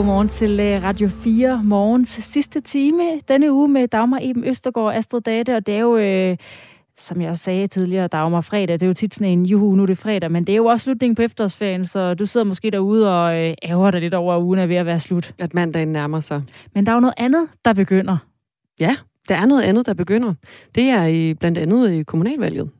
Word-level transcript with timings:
godmorgen 0.00 0.28
til 0.28 0.60
øh, 0.60 0.82
Radio 0.82 1.08
4 1.08 1.64
morgens 1.64 2.08
sidste 2.08 2.60
time 2.60 3.20
denne 3.28 3.52
uge 3.52 3.68
med 3.68 3.88
Dagmar 3.88 4.18
Eben 4.22 4.44
Østergaard 4.44 4.94
Astrid 4.94 5.20
Date, 5.20 5.56
og 5.56 5.66
det 5.66 5.74
er 5.74 5.78
jo, 5.78 5.96
øh, 5.96 6.36
som 6.96 7.20
jeg 7.20 7.38
sagde 7.38 7.66
tidligere, 7.66 8.08
Dagmar 8.08 8.40
fredag, 8.40 8.72
det 8.72 8.82
er 8.82 8.86
jo 8.86 8.94
tit 8.94 9.14
sådan 9.14 9.32
en 9.32 9.46
juhu, 9.46 9.74
nu 9.74 9.82
er 9.82 9.86
det 9.86 9.98
fredag, 9.98 10.30
men 10.30 10.44
det 10.46 10.52
er 10.52 10.56
jo 10.56 10.66
også 10.66 10.84
slutningen 10.84 11.14
på 11.14 11.22
efterårsferien, 11.22 11.84
så 11.84 12.14
du 12.14 12.26
sidder 12.26 12.46
måske 12.46 12.70
derude 12.70 13.20
og 13.20 13.38
øh, 13.38 13.54
ærger 13.64 13.90
dig 13.90 14.00
lidt 14.00 14.14
over, 14.14 14.34
at 14.34 14.42
ugen 14.42 14.58
er 14.58 14.66
ved 14.66 14.76
at 14.76 14.86
være 14.86 15.00
slut. 15.00 15.34
At 15.38 15.54
mandagen 15.54 15.88
nærmer 15.88 16.20
sig. 16.20 16.42
Men 16.74 16.86
der 16.86 16.92
er 16.92 16.96
jo 16.96 17.00
noget 17.00 17.14
andet, 17.16 17.48
der 17.64 17.72
begynder. 17.72 18.16
Ja, 18.80 18.96
der 19.28 19.34
er 19.34 19.46
noget 19.46 19.62
andet, 19.62 19.86
der 19.86 19.94
begynder. 19.94 20.34
Det 20.74 20.84
er 20.84 21.06
i 21.06 21.34
blandt 21.34 21.58
andet 21.58 21.92
i 21.92 22.02
kommunalvalget. 22.02 22.70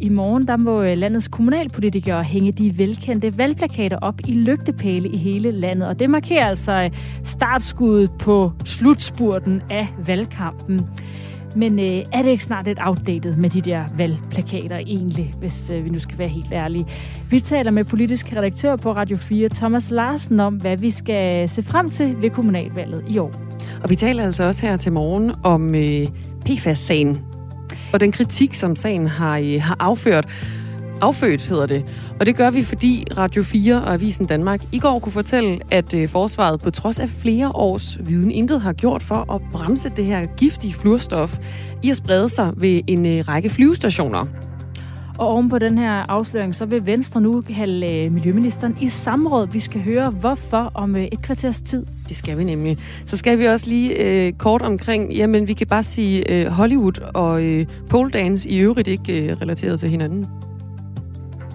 I 0.00 0.08
morgen 0.08 0.48
der 0.48 0.56
må 0.56 0.82
øh, 0.82 0.98
landets 0.98 1.28
kommunalpolitikere 1.28 2.24
hænge 2.24 2.52
de 2.52 2.78
velkendte 2.78 3.38
valgplakater 3.38 3.98
op 4.02 4.20
i 4.26 4.32
lygtepæle 4.32 5.08
i 5.08 5.16
hele 5.16 5.50
landet. 5.50 5.88
Og 5.88 5.98
det 5.98 6.10
markerer 6.10 6.46
altså 6.46 6.72
øh, 6.72 6.90
startskuddet 7.24 8.10
på 8.18 8.52
slutspurten 8.64 9.62
af 9.70 9.88
valgkampen. 10.06 10.88
Men 11.56 11.80
øh, 11.80 12.04
er 12.12 12.22
det 12.22 12.30
ikke 12.30 12.44
snart 12.44 12.66
lidt 12.66 12.78
outdated 12.82 13.34
med 13.34 13.50
de 13.50 13.60
der 13.60 13.84
valgplakater 13.96 14.76
egentlig, 14.76 15.34
hvis 15.38 15.70
øh, 15.70 15.84
vi 15.84 15.88
nu 15.88 15.98
skal 15.98 16.18
være 16.18 16.28
helt 16.28 16.52
ærlige? 16.52 16.86
Vi 17.30 17.40
taler 17.40 17.70
med 17.70 17.84
politisk 17.84 18.36
redaktør 18.36 18.76
på 18.76 18.92
Radio 18.92 19.16
4, 19.16 19.48
Thomas 19.48 19.90
Larsen, 19.90 20.40
om 20.40 20.54
hvad 20.54 20.76
vi 20.76 20.90
skal 20.90 21.48
se 21.48 21.62
frem 21.62 21.88
til 21.88 22.22
ved 22.22 22.30
kommunalvalget 22.30 23.04
i 23.08 23.18
år. 23.18 23.47
Og 23.82 23.90
vi 23.90 23.96
taler 23.96 24.24
altså 24.24 24.44
også 24.44 24.66
her 24.66 24.76
til 24.76 24.92
morgen 24.92 25.32
om 25.44 25.74
øh, 25.74 26.06
PFAS-sagen 26.46 27.24
og 27.92 28.00
den 28.00 28.12
kritik, 28.12 28.54
som 28.54 28.76
sagen 28.76 29.06
har, 29.06 29.38
øh, 29.38 29.62
har 29.62 29.76
afført. 29.80 30.28
Affødt 31.00 31.48
hedder 31.48 31.66
det. 31.66 31.84
Og 32.20 32.26
det 32.26 32.36
gør 32.36 32.50
vi, 32.50 32.62
fordi 32.62 33.04
Radio 33.16 33.42
4 33.42 33.74
og 33.74 33.92
Avisen 33.92 34.26
Danmark 34.26 34.60
i 34.72 34.78
går 34.78 34.98
kunne 34.98 35.12
fortælle, 35.12 35.60
at 35.70 35.94
øh, 35.94 36.08
forsvaret 36.08 36.60
på 36.60 36.70
trods 36.70 36.98
af 36.98 37.08
flere 37.08 37.48
års 37.48 37.98
viden 38.00 38.30
intet 38.30 38.60
har 38.60 38.72
gjort 38.72 39.02
for 39.02 39.34
at 39.34 39.40
bremse 39.52 39.88
det 39.88 40.04
her 40.04 40.26
giftige 40.36 40.74
fluorstof 40.74 41.38
i 41.82 41.90
at 41.90 41.96
sprede 41.96 42.28
sig 42.28 42.52
ved 42.56 42.80
en 42.86 43.06
øh, 43.06 43.28
række 43.28 43.50
flyvestationer. 43.50 44.26
Og 45.18 45.28
oven 45.28 45.48
på 45.48 45.58
den 45.58 45.78
her 45.78 45.90
afsløring, 46.10 46.54
så 46.54 46.66
vil 46.66 46.86
Venstre 46.86 47.20
nu 47.20 47.40
kalde 47.40 47.92
øh, 47.92 48.12
Miljøministeren 48.12 48.76
i 48.80 48.88
samråd. 48.88 49.48
Vi 49.52 49.58
skal 49.58 49.80
høre, 49.80 50.10
hvorfor 50.10 50.70
om 50.74 50.96
øh, 50.96 51.04
et 51.04 51.22
kvarters 51.22 51.60
tid. 51.60 51.86
Det 52.08 52.16
skal 52.16 52.38
vi 52.38 52.44
nemlig. 52.44 52.78
Så 53.06 53.16
skal 53.16 53.38
vi 53.38 53.46
også 53.46 53.68
lige 53.68 54.04
øh, 54.06 54.32
kort 54.32 54.62
omkring, 54.62 55.12
jamen 55.12 55.48
vi 55.48 55.52
kan 55.52 55.66
bare 55.66 55.82
sige 55.82 56.32
øh, 56.32 56.46
Hollywood 56.46 57.12
og 57.14 57.44
øh, 57.44 57.66
pole 57.90 58.10
dance 58.10 58.48
i 58.48 58.58
øvrigt 58.58 58.88
ikke 58.88 59.22
øh, 59.22 59.36
relateret 59.40 59.80
til 59.80 59.88
hinanden. 59.88 60.26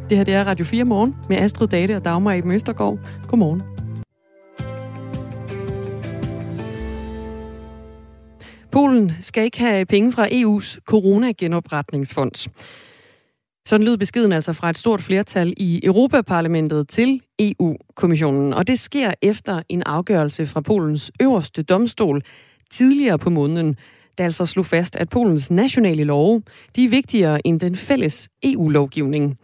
Det 0.10 0.18
her 0.18 0.24
det 0.24 0.34
er 0.34 0.44
Radio 0.44 0.66
4 0.66 0.84
morgen 0.84 1.16
med 1.30 1.38
Astrid 1.38 1.68
Date 1.68 1.96
og 1.96 2.06
Dagmar 2.06 2.34
i 2.34 2.42
Møstergaard. 2.42 3.00
Godmorgen. 3.28 3.64
Polen 8.72 9.12
skal 9.22 9.44
ikke 9.44 9.60
have 9.60 9.86
penge 9.86 10.12
fra 10.12 10.28
EU's 10.28 10.80
coronagenopretningsfond. 10.86 12.50
Sådan 13.66 13.86
lød 13.86 13.98
beskeden 13.98 14.32
altså 14.32 14.54
fra 14.54 14.70
et 14.70 14.78
stort 14.78 15.02
flertal 15.02 15.54
i 15.58 15.80
Europaparlamentet 15.84 16.88
til 16.88 17.22
EU-kommissionen. 17.40 18.54
Og 18.54 18.68
det 18.68 18.80
sker 18.80 19.14
efter 19.22 19.62
en 19.70 19.84
afgørelse 19.86 20.48
fra 20.48 20.62
Polens 20.62 21.12
øverste 21.22 21.64
domstol 21.64 22.22
tidligere 22.72 23.18
på 23.18 23.30
måneden, 23.30 23.76
der 24.18 24.24
altså 24.24 24.46
slog 24.46 24.66
fast, 24.66 24.96
at 24.96 25.10
Polens 25.10 25.52
nationale 25.52 26.04
love 26.04 26.42
de 26.76 26.86
er 26.86 26.90
vigtigere 26.90 27.48
end 27.48 27.60
den 27.60 27.76
fælles 27.76 28.30
EU-lovgivning. 28.44 29.38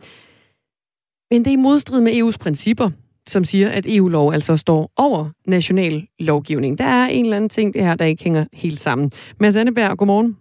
Men 1.32 1.46
det 1.46 1.48
er 1.48 1.54
i 1.54 1.56
modstrid 1.56 2.02
med 2.02 2.14
EU's 2.14 2.38
principper, 2.38 2.90
som 3.28 3.44
siger, 3.44 3.70
at 3.70 3.86
EU-lov 3.88 4.34
altså 4.34 4.58
står 4.58 4.92
over 4.98 5.30
national 5.48 6.08
lovgivning. 6.20 6.78
Der 6.78 6.86
er 6.86 7.08
en 7.08 7.26
eller 7.26 7.38
anden 7.38 7.50
ting 7.50 7.74
det 7.74 7.84
her, 7.84 7.96
der 7.96 8.06
ikke 8.06 8.24
hænger 8.24 8.46
helt 8.54 8.80
sammen. 8.80 9.12
Mads 9.40 9.56
Anneberg, 9.56 9.98
godmorgen. 9.98 10.38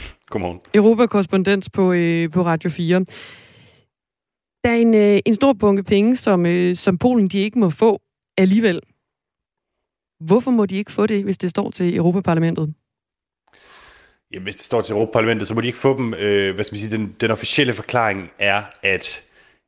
Godmorgen. 0.30 0.60
Europakorrespondent 0.74 1.72
på, 1.72 1.92
øh, 1.92 2.30
på 2.30 2.42
Radio 2.42 2.70
4. 2.70 3.04
Der 4.64 4.70
er 4.70 4.76
en, 4.76 4.94
øh, 4.94 5.18
en 5.26 5.34
stor 5.34 5.52
bunke 5.52 5.82
penge, 5.82 6.16
som, 6.16 6.46
øh, 6.46 6.76
som 6.76 6.98
Polen 6.98 7.28
de 7.28 7.38
ikke 7.38 7.58
må 7.58 7.70
få 7.70 8.00
alligevel. 8.38 8.80
Hvorfor 10.20 10.50
må 10.50 10.66
de 10.66 10.76
ikke 10.76 10.92
få 10.92 11.06
det, 11.06 11.24
hvis 11.24 11.38
det 11.38 11.50
står 11.50 11.70
til 11.70 11.96
Europaparlamentet? 11.96 12.74
Jamen, 14.32 14.42
hvis 14.42 14.56
det 14.56 14.64
står 14.64 14.80
til 14.80 14.92
Europaparlamentet, 14.92 15.48
så 15.48 15.54
må 15.54 15.60
de 15.60 15.66
ikke 15.66 15.78
få 15.78 15.96
dem. 15.96 16.14
Øh, 16.14 16.54
hvad 16.54 16.64
skal 16.64 16.74
man 16.74 16.80
sige, 16.80 16.96
den, 16.96 17.16
den 17.20 17.30
officielle 17.30 17.74
forklaring 17.74 18.30
er, 18.38 18.62
at 18.82 19.22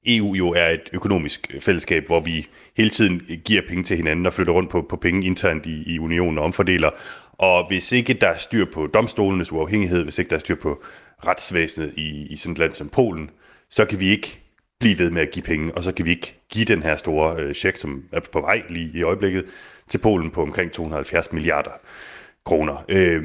EU 0.06 0.34
jo 0.34 0.48
er 0.48 0.66
et 0.66 0.88
økonomisk 0.92 1.54
fællesskab, 1.60 2.06
hvor 2.06 2.20
vi 2.20 2.46
hele 2.76 2.90
tiden 2.90 3.22
giver 3.44 3.62
penge 3.68 3.84
til 3.84 3.96
hinanden 3.96 4.26
og 4.26 4.32
flytter 4.32 4.52
rundt 4.52 4.70
på, 4.70 4.82
på 4.82 4.96
penge 4.96 5.26
internt 5.26 5.66
i, 5.66 5.82
i 5.94 5.98
unionen 5.98 6.38
og 6.38 6.44
omfordeler. 6.44 6.90
Og 7.38 7.68
hvis 7.68 7.92
ikke 7.92 8.14
der 8.14 8.28
er 8.28 8.36
styr 8.36 8.64
på 8.72 8.86
domstolenes 8.86 9.52
uafhængighed, 9.52 10.04
hvis 10.04 10.18
ikke 10.18 10.28
der 10.28 10.36
er 10.36 10.40
styr 10.40 10.56
på 10.56 10.82
retsvæsenet 11.26 11.92
i, 11.96 12.26
i 12.26 12.36
sådan 12.36 12.52
et 12.52 12.58
land 12.58 12.72
som 12.72 12.88
Polen, 12.88 13.30
så 13.70 13.84
kan 13.84 14.00
vi 14.00 14.08
ikke 14.08 14.40
blive 14.80 14.98
ved 14.98 15.10
med 15.10 15.22
at 15.22 15.30
give 15.30 15.42
penge, 15.42 15.74
og 15.74 15.82
så 15.82 15.92
kan 15.92 16.04
vi 16.04 16.10
ikke 16.10 16.34
give 16.48 16.64
den 16.64 16.82
her 16.82 16.96
store 16.96 17.40
øh, 17.40 17.54
check, 17.54 17.76
som 17.76 18.04
er 18.12 18.20
på 18.20 18.40
vej 18.40 18.62
lige 18.68 18.90
i 18.94 19.02
øjeblikket, 19.02 19.44
til 19.88 19.98
Polen 19.98 20.30
på 20.30 20.42
omkring 20.42 20.72
270 20.72 21.32
milliarder 21.32 21.70
kroner. 22.44 22.84
Øh, 22.88 23.24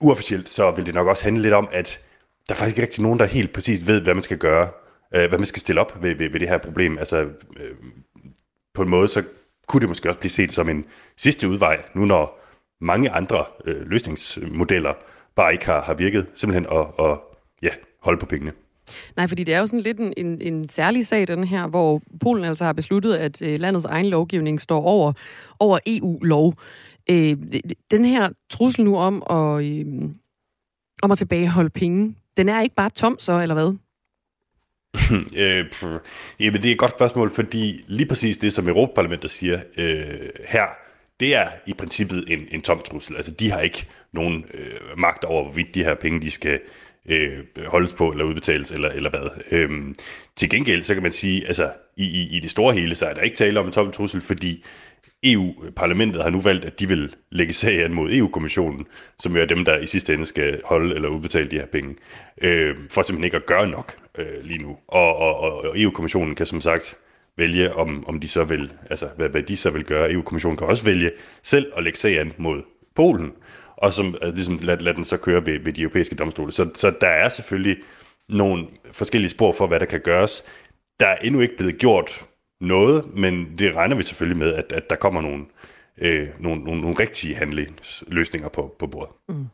uofficielt 0.00 0.48
så 0.48 0.70
vil 0.70 0.86
det 0.86 0.94
nok 0.94 1.06
også 1.06 1.24
handle 1.24 1.42
lidt 1.42 1.54
om, 1.54 1.68
at 1.72 2.00
der 2.48 2.54
er 2.54 2.58
faktisk 2.58 2.76
ikke 2.76 2.82
rigtig 2.82 3.02
nogen, 3.02 3.18
der 3.18 3.24
helt 3.24 3.52
præcis 3.52 3.86
ved, 3.86 4.00
hvad 4.00 4.14
man 4.14 4.22
skal 4.22 4.38
gøre, 4.38 4.68
øh, 5.14 5.28
hvad 5.28 5.38
man 5.38 5.46
skal 5.46 5.60
stille 5.60 5.80
op 5.80 6.02
ved, 6.02 6.14
ved, 6.14 6.30
ved 6.30 6.40
det 6.40 6.48
her 6.48 6.58
problem. 6.58 6.98
Altså, 6.98 7.16
øh, 7.56 7.74
på 8.74 8.82
en 8.82 8.88
måde, 8.88 9.08
så 9.08 9.22
kunne 9.66 9.80
det 9.80 9.88
måske 9.88 10.08
også 10.08 10.20
blive 10.20 10.30
set 10.30 10.52
som 10.52 10.68
en 10.68 10.84
sidste 11.16 11.48
udvej, 11.48 11.82
nu 11.94 12.04
når 12.04 12.38
mange 12.80 13.10
andre 13.10 13.44
øh, 13.64 13.86
løsningsmodeller 13.86 14.94
bare 15.34 15.52
ikke 15.52 15.66
har, 15.66 15.82
har 15.82 15.94
virket, 15.94 16.26
simpelthen 16.34 16.66
at, 16.72 17.06
at 17.06 17.18
ja, 17.62 17.70
holde 18.02 18.20
på 18.20 18.26
pengene. 18.26 18.52
Nej, 19.16 19.28
fordi 19.28 19.44
det 19.44 19.54
er 19.54 19.58
jo 19.58 19.66
sådan 19.66 19.80
lidt 19.80 19.98
en, 19.98 20.14
en, 20.16 20.40
en 20.40 20.68
særlig 20.68 21.06
sag, 21.06 21.28
den 21.28 21.44
her, 21.44 21.68
hvor 21.68 22.02
Polen 22.20 22.44
altså 22.44 22.64
har 22.64 22.72
besluttet, 22.72 23.14
at 23.14 23.42
øh, 23.42 23.60
landets 23.60 23.84
egen 23.84 24.06
lovgivning 24.06 24.60
står 24.60 24.82
over, 24.82 25.12
over 25.58 25.78
EU-lov. 25.86 26.54
Øh, 27.10 27.36
den 27.90 28.04
her 28.04 28.28
trussel 28.50 28.84
nu 28.84 28.96
om 28.96 29.22
at, 29.30 29.64
øh, 29.64 30.10
om 31.02 31.10
at 31.10 31.18
tilbageholde 31.18 31.70
penge, 31.70 32.14
den 32.36 32.48
er 32.48 32.62
ikke 32.62 32.74
bare 32.74 32.90
tom 32.90 33.18
så, 33.18 33.40
eller 33.40 33.54
hvad? 33.54 33.74
øh, 35.42 35.64
jamen, 36.40 36.62
det 36.62 36.68
er 36.68 36.72
et 36.72 36.78
godt 36.78 36.90
spørgsmål, 36.90 37.30
fordi 37.30 37.84
lige 37.86 38.08
præcis 38.08 38.38
det, 38.38 38.52
som 38.52 38.68
Europaparlamentet 38.68 39.30
siger 39.30 39.60
øh, 39.76 40.28
her, 40.48 40.66
det 41.20 41.34
er 41.34 41.48
i 41.66 41.74
princippet 41.74 42.24
en, 42.28 42.48
en 42.50 42.62
tom 42.62 42.80
trussel. 42.80 43.16
Altså, 43.16 43.32
de 43.32 43.50
har 43.50 43.60
ikke 43.60 43.86
nogen 44.12 44.44
øh, 44.54 44.98
magt 44.98 45.24
over, 45.24 45.42
hvorvidt 45.42 45.74
de 45.74 45.84
her 45.84 45.94
penge, 45.94 46.20
de 46.20 46.30
skal 46.30 46.60
øh, 47.06 47.38
holdes 47.66 47.92
på 47.92 48.10
eller 48.10 48.24
udbetales, 48.24 48.70
eller, 48.70 48.88
eller 48.88 49.10
hvad. 49.10 49.30
Øhm, 49.50 49.96
til 50.36 50.50
gengæld, 50.50 50.82
så 50.82 50.94
kan 50.94 51.02
man 51.02 51.12
sige, 51.12 51.46
altså, 51.46 51.72
i, 51.96 52.04
i, 52.04 52.36
i 52.36 52.40
det 52.40 52.50
store 52.50 52.74
hele, 52.74 52.94
så 52.94 53.06
er 53.06 53.14
der 53.14 53.20
ikke 53.20 53.36
tale 53.36 53.60
om 53.60 53.66
en 53.66 53.72
tom 53.72 53.92
trussel, 53.92 54.20
fordi 54.20 54.64
EU-parlamentet 55.22 56.22
har 56.22 56.30
nu 56.30 56.40
valgt, 56.40 56.64
at 56.64 56.80
de 56.80 56.88
vil 56.88 57.14
lægge 57.30 57.52
sag 57.52 57.84
an 57.84 57.94
mod 57.94 58.12
EU-kommissionen, 58.12 58.86
som 59.18 59.36
er 59.36 59.44
dem, 59.44 59.64
der 59.64 59.78
i 59.78 59.86
sidste 59.86 60.14
ende 60.14 60.26
skal 60.26 60.60
holde 60.64 60.94
eller 60.94 61.08
udbetale 61.08 61.50
de 61.50 61.56
her 61.56 61.66
penge, 61.66 61.96
øh, 62.42 62.76
for 62.90 63.02
simpelthen 63.02 63.24
ikke 63.24 63.36
at 63.36 63.46
gøre 63.46 63.68
nok 63.68 63.96
øh, 64.18 64.44
lige 64.44 64.62
nu. 64.62 64.76
Og, 64.88 65.16
og, 65.16 65.40
og 65.40 65.80
EU-kommissionen 65.80 66.34
kan 66.34 66.46
som 66.46 66.60
sagt 66.60 66.96
vælge, 67.38 67.74
om, 67.74 68.04
om 68.08 68.20
de 68.20 68.28
så 68.28 68.44
vil, 68.44 68.72
altså 68.90 69.08
hvad, 69.16 69.28
hvad 69.28 69.42
de 69.42 69.56
så 69.56 69.70
vil 69.70 69.84
gøre. 69.84 70.12
EU-kommissionen 70.12 70.56
kan 70.56 70.66
også 70.66 70.84
vælge 70.84 71.10
selv 71.42 71.72
at 71.76 71.82
lægge 71.82 71.98
sag 71.98 72.20
an 72.20 72.32
mod 72.36 72.62
Polen, 72.96 73.32
og 73.76 73.92
som 73.92 74.14
altså, 74.22 74.34
ligesom 74.34 74.58
lad, 74.62 74.76
lad 74.76 74.94
den 74.94 75.04
så 75.04 75.16
køre 75.16 75.46
ved, 75.46 75.58
ved 75.58 75.72
de 75.72 75.82
europæiske 75.82 76.14
domstole. 76.14 76.52
Så, 76.52 76.70
så 76.74 76.92
der 77.00 77.08
er 77.08 77.28
selvfølgelig 77.28 77.76
nogle 78.28 78.66
forskellige 78.92 79.30
spor 79.30 79.52
for, 79.52 79.66
hvad 79.66 79.80
der 79.80 79.86
kan 79.86 80.00
gøres. 80.00 80.44
Der 81.00 81.06
er 81.06 81.16
endnu 81.16 81.40
ikke 81.40 81.56
blevet 81.56 81.78
gjort 81.78 82.24
noget, 82.60 83.16
men 83.16 83.58
det 83.58 83.76
regner 83.76 83.96
vi 83.96 84.02
selvfølgelig 84.02 84.38
med, 84.38 84.54
at, 84.54 84.72
at 84.72 84.90
der 84.90 84.96
kommer 84.96 85.20
nogle, 85.20 85.38
øh, 85.42 85.77
Øh, 86.00 86.28
nogle, 86.40 86.64
nogle, 86.64 86.80
nogle 86.80 86.96
rigtige 86.98 87.34
handlingsløsninger 87.34 88.48
på, 88.48 88.74
på 88.78 88.86
bordet. 88.86 89.10
Mm. 89.28 89.46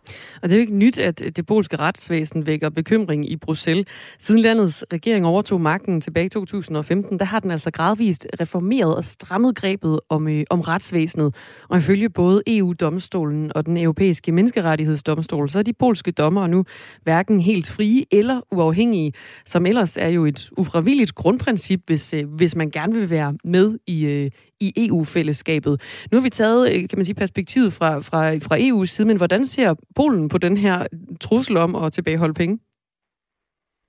Og 0.42 0.48
det 0.48 0.52
er 0.52 0.56
jo 0.56 0.60
ikke 0.60 0.76
nyt, 0.76 0.98
at 0.98 1.36
det 1.36 1.46
polske 1.46 1.76
retsvæsen 1.76 2.46
vækker 2.46 2.70
bekymring 2.70 3.30
i 3.30 3.36
Bruxelles. 3.36 3.86
Siden 4.18 4.40
landets 4.40 4.84
regering 4.92 5.26
overtog 5.26 5.60
magten 5.60 6.00
tilbage 6.00 6.26
i 6.26 6.28
2015, 6.28 7.18
der 7.18 7.24
har 7.24 7.40
den 7.40 7.50
altså 7.50 7.70
gradvist 7.70 8.26
reformeret 8.40 8.96
og 8.96 9.04
strammet 9.04 9.56
grebet 9.56 10.00
om, 10.08 10.28
øh, 10.28 10.44
om 10.50 10.60
retsvæsenet. 10.60 11.34
Og 11.68 11.78
ifølge 11.78 12.10
både 12.10 12.42
EU-domstolen 12.46 13.52
og 13.56 13.66
den 13.66 13.76
europæiske 13.76 14.32
menneskerettighedsdomstol, 14.32 15.50
så 15.50 15.58
er 15.58 15.62
de 15.62 15.72
polske 15.72 16.10
dommere 16.10 16.48
nu 16.48 16.64
hverken 17.02 17.40
helt 17.40 17.70
frie 17.70 18.04
eller 18.12 18.40
uafhængige, 18.52 19.12
som 19.46 19.66
ellers 19.66 19.96
er 19.96 20.08
jo 20.08 20.24
et 20.24 20.50
ufravilligt 20.58 21.14
grundprincip, 21.14 21.80
hvis, 21.86 22.14
øh, 22.14 22.34
hvis 22.34 22.56
man 22.56 22.70
gerne 22.70 22.94
vil 22.94 23.10
være 23.10 23.34
med 23.44 23.78
i, 23.86 24.06
øh, 24.06 24.30
i 24.64 24.88
EU-fællesskabet. 24.88 25.80
Nu 26.10 26.18
har 26.18 26.22
vi 26.22 26.30
taget, 26.30 26.72
øh, 26.72 26.88
kan 26.88 26.98
man 26.98 27.04
sige, 27.04 27.14
perspektivet 27.14 27.72
fra, 27.72 27.98
fra, 27.98 28.34
fra 28.34 28.58
EU's 28.58 28.86
side, 28.86 29.08
men 29.08 29.16
hvordan 29.16 29.46
ser 29.46 29.74
Polen 29.94 30.28
på 30.28 30.38
den 30.38 30.56
her 30.56 30.86
trussel 31.20 31.56
om 31.56 31.74
at 31.74 31.92
tilbageholde 31.92 32.34
penge? 32.34 32.58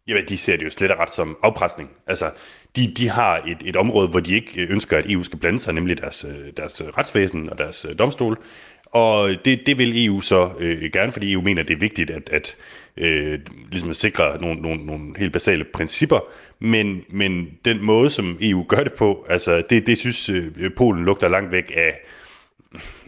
Jamen, 0.07 0.23
de 0.29 0.37
ser 0.37 0.57
det 0.57 0.65
jo 0.65 0.69
slet 0.69 0.91
og 0.91 0.99
ret 0.99 1.13
som 1.13 1.37
afpresning. 1.43 1.89
Altså, 2.07 2.31
de, 2.75 2.93
de 2.97 3.09
har 3.09 3.37
et, 3.37 3.57
et 3.65 3.75
område, 3.75 4.07
hvor 4.07 4.19
de 4.19 4.35
ikke 4.35 4.61
øh, 4.61 4.71
ønsker, 4.71 4.97
at 4.97 5.11
EU 5.11 5.23
skal 5.23 5.39
blande 5.39 5.59
sig, 5.59 5.73
nemlig 5.73 5.97
deres, 5.97 6.25
øh, 6.25 6.53
deres 6.57 6.83
retsvæsen 6.97 7.49
og 7.49 7.57
deres 7.57 7.85
domstol. 7.99 8.43
Og 8.85 9.29
det, 9.45 9.61
det 9.65 9.77
vil 9.77 10.05
EU 10.05 10.21
så 10.21 10.51
øh, 10.59 10.91
gerne, 10.93 11.11
fordi 11.11 11.33
EU 11.33 11.41
mener, 11.41 11.61
at 11.61 11.67
det 11.67 11.73
er 11.73 11.79
vigtigt 11.79 12.11
at, 12.11 12.29
at 12.29 12.55
øh, 12.97 13.39
ligesom 13.71 13.89
at 13.89 13.95
sikre 13.95 14.41
nogle, 14.41 14.61
nogle, 14.61 14.85
nogle 14.85 15.13
helt 15.17 15.33
basale 15.33 15.63
principper. 15.63 16.19
Men, 16.59 17.01
men 17.09 17.47
den 17.65 17.83
måde, 17.83 18.09
som 18.09 18.37
EU 18.41 18.65
gør 18.67 18.83
det 18.83 18.93
på, 18.93 19.25
altså 19.29 19.63
det, 19.69 19.87
det 19.87 19.97
synes 19.97 20.29
øh, 20.29 20.73
Polen 20.77 21.05
lugter 21.05 21.27
langt 21.27 21.51
væk 21.51 21.71
af, 21.75 21.99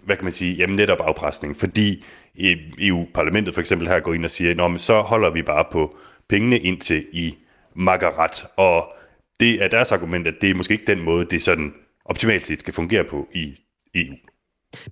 hvad 0.04 0.16
kan 0.16 0.25
man 0.25 0.31
sige, 0.31 0.56
jamen 0.56 0.75
netop 0.75 1.00
afpresning. 1.01 1.57
Fordi 1.57 2.06
øh, 2.39 2.57
EU-parlamentet 2.80 3.54
for 3.54 3.62
eksempel 3.62 3.88
her 3.88 4.00
går 4.00 4.13
ind 4.13 4.25
og 4.25 4.31
siger, 4.31 4.56
Nå, 4.56 4.68
men 4.68 4.80
så 4.80 5.01
holder 5.01 5.30
vi 5.30 5.42
bare 5.42 5.66
på 5.72 5.98
pengene 6.30 6.60
indtil 6.60 7.06
i 7.12 7.36
makkerret. 7.75 8.45
Og 8.57 8.94
det 9.40 9.63
er 9.63 9.68
deres 9.68 9.92
argument, 9.92 10.28
at 10.28 10.33
det 10.42 10.50
er 10.50 10.56
måske 10.56 10.72
ikke 10.72 10.88
den 10.88 11.01
måde, 11.01 11.25
det 11.25 11.42
sådan 11.42 11.74
optimalt 12.06 12.45
set 12.45 12.60
skal 12.60 12.74
fungere 12.74 13.04
på 13.04 13.28
i 13.33 13.60
EU. 13.95 14.16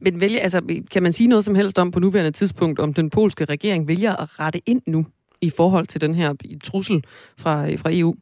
Men 0.01 0.21
vælge, 0.21 0.39
altså, 0.39 0.81
kan 0.91 1.03
man 1.03 1.13
sige 1.13 1.27
noget 1.27 1.45
som 1.45 1.55
helst 1.55 1.79
om 1.79 1.91
på 1.91 1.99
nuværende 1.99 2.31
tidspunkt, 2.31 2.79
om 2.79 2.93
den 2.93 3.09
polske 3.09 3.45
regering 3.45 3.87
vælger 3.87 4.15
at 4.15 4.39
rette 4.39 4.61
ind 4.65 4.81
nu 4.85 5.05
i 5.41 5.49
forhold 5.49 5.87
til 5.87 6.01
den 6.01 6.15
her 6.15 6.33
trussel 6.63 7.03
fra, 7.37 7.75
fra 7.75 7.89
EU? 7.93 8.15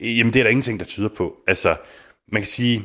Jamen, 0.00 0.32
det 0.32 0.38
er 0.38 0.42
der 0.42 0.50
ingenting, 0.50 0.80
der 0.80 0.86
tyder 0.86 1.08
på. 1.08 1.36
Altså, 1.46 1.76
man 2.32 2.42
kan 2.42 2.46
sige, 2.46 2.82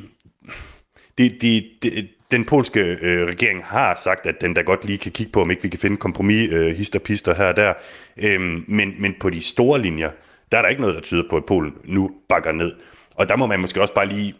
det, 1.18 1.36
det, 1.42 1.64
det, 1.82 2.08
den 2.30 2.44
polske 2.44 2.80
øh, 2.80 3.26
regering 3.26 3.64
har 3.64 4.00
sagt, 4.04 4.26
at 4.26 4.40
den 4.40 4.54
da 4.54 4.60
godt 4.60 4.84
lige 4.84 4.98
kan 4.98 5.12
kigge 5.12 5.32
på, 5.32 5.40
om 5.40 5.50
ikke 5.50 5.62
vi 5.62 5.68
kan 5.68 5.78
finde 5.78 5.96
kompromis, 5.96 6.48
øh, 6.50 6.76
hister 6.76 6.98
pister 6.98 7.34
her 7.34 7.44
og 7.44 7.56
der. 7.56 7.74
Øhm, 8.16 8.64
men, 8.68 8.94
men 8.98 9.14
på 9.20 9.30
de 9.30 9.42
store 9.42 9.82
linjer, 9.82 10.10
der 10.52 10.58
er 10.58 10.62
der 10.62 10.68
ikke 10.68 10.80
noget, 10.80 10.96
der 10.96 11.02
tyder 11.02 11.22
på, 11.30 11.36
at 11.36 11.44
Polen 11.44 11.74
nu 11.84 12.10
bakker 12.28 12.52
ned. 12.52 12.72
Og 13.14 13.28
der 13.28 13.36
må 13.36 13.46
man 13.46 13.60
måske 13.60 13.80
også 13.80 13.94
bare 13.94 14.08
lige 14.08 14.34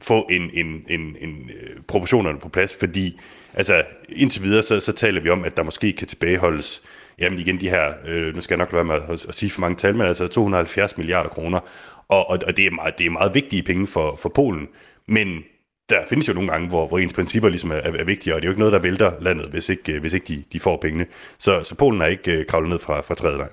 få 0.00 0.26
en, 0.30 0.50
en, 0.54 0.84
en, 0.88 1.16
en 1.20 1.50
øh, 1.60 1.82
proportionerne 1.88 2.38
på 2.38 2.48
plads, 2.48 2.76
fordi 2.80 3.20
altså, 3.54 3.82
indtil 4.08 4.42
videre, 4.42 4.62
så, 4.62 4.80
så 4.80 4.92
taler 4.92 5.20
vi 5.20 5.28
om, 5.28 5.44
at 5.44 5.56
der 5.56 5.62
måske 5.62 5.92
kan 5.92 6.06
tilbageholdes, 6.06 6.82
jamen 7.18 7.38
igen 7.38 7.60
de 7.60 7.70
her, 7.70 7.92
øh, 8.06 8.34
nu 8.34 8.40
skal 8.40 8.54
jeg 8.54 8.58
nok 8.58 8.72
lade 8.72 8.88
være 8.88 8.98
med 8.98 9.14
at, 9.14 9.26
at 9.28 9.34
sige 9.34 9.50
for 9.50 9.60
mange 9.60 9.76
tal, 9.76 9.96
men 9.96 10.06
altså 10.06 10.28
270 10.28 10.96
milliarder 10.96 11.30
kroner, 11.30 11.60
og, 12.08 12.30
og, 12.30 12.38
og 12.46 12.56
det, 12.56 12.66
er 12.66 12.70
meget, 12.70 12.98
det 12.98 13.06
er 13.06 13.10
meget 13.10 13.34
vigtige 13.34 13.62
penge 13.62 13.86
for, 13.86 14.16
for 14.16 14.28
Polen, 14.28 14.68
men 15.06 15.44
der 15.88 15.98
findes 16.08 16.28
jo 16.28 16.32
nogle 16.32 16.50
gange, 16.50 16.68
hvor, 16.68 16.86
hvor 16.86 16.98
ens 16.98 17.14
principper 17.14 17.48
ligesom 17.48 17.70
er, 17.70 17.74
er, 17.74 18.04
vigtige, 18.04 18.34
og 18.34 18.40
det 18.40 18.46
er 18.46 18.48
jo 18.48 18.52
ikke 18.52 18.60
noget, 18.60 18.72
der 18.72 18.78
vælter 18.78 19.12
landet, 19.20 19.46
hvis 19.46 19.68
ikke, 19.68 19.92
øh, 19.92 20.00
hvis 20.00 20.12
ikke 20.12 20.26
de, 20.28 20.42
de 20.52 20.60
får 20.60 20.76
pengene. 20.76 21.06
Så, 21.38 21.62
så 21.62 21.74
Polen 21.74 22.00
er 22.00 22.06
ikke 22.06 22.32
øh, 22.32 22.46
kravlet 22.46 22.70
ned 22.70 22.78
fra, 22.78 23.00
fra 23.00 23.14
tredje 23.14 23.38
vej. 23.38 23.48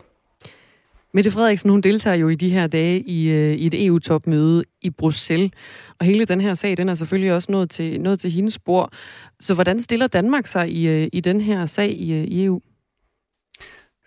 Mette 1.14 1.32
Frederiksen, 1.32 1.70
hun 1.70 1.82
deltager 1.82 2.16
jo 2.16 2.30
i 2.30 2.36
de 2.36 2.50
her 2.50 2.68
dage 2.68 3.00
i, 3.00 3.30
øh, 3.30 3.54
i 3.54 3.66
et 3.66 3.86
EU-topmøde 3.86 4.64
i 4.82 4.90
Bruxelles. 4.90 5.52
Og 6.00 6.06
hele 6.06 6.26
den 6.26 6.42
her 6.42 6.54
sag, 6.54 6.78
den 6.78 6.90
er 6.90 6.96
selvfølgelig 6.96 7.34
også 7.34 7.52
nået 7.52 7.70
til, 7.70 8.02
nået 8.02 8.20
til 8.20 8.32
hendes 8.32 8.54
spor. 8.54 8.92
Så 9.40 9.54
hvordan 9.54 9.82
stiller 9.82 10.08
Danmark 10.08 10.48
sig 10.48 10.70
i, 10.70 10.88
øh, 10.88 11.08
i 11.14 11.20
den 11.20 11.42
her 11.42 11.66
sag 11.66 11.90
i, 11.90 12.14
øh, 12.14 12.24
i 12.24 12.46
EU? 12.46 12.62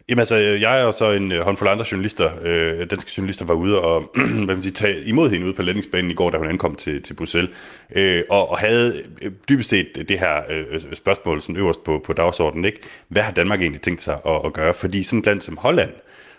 Jamen 0.09 0.19
altså, 0.19 0.41
øh, 0.41 0.61
jeg 0.61 0.85
og 0.85 0.95
så 0.95 1.11
en 1.11 1.33
håndfuld 1.33 1.71
andre 1.71 1.85
journalister, 1.93 2.31
øh, 2.43 2.91
danske 2.91 3.11
journalister, 3.17 3.45
var 3.45 3.55
ude 3.55 3.81
og 3.81 4.03
hvad 4.45 4.55
man 4.55 4.63
sige, 4.63 4.73
tage 4.73 5.05
imod 5.05 5.31
hende 5.31 5.47
ude 5.47 5.55
på 5.55 5.63
landingsbanen 5.63 6.11
i 6.11 6.15
går, 6.15 6.31
da 6.31 6.39
hun 6.39 6.47
ankom 6.47 6.75
til, 6.75 7.03
til 7.03 7.15
Bruxelles, 7.15 7.51
øh, 7.97 8.23
og, 8.31 8.51
og 8.51 8.59
havde 8.59 9.03
dybest 9.49 9.71
set 9.71 10.05
det 10.09 10.19
her 10.19 10.43
øh, 10.51 10.81
spørgsmål 10.95 11.43
sådan 11.43 11.57
øverst 11.57 11.85
på, 11.85 12.03
på 12.05 12.13
dagsordenen, 12.13 12.65
ikke? 12.65 12.81
Hvad 13.09 13.23
har 13.23 13.33
Danmark 13.33 13.61
egentlig 13.61 13.81
tænkt 13.81 14.03
sig 14.03 14.19
at, 14.27 14.41
at 14.45 14.53
gøre? 14.53 14.75
Fordi 14.75 15.03
sådan 15.03 15.19
et 15.19 15.27
land 15.27 15.41
som 15.41 15.57
Holland, 15.57 15.91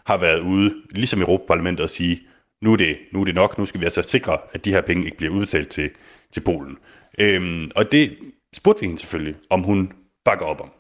har 0.05 0.17
været 0.17 0.39
ude, 0.39 0.73
ligesom 0.91 1.21
Europaparlamentet, 1.21 1.83
og 1.83 1.89
sige, 1.89 2.21
nu 2.61 2.71
er, 2.73 2.77
det, 2.77 2.97
nu 3.11 3.21
er 3.21 3.25
det 3.25 3.35
nok, 3.35 3.57
nu 3.57 3.65
skal 3.65 3.79
vi 3.79 3.85
altså 3.85 4.01
sikre, 4.01 4.37
at 4.53 4.65
de 4.65 4.71
her 4.71 4.81
penge 4.81 5.05
ikke 5.05 5.17
bliver 5.17 5.33
udbetalt 5.33 5.69
til, 5.69 5.89
til 6.31 6.41
Polen. 6.41 6.77
Øhm, 7.19 7.69
og 7.75 7.91
det 7.91 8.17
spurgte 8.53 8.81
vi 8.81 8.85
hende 8.85 8.99
selvfølgelig, 8.99 9.35
om 9.49 9.63
hun 9.63 9.91
bakker 10.25 10.45
op 10.45 10.61
om. 10.61 10.71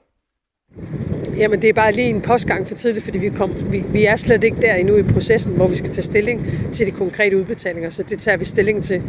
Jamen, 1.37 1.61
det 1.61 1.69
er 1.69 1.73
bare 1.73 1.91
lige 1.91 2.09
en 2.09 2.21
postgang 2.21 2.67
for 2.67 2.75
tidligt, 2.75 3.05
fordi 3.05 3.17
vi, 3.17 3.29
kom, 3.29 3.71
vi, 3.71 3.79
vi 3.79 4.05
er 4.05 4.15
slet 4.15 4.43
ikke 4.43 4.61
der 4.61 4.75
endnu 4.75 4.95
i 4.97 5.03
processen, 5.03 5.53
hvor 5.55 5.67
vi 5.67 5.75
skal 5.75 5.89
tage 5.89 6.03
stilling 6.03 6.47
til 6.73 6.85
de 6.85 6.91
konkrete 6.91 7.37
udbetalinger, 7.37 7.89
så 7.89 8.03
det 8.03 8.19
tager 8.19 8.37
vi 8.37 8.45
stilling 8.45 8.83
til, 8.83 9.01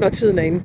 når 0.00 0.08
tiden 0.08 0.38
er 0.38 0.42
inde. 0.42 0.58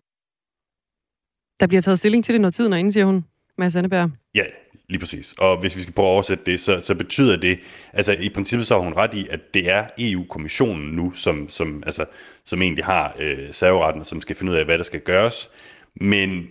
Der 1.60 1.68
bliver 1.68 1.82
taget 1.82 1.98
stilling 1.98 2.26
til 2.26 2.34
det, 2.34 2.42
når 2.42 2.50
tiden 2.50 2.74
er 2.74 2.78
inde, 2.78 2.92
siger 2.92 3.06
hun, 3.06 3.26
Mads 3.58 3.76
Anneberg. 3.76 4.12
Ja, 4.36 4.44
Lige 4.92 5.00
præcis. 5.00 5.36
Og 5.38 5.58
hvis 5.60 5.78
vi 5.78 5.82
skal 5.82 5.94
prøve 5.94 6.08
at 6.08 6.14
oversætte 6.14 6.44
det, 6.46 6.60
så, 6.60 6.80
så 6.80 6.96
betyder 6.96 7.36
det, 7.36 7.60
altså 7.94 8.16
i 8.20 8.30
princippet 8.30 8.68
så 8.68 8.76
har 8.76 8.82
hun 8.82 8.94
ret 8.94 9.14
i, 9.14 9.28
at 9.30 9.54
det 9.54 9.70
er 9.70 9.86
EU-kommissionen 9.98 10.92
nu, 10.96 11.12
som, 11.16 11.50
som, 11.50 11.84
altså, 11.86 12.06
som 12.46 12.62
egentlig 12.62 12.86
har 12.86 13.16
øh, 13.20 13.54
serveretten, 13.54 14.06
som 14.06 14.22
skal 14.22 14.36
finde 14.36 14.52
ud 14.52 14.58
af, 14.58 14.66
hvad 14.66 14.78
der 14.78 14.84
skal 14.84 15.00
gøres. 15.00 15.50
Men 15.96 16.48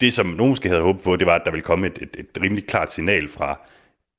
det, 0.00 0.12
som 0.12 0.26
nogen 0.26 0.50
måske 0.50 0.68
havde 0.68 0.82
håbet 0.82 1.02
på, 1.02 1.16
det 1.16 1.26
var, 1.26 1.34
at 1.34 1.42
der 1.44 1.50
ville 1.50 1.62
komme 1.62 1.86
et, 1.86 1.98
et, 2.02 2.16
et 2.18 2.42
rimelig 2.42 2.66
klart 2.66 2.92
signal 2.92 3.28
fra 3.28 3.60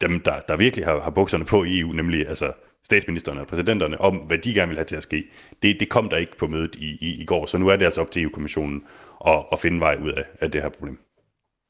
dem, 0.02 0.19
der, 0.19 0.40
der 0.40 0.58
virkelig 0.58 0.86
har, 0.86 1.02
har 1.02 1.12
bukserne 1.12 1.46
på 1.46 1.63
i 1.63 1.80
EU, 1.80 1.92
nemlig 1.92 2.28
altså 2.28 2.52
statsministerne 2.84 3.42
og 3.42 3.48
præsidenterne, 3.48 4.02
om 4.02 4.16
hvad 4.16 4.38
de 4.38 4.54
gerne 4.54 4.69
vil 4.69 4.78
have 4.78 4.86
til 4.86 4.96
at 4.96 5.04
ske. 5.04 5.24
Det, 5.63 5.80
det 5.80 5.90
kom 5.90 6.10
der 6.10 6.18
ikke 6.18 6.38
på 6.38 6.48
mødet 6.48 6.75
i, 6.75 6.98
i, 7.02 7.22
i 7.22 7.25
går, 7.25 7.46
så 7.46 7.58
nu 7.58 7.68
er 7.68 7.75
det 7.75 7.86
altså 7.86 8.02
op 8.02 8.12
til 8.12 8.24
EU-kommissionen 8.24 8.84
at, 9.28 9.46
at 9.52 9.60
finde 9.60 9.80
vej 9.80 9.98
ud 10.04 10.12
af, 10.12 10.24
af 10.40 10.52
det 10.52 10.62
her 10.62 10.69
problem. 10.69 11.00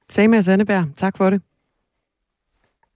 Sagde 0.10 0.44
Sandeberg, 0.44 0.86
tak 0.98 1.18
for 1.18 1.30
det. 1.30 1.42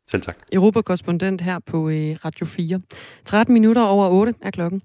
Selv 0.08 0.22
tak. 0.22 0.38
Europakorrespondent 0.54 1.42
her 1.42 1.60
på 1.60 1.90
øh, 1.90 2.16
Radio 2.26 2.46
4. 2.46 2.82
13 3.26 3.54
minutter 3.54 3.82
over 3.82 4.10
8 4.10 4.34
er 4.42 4.52
klokken. 4.52 4.82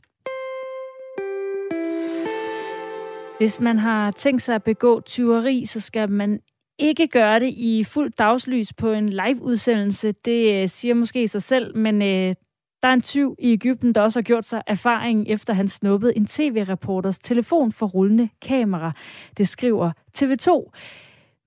Hvis 3.38 3.60
man 3.60 3.78
har 3.78 4.10
tænkt 4.10 4.42
sig 4.42 4.54
at 4.54 4.62
begå 4.62 5.00
tyveri, 5.00 5.66
så 5.66 5.80
skal 5.80 6.10
man 6.10 6.40
ikke 6.78 7.08
gøre 7.08 7.40
det 7.40 7.54
i 7.56 7.84
fuld 7.84 8.12
dagslys 8.18 8.72
på 8.72 8.92
en 8.92 9.08
live-udsendelse. 9.08 10.12
Det 10.12 10.62
øh, 10.62 10.68
siger 10.68 10.94
måske 10.94 11.28
sig 11.28 11.42
selv, 11.42 11.76
men 11.76 12.02
øh, 12.02 12.34
der 12.82 12.88
er 12.88 12.92
en 12.92 13.02
tyv 13.02 13.36
i 13.38 13.52
Ægypten, 13.52 13.94
der 13.94 14.00
også 14.00 14.18
har 14.18 14.22
gjort 14.22 14.44
sig 14.44 14.62
erfaring, 14.66 15.28
efter 15.28 15.52
han 15.52 15.68
snuppede 15.68 16.16
en 16.16 16.26
tv-reporters 16.26 17.18
telefon 17.18 17.72
for 17.72 17.86
rullende 17.86 18.28
kamera. 18.42 18.92
Det 19.36 19.48
skriver 19.48 19.92
TV2. 20.18 20.70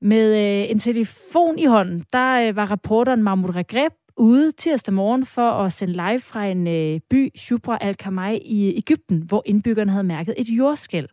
Med 0.02 0.34
øh, 0.34 0.70
en 0.70 0.78
telefon 0.78 1.58
i 1.58 1.64
hånden, 1.64 2.04
der 2.12 2.48
øh, 2.48 2.56
var 2.56 2.70
reporteren 2.70 3.22
Mahmoud 3.22 3.54
Regreb 3.54 3.92
ude 4.16 4.52
tirsdag 4.52 4.94
morgen 4.94 5.26
for 5.26 5.50
at 5.50 5.72
sende 5.72 5.92
live 5.92 6.20
fra 6.20 6.46
en 6.46 6.66
øh, 6.66 7.00
by, 7.10 7.30
Shubra 7.36 7.78
al-Kamai 7.80 8.38
i 8.38 8.76
Ægypten, 8.76 9.22
hvor 9.28 9.42
indbyggerne 9.46 9.90
havde 9.90 10.04
mærket 10.04 10.34
et 10.38 10.48
jordskæld. 10.48 11.08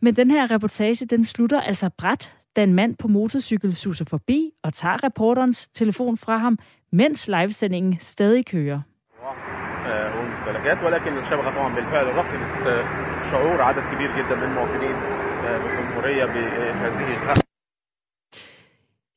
Men 0.00 0.16
den 0.16 0.30
her 0.30 0.50
reportage, 0.50 1.06
den 1.06 1.24
slutter 1.24 1.60
altså 1.60 1.90
bræt, 1.98 2.32
da 2.56 2.62
en 2.62 2.74
mand 2.74 2.96
på 2.96 3.08
motorcykel 3.08 3.76
suser 3.76 4.04
forbi 4.04 4.50
og 4.62 4.74
tager 4.74 5.04
reporterens 5.04 5.68
telefon 5.68 6.16
fra 6.16 6.36
ham, 6.36 6.58
mens 6.92 7.28
livesendingen 7.28 7.96
stadig 8.00 8.46
kører. 8.46 8.80
ولكن 10.84 11.18
الشبكه 11.18 11.50
طبعا 11.50 11.74
بالفعل 11.74 12.06
رصدت 12.16 12.84
شعور 13.30 13.62
عدد 13.62 13.82
كبير 13.92 14.10
جدا 14.18 14.34
من 14.36 14.42
المواطنين 14.42 14.96
بالجمهوريه 15.62 16.24
بهذه 16.24 17.46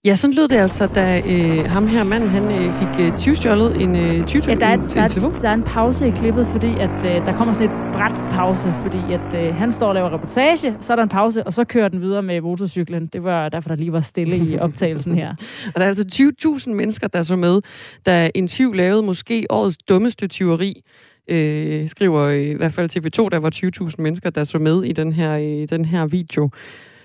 Ja, 0.05 0.15
sådan 0.15 0.35
lød 0.35 0.49
det 0.49 0.57
altså, 0.57 0.87
da 0.87 1.23
øh, 1.27 1.65
ham 1.65 1.87
her 1.87 2.05
manden, 2.05 2.29
han 2.29 2.45
øh, 2.45 2.73
fik 2.73 3.07
øh, 3.07 3.19
tyvstjålet 3.19 3.83
en 3.83 3.97
øh, 3.97 4.27
tyv 4.27 4.41
ja, 4.47 4.55
der 4.55 4.67
er, 4.67 4.89
til 4.89 4.97
der, 4.97 5.03
en 5.03 5.11
telefon. 5.11 5.35
Der 5.43 5.49
er 5.49 5.55
en 5.55 5.63
pause 5.63 6.09
i 6.09 6.11
klippet, 6.11 6.47
fordi 6.47 6.67
at, 6.67 6.97
øh, 6.97 7.27
der 7.27 7.37
kommer 7.37 7.55
sådan 7.55 7.71
et 7.71 7.93
bræt 7.93 8.31
pause, 8.31 8.75
fordi 8.83 8.99
at 9.13 9.47
øh, 9.47 9.55
han 9.55 9.73
står 9.73 9.89
og 9.89 9.95
laver 9.95 10.15
reportage, 10.15 10.77
så 10.81 10.93
er 10.93 10.97
der 10.97 11.03
en 11.03 11.09
pause, 11.09 11.47
og 11.47 11.53
så 11.53 11.65
kører 11.65 11.89
den 11.89 12.01
videre 12.01 12.23
med 12.23 12.41
motorcyklen. 12.41 13.07
Det 13.07 13.25
var 13.25 13.49
derfor, 13.49 13.69
der 13.69 13.77
lige 13.77 13.93
var 13.93 14.01
stille 14.01 14.37
i 14.37 14.59
optagelsen 14.59 15.15
her. 15.15 15.31
og 15.75 15.75
der 15.75 15.83
er 15.83 15.89
altså 15.89 16.33
20.000 16.67 16.73
mennesker, 16.73 17.09
der 17.09 17.23
så 17.23 17.37
med, 17.37 17.61
da 18.07 18.31
en 18.35 18.49
tyv 18.49 18.73
lavede 18.73 19.03
måske 19.03 19.47
årets 19.51 19.77
dummeste 19.89 20.29
tyveri. 20.29 20.83
Øh, 21.31 21.89
skriver 21.89 22.23
øh, 22.23 22.43
i 22.43 22.55
hvert 22.55 22.73
fald 22.73 22.91
TV2, 22.97 23.29
der 23.29 23.39
var 23.39 23.51
20.000 23.89 23.95
mennesker, 23.99 24.31
der 24.31 24.45
så 24.45 24.59
med 24.59 24.83
i 24.83 24.93
den 24.93 25.13
her, 25.13 25.39
øh, 25.39 25.69
den 25.71 25.85
her 25.85 26.07
video, 26.07 26.51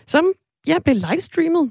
som 0.07 0.25
ja, 0.67 0.75
blev 0.85 0.95
livestreamet 0.95 1.69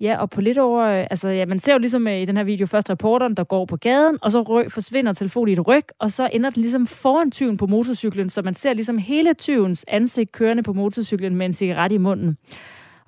Ja, 0.00 0.16
og 0.20 0.30
på 0.30 0.40
lidt 0.40 0.58
over, 0.58 0.84
øh, 0.84 1.06
altså 1.10 1.28
ja, 1.28 1.46
man 1.46 1.58
ser 1.58 1.72
jo 1.72 1.78
ligesom 1.78 2.08
øh, 2.08 2.20
i 2.20 2.24
den 2.24 2.36
her 2.36 2.44
video 2.44 2.66
først 2.66 2.90
reporteren, 2.90 3.34
der 3.34 3.44
går 3.44 3.64
på 3.64 3.76
gaden, 3.76 4.18
og 4.22 4.30
så 4.30 4.42
røg, 4.42 4.72
forsvinder 4.72 5.12
telefonen 5.12 5.48
i 5.48 5.52
et 5.52 5.66
ryg, 5.66 5.84
og 5.98 6.10
så 6.10 6.30
ender 6.32 6.50
den 6.50 6.60
ligesom 6.60 6.86
foran 6.86 7.30
tyven 7.30 7.56
på 7.56 7.66
motorcyklen, 7.66 8.30
så 8.30 8.42
man 8.42 8.54
ser 8.54 8.72
ligesom 8.72 8.98
hele 8.98 9.34
tyvens 9.34 9.84
ansigt 9.88 10.32
kørende 10.32 10.62
på 10.62 10.72
motorcyklen 10.72 11.36
med 11.36 11.46
en 11.46 11.54
cigaret 11.54 11.92
i 11.92 11.98
munden. 11.98 12.36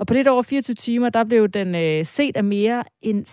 Og 0.02 0.06
på 0.06 0.14
lidt 0.14 0.28
over 0.28 0.42
24 0.42 0.74
timer, 0.74 1.08
der 1.08 1.24
blev 1.24 1.48
den 1.48 1.74
øh, 1.74 2.06
set 2.06 2.36
af 2.36 2.44
mere 2.44 2.84
end 3.02 3.26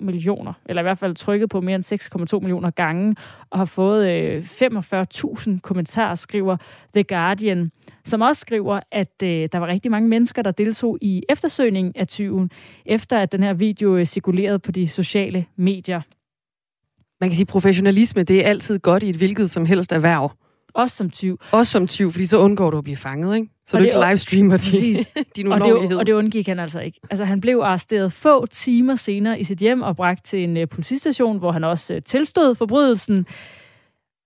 6,2 0.00 0.04
millioner, 0.04 0.52
eller 0.66 0.82
i 0.82 0.84
hvert 0.84 0.98
fald 0.98 1.14
trykket 1.14 1.50
på 1.50 1.60
mere 1.60 1.74
end 1.74 2.34
6,2 2.34 2.40
millioner 2.40 2.70
gange, 2.70 3.16
og 3.50 3.58
har 3.58 3.64
fået 3.64 4.08
øh, 4.08 4.44
45.000 4.44 5.60
kommentarer, 5.60 6.14
skriver 6.14 6.56
The 6.94 7.04
Guardian, 7.04 7.70
som 8.04 8.20
også 8.20 8.40
skriver, 8.40 8.80
at 8.92 9.22
øh, 9.22 9.48
der 9.52 9.58
var 9.58 9.66
rigtig 9.66 9.90
mange 9.90 10.08
mennesker, 10.08 10.42
der 10.42 10.50
deltog 10.50 10.98
i 11.00 11.22
eftersøgningen 11.28 11.92
af 11.96 12.08
tyven, 12.08 12.50
efter 12.86 13.18
at 13.18 13.32
den 13.32 13.42
her 13.42 13.54
video 13.54 13.96
øh, 13.96 14.06
cirkulerede 14.06 14.58
på 14.58 14.72
de 14.72 14.88
sociale 14.88 15.46
medier. 15.56 16.00
man 17.20 17.30
kan 17.30 17.36
sige, 17.36 17.46
professionalisme, 17.46 18.22
det 18.22 18.46
er 18.46 18.48
altid 18.48 18.78
godt 18.78 19.02
i 19.02 19.10
et 19.10 19.16
hvilket 19.16 19.50
som 19.50 19.66
helst 19.66 19.92
erhverv. 19.92 20.30
Også 20.74 20.96
som 20.96 21.10
tyv. 21.10 21.40
Også 21.52 21.72
som 21.72 21.86
tyv, 21.86 22.10
fordi 22.10 22.26
så 22.26 22.38
undgår 22.38 22.70
du 22.70 22.78
at 22.78 22.84
blive 22.84 22.96
fanget, 22.96 23.36
ikke? 23.36 23.48
Så 23.66 23.76
og 23.76 23.80
du 23.80 23.84
det, 23.84 23.94
ikke 23.94 24.06
livestreamer 24.08 24.56
de, 24.72 24.96
din 25.36 25.52
og 25.52 25.60
det, 25.60 25.96
og 25.96 26.06
det 26.06 26.12
undgik 26.12 26.46
han 26.48 26.58
altså 26.58 26.80
ikke. 26.80 27.00
Altså, 27.10 27.24
han 27.24 27.40
blev 27.40 27.58
arresteret 27.58 28.12
få 28.12 28.46
timer 28.46 28.96
senere 28.96 29.40
i 29.40 29.44
sit 29.44 29.58
hjem 29.58 29.82
og 29.82 29.96
bragt 29.96 30.24
til 30.24 30.44
en 30.44 30.56
uh, 30.56 30.68
politistation, 30.68 31.38
hvor 31.38 31.52
han 31.52 31.64
også 31.64 31.94
uh, 31.94 32.00
tilstod 32.06 32.54
forbrydelsen. 32.54 33.26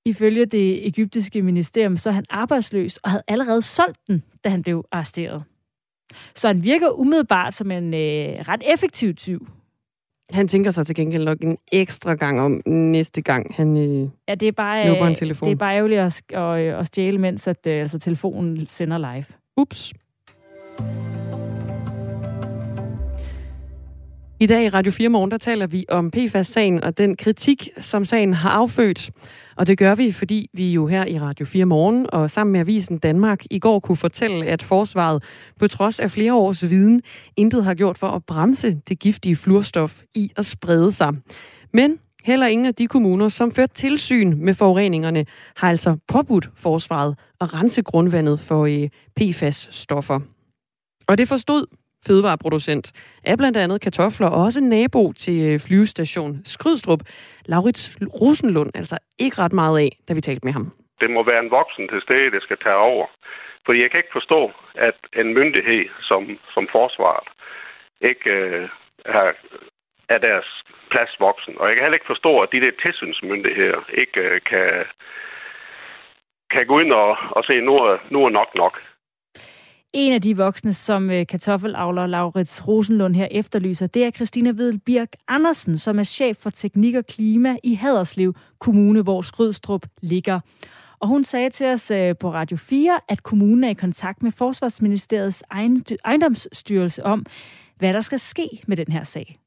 Ifølge 0.04 0.46
det 0.46 0.86
egyptiske 0.86 1.42
ministerium, 1.42 1.96
så 1.96 2.10
er 2.10 2.14
han 2.14 2.24
arbejdsløs 2.30 2.96
og 2.96 3.10
havde 3.10 3.22
allerede 3.28 3.62
solgt 3.62 3.98
den, 4.06 4.22
da 4.44 4.48
han 4.48 4.62
blev 4.62 4.84
arresteret. 4.92 5.42
Så 6.34 6.48
han 6.48 6.62
virker 6.62 6.90
umiddelbart 6.90 7.54
som 7.54 7.70
en 7.70 7.94
uh, 7.94 8.00
ret 8.48 8.62
effektiv 8.66 9.14
tyv. 9.14 9.46
Han 10.32 10.48
tænker 10.48 10.70
sig 10.70 10.86
til 10.86 10.94
gengæld 10.94 11.24
nok 11.24 11.38
en 11.40 11.56
ekstra 11.72 12.14
gang 12.14 12.40
om 12.40 12.62
næste 12.66 13.22
gang, 13.22 13.54
han 13.54 13.76
øh, 13.76 14.08
ja, 14.28 14.34
det 14.34 14.48
er 14.48 14.52
bare, 14.52 14.90
øh, 14.90 15.08
en 15.08 15.14
telefon. 15.14 15.48
Det 15.48 15.52
er 15.54 15.58
bare 15.58 15.76
ærgerligt 15.76 16.00
at, 16.00 16.22
at, 16.32 16.80
at 16.80 16.86
stjæle, 16.86 17.18
mens 17.18 17.48
at, 17.48 17.66
øh, 17.66 17.80
altså, 17.80 17.98
telefonen 17.98 18.66
sender 18.66 18.98
live. 18.98 19.24
Ups. 19.56 19.92
I 24.40 24.46
dag 24.46 24.64
i 24.64 24.68
Radio 24.68 24.92
4 24.92 25.08
Morgen, 25.08 25.30
der 25.30 25.38
taler 25.38 25.66
vi 25.66 25.84
om 25.88 26.10
PFAS-sagen 26.10 26.84
og 26.84 26.98
den 26.98 27.16
kritik, 27.16 27.68
som 27.78 28.04
sagen 28.04 28.34
har 28.34 28.50
affødt. 28.50 29.10
Og 29.56 29.66
det 29.66 29.78
gør 29.78 29.94
vi, 29.94 30.12
fordi 30.12 30.50
vi 30.52 30.72
jo 30.72 30.86
her 30.86 31.06
i 31.06 31.18
Radio 31.18 31.46
4 31.46 31.64
Morgen 31.64 32.06
og 32.12 32.30
sammen 32.30 32.52
med 32.52 32.60
Avisen 32.60 32.98
Danmark 32.98 33.44
i 33.50 33.58
går 33.58 33.80
kunne 33.80 33.96
fortælle, 33.96 34.46
at 34.46 34.62
forsvaret 34.62 35.22
på 35.58 35.68
trods 35.68 36.00
af 36.00 36.10
flere 36.10 36.34
års 36.34 36.70
viden 36.70 37.02
intet 37.36 37.64
har 37.64 37.74
gjort 37.74 37.98
for 37.98 38.06
at 38.06 38.24
bremse 38.24 38.80
det 38.88 38.98
giftige 38.98 39.36
fluorstof 39.36 40.02
i 40.14 40.32
at 40.36 40.46
sprede 40.46 40.92
sig. 40.92 41.14
Men 41.72 41.98
heller 42.24 42.46
ingen 42.46 42.66
af 42.66 42.74
de 42.74 42.86
kommuner, 42.86 43.28
som 43.28 43.52
førte 43.52 43.74
tilsyn 43.74 44.34
med 44.44 44.54
forureningerne, 44.54 45.26
har 45.56 45.68
altså 45.70 45.96
påbudt 46.08 46.50
forsvaret 46.54 47.18
at 47.40 47.54
rense 47.54 47.82
grundvandet 47.82 48.40
for 48.40 48.66
øh, 48.66 48.88
PFAS-stoffer. 49.16 50.20
Og 51.08 51.18
det 51.18 51.28
forstod 51.28 51.66
fødevareproducent 52.06 52.86
af 53.24 53.38
blandt 53.38 53.56
andet 53.56 53.80
kartofler, 53.80 54.28
og 54.28 54.42
også 54.42 54.60
nabo 54.60 55.12
til 55.12 55.38
øh, 55.48 55.60
flyvestation 55.66 56.32
Skrydstrup, 56.44 57.00
Laurits 57.46 57.98
Rosenlund, 58.20 58.70
altså 58.74 58.98
ikke 59.18 59.38
ret 59.38 59.52
meget 59.52 59.78
af, 59.78 59.90
da 60.08 60.14
vi 60.14 60.20
talte 60.20 60.44
med 60.44 60.52
ham. 60.52 60.66
Det 61.00 61.10
må 61.10 61.20
være 61.30 61.44
en 61.44 61.50
voksen 61.50 61.88
til 61.88 62.00
stede, 62.02 62.30
der 62.30 62.40
skal 62.40 62.58
tage 62.64 62.82
over. 62.92 63.06
For 63.66 63.72
jeg 63.72 63.90
kan 63.90 64.00
ikke 64.00 64.18
forstå, 64.18 64.40
at 64.74 64.98
en 65.20 65.34
myndighed 65.34 65.84
som, 66.08 66.38
som 66.54 66.68
forsvaret 66.72 67.28
ikke 68.00 68.30
øh, 68.30 68.68
er, 69.04 69.32
er 70.08 70.18
deres 70.18 70.48
plads 70.90 71.12
voksen. 71.20 71.54
Og 71.58 71.66
jeg 71.66 71.74
kan 71.74 71.84
heller 71.84 72.00
ikke 72.00 72.12
forstå, 72.14 72.32
at 72.40 72.52
de 72.52 72.60
der 72.60 72.80
tilsynsmyndigheder 72.84 73.80
ikke 74.02 74.20
øh, 74.20 74.40
kan, 74.50 74.84
kan 76.50 76.66
gå 76.66 76.78
ind 76.80 76.92
og, 76.92 77.16
og 77.30 77.44
se, 77.44 77.60
nu 77.60 77.74
er, 77.76 77.98
nu 78.10 78.24
er 78.24 78.30
nok 78.30 78.50
nok. 78.54 78.74
En 79.98 80.12
af 80.12 80.22
de 80.22 80.36
voksne, 80.36 80.72
som 80.72 81.10
øh, 81.10 81.26
kartoffelavler 81.26 82.06
Laurits 82.06 82.68
Rosenlund 82.68 83.14
her 83.14 83.28
efterlyser, 83.30 83.86
det 83.86 84.04
er 84.04 84.10
Christina 84.10 84.50
Vedel 84.50 84.80
Birk 84.86 85.08
Andersen, 85.28 85.78
som 85.78 85.98
er 85.98 86.04
chef 86.04 86.36
for 86.36 86.50
teknik 86.50 86.94
og 86.94 87.06
klima 87.06 87.56
i 87.64 87.74
Haderslev 87.74 88.34
Kommune, 88.58 89.02
hvor 89.02 89.20
Skrydstrup 89.22 89.86
ligger. 90.02 90.40
Og 91.00 91.08
hun 91.08 91.24
sagde 91.24 91.50
til 91.50 91.66
os 91.66 91.90
øh, 91.90 92.14
på 92.20 92.32
Radio 92.32 92.56
4, 92.56 93.00
at 93.08 93.22
kommunen 93.22 93.64
er 93.64 93.68
i 93.68 93.74
kontakt 93.74 94.22
med 94.22 94.32
Forsvarsministeriets 94.32 95.44
ejendomsstyrelse 96.04 97.04
om, 97.04 97.26
hvad 97.78 97.92
der 97.92 98.00
skal 98.00 98.18
ske 98.18 98.48
med 98.66 98.76
den 98.76 98.92
her 98.92 99.04
sag. 99.04 99.38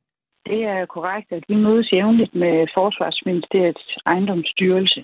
Det 0.45 0.63
er 0.63 0.85
korrekt, 0.85 1.31
at 1.31 1.43
vi 1.49 1.55
mødes 1.55 1.91
jævnligt 1.93 2.35
med 2.35 2.67
Forsvarsministeriets 2.73 3.97
ejendomsstyrelse. 4.05 5.03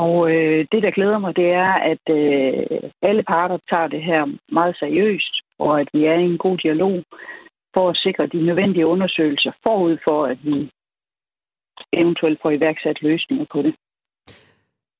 Og 0.00 0.30
øh, 0.30 0.66
det, 0.72 0.82
der 0.82 0.96
glæder 0.96 1.18
mig, 1.18 1.36
det 1.36 1.48
er, 1.64 1.72
at 1.92 2.04
øh, 2.18 2.90
alle 3.02 3.22
parter 3.22 3.58
tager 3.70 3.88
det 3.94 4.02
her 4.02 4.22
meget 4.52 4.76
seriøst, 4.78 5.34
og 5.58 5.80
at 5.80 5.88
vi 5.92 6.04
er 6.04 6.14
i 6.14 6.30
en 6.32 6.38
god 6.38 6.56
dialog 6.58 7.04
for 7.74 7.90
at 7.90 7.96
sikre 7.96 8.26
de 8.26 8.46
nødvendige 8.46 8.86
undersøgelser 8.86 9.52
forud 9.62 9.96
for, 10.04 10.26
at 10.26 10.38
vi 10.44 10.70
eventuelt 11.92 12.38
får 12.42 12.50
iværksat 12.50 13.02
løsninger 13.02 13.46
på 13.52 13.62
det. 13.62 13.74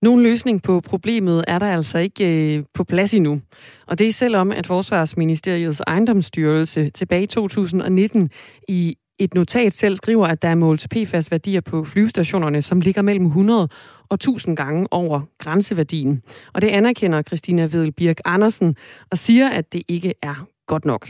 Nogen 0.02 0.22
løsning 0.22 0.62
på 0.62 0.80
problemet 0.90 1.44
er 1.48 1.58
der 1.58 1.66
altså 1.66 1.98
ikke 1.98 2.24
øh, 2.32 2.64
på 2.74 2.84
plads 2.84 3.14
endnu. 3.14 3.40
Og 3.86 3.98
det 3.98 4.08
er 4.08 4.12
selvom, 4.12 4.50
at 4.50 4.66
Forsvarsministeriets 4.66 5.82
ejendomsstyrelse 5.86 6.90
tilbage 6.90 7.22
i 7.22 7.26
2019 7.26 8.30
i 8.68 8.96
et 9.24 9.34
notat 9.34 9.72
selv 9.72 9.94
skriver, 9.94 10.26
at 10.26 10.42
der 10.42 10.48
er 10.48 10.54
målt 10.54 10.86
PFAS-værdier 10.90 11.60
på 11.70 11.84
flyvestationerne, 11.84 12.62
som 12.62 12.80
ligger 12.80 13.02
mellem 13.02 13.26
100 13.26 13.68
og 14.10 14.14
1000 14.14 14.56
gange 14.56 14.88
over 14.90 15.20
grænseværdien. 15.38 16.22
Og 16.54 16.62
det 16.62 16.68
anerkender 16.68 17.22
Christina 17.22 17.62
Vedel 17.62 17.92
Birk 17.92 18.20
Andersen 18.24 18.76
og 19.10 19.18
siger, 19.18 19.48
at 19.48 19.72
det 19.72 19.82
ikke 19.88 20.14
er 20.22 20.46
godt 20.66 20.84
nok. 20.84 21.06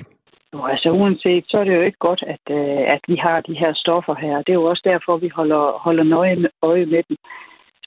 Jo, 0.55 0.65
altså 0.65 0.91
uanset, 0.91 1.45
så 1.49 1.57
er 1.59 1.65
det 1.65 1.77
jo 1.77 1.83
ikke 1.83 1.99
godt, 1.99 2.23
at, 2.35 2.45
øh, 2.51 2.95
at 2.95 3.01
vi 3.09 3.17
har 3.17 3.41
de 3.41 3.55
her 3.55 3.73
stoffer 3.75 4.15
her. 4.15 4.37
Det 4.37 4.53
er 4.53 4.61
jo 4.63 4.65
også 4.65 4.83
derfor, 4.85 5.17
vi 5.17 5.29
holder, 5.29 5.65
holder 5.87 6.05
nøje 6.05 6.37
med, 6.37 6.51
øje 6.63 6.87
med 6.87 7.03
dem. 7.09 7.17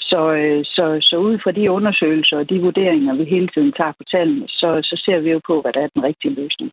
Så, 0.10 0.32
øh, 0.32 0.66
så, 0.66 0.98
så 1.02 1.16
ud 1.18 1.40
fra 1.44 1.52
de 1.52 1.72
undersøgelser 1.72 2.38
og 2.38 2.50
de 2.50 2.62
vurderinger, 2.62 3.16
vi 3.16 3.24
hele 3.24 3.48
tiden 3.48 3.72
tager 3.72 3.92
på 3.98 4.04
tallene, 4.12 4.48
så, 4.48 4.70
så 4.84 5.02
ser 5.06 5.20
vi 5.20 5.30
jo 5.32 5.40
på, 5.48 5.62
hvad 5.62 5.74
der 5.74 5.82
er 5.82 5.88
den 5.96 6.04
rigtige 6.04 6.34
løsning. 6.42 6.72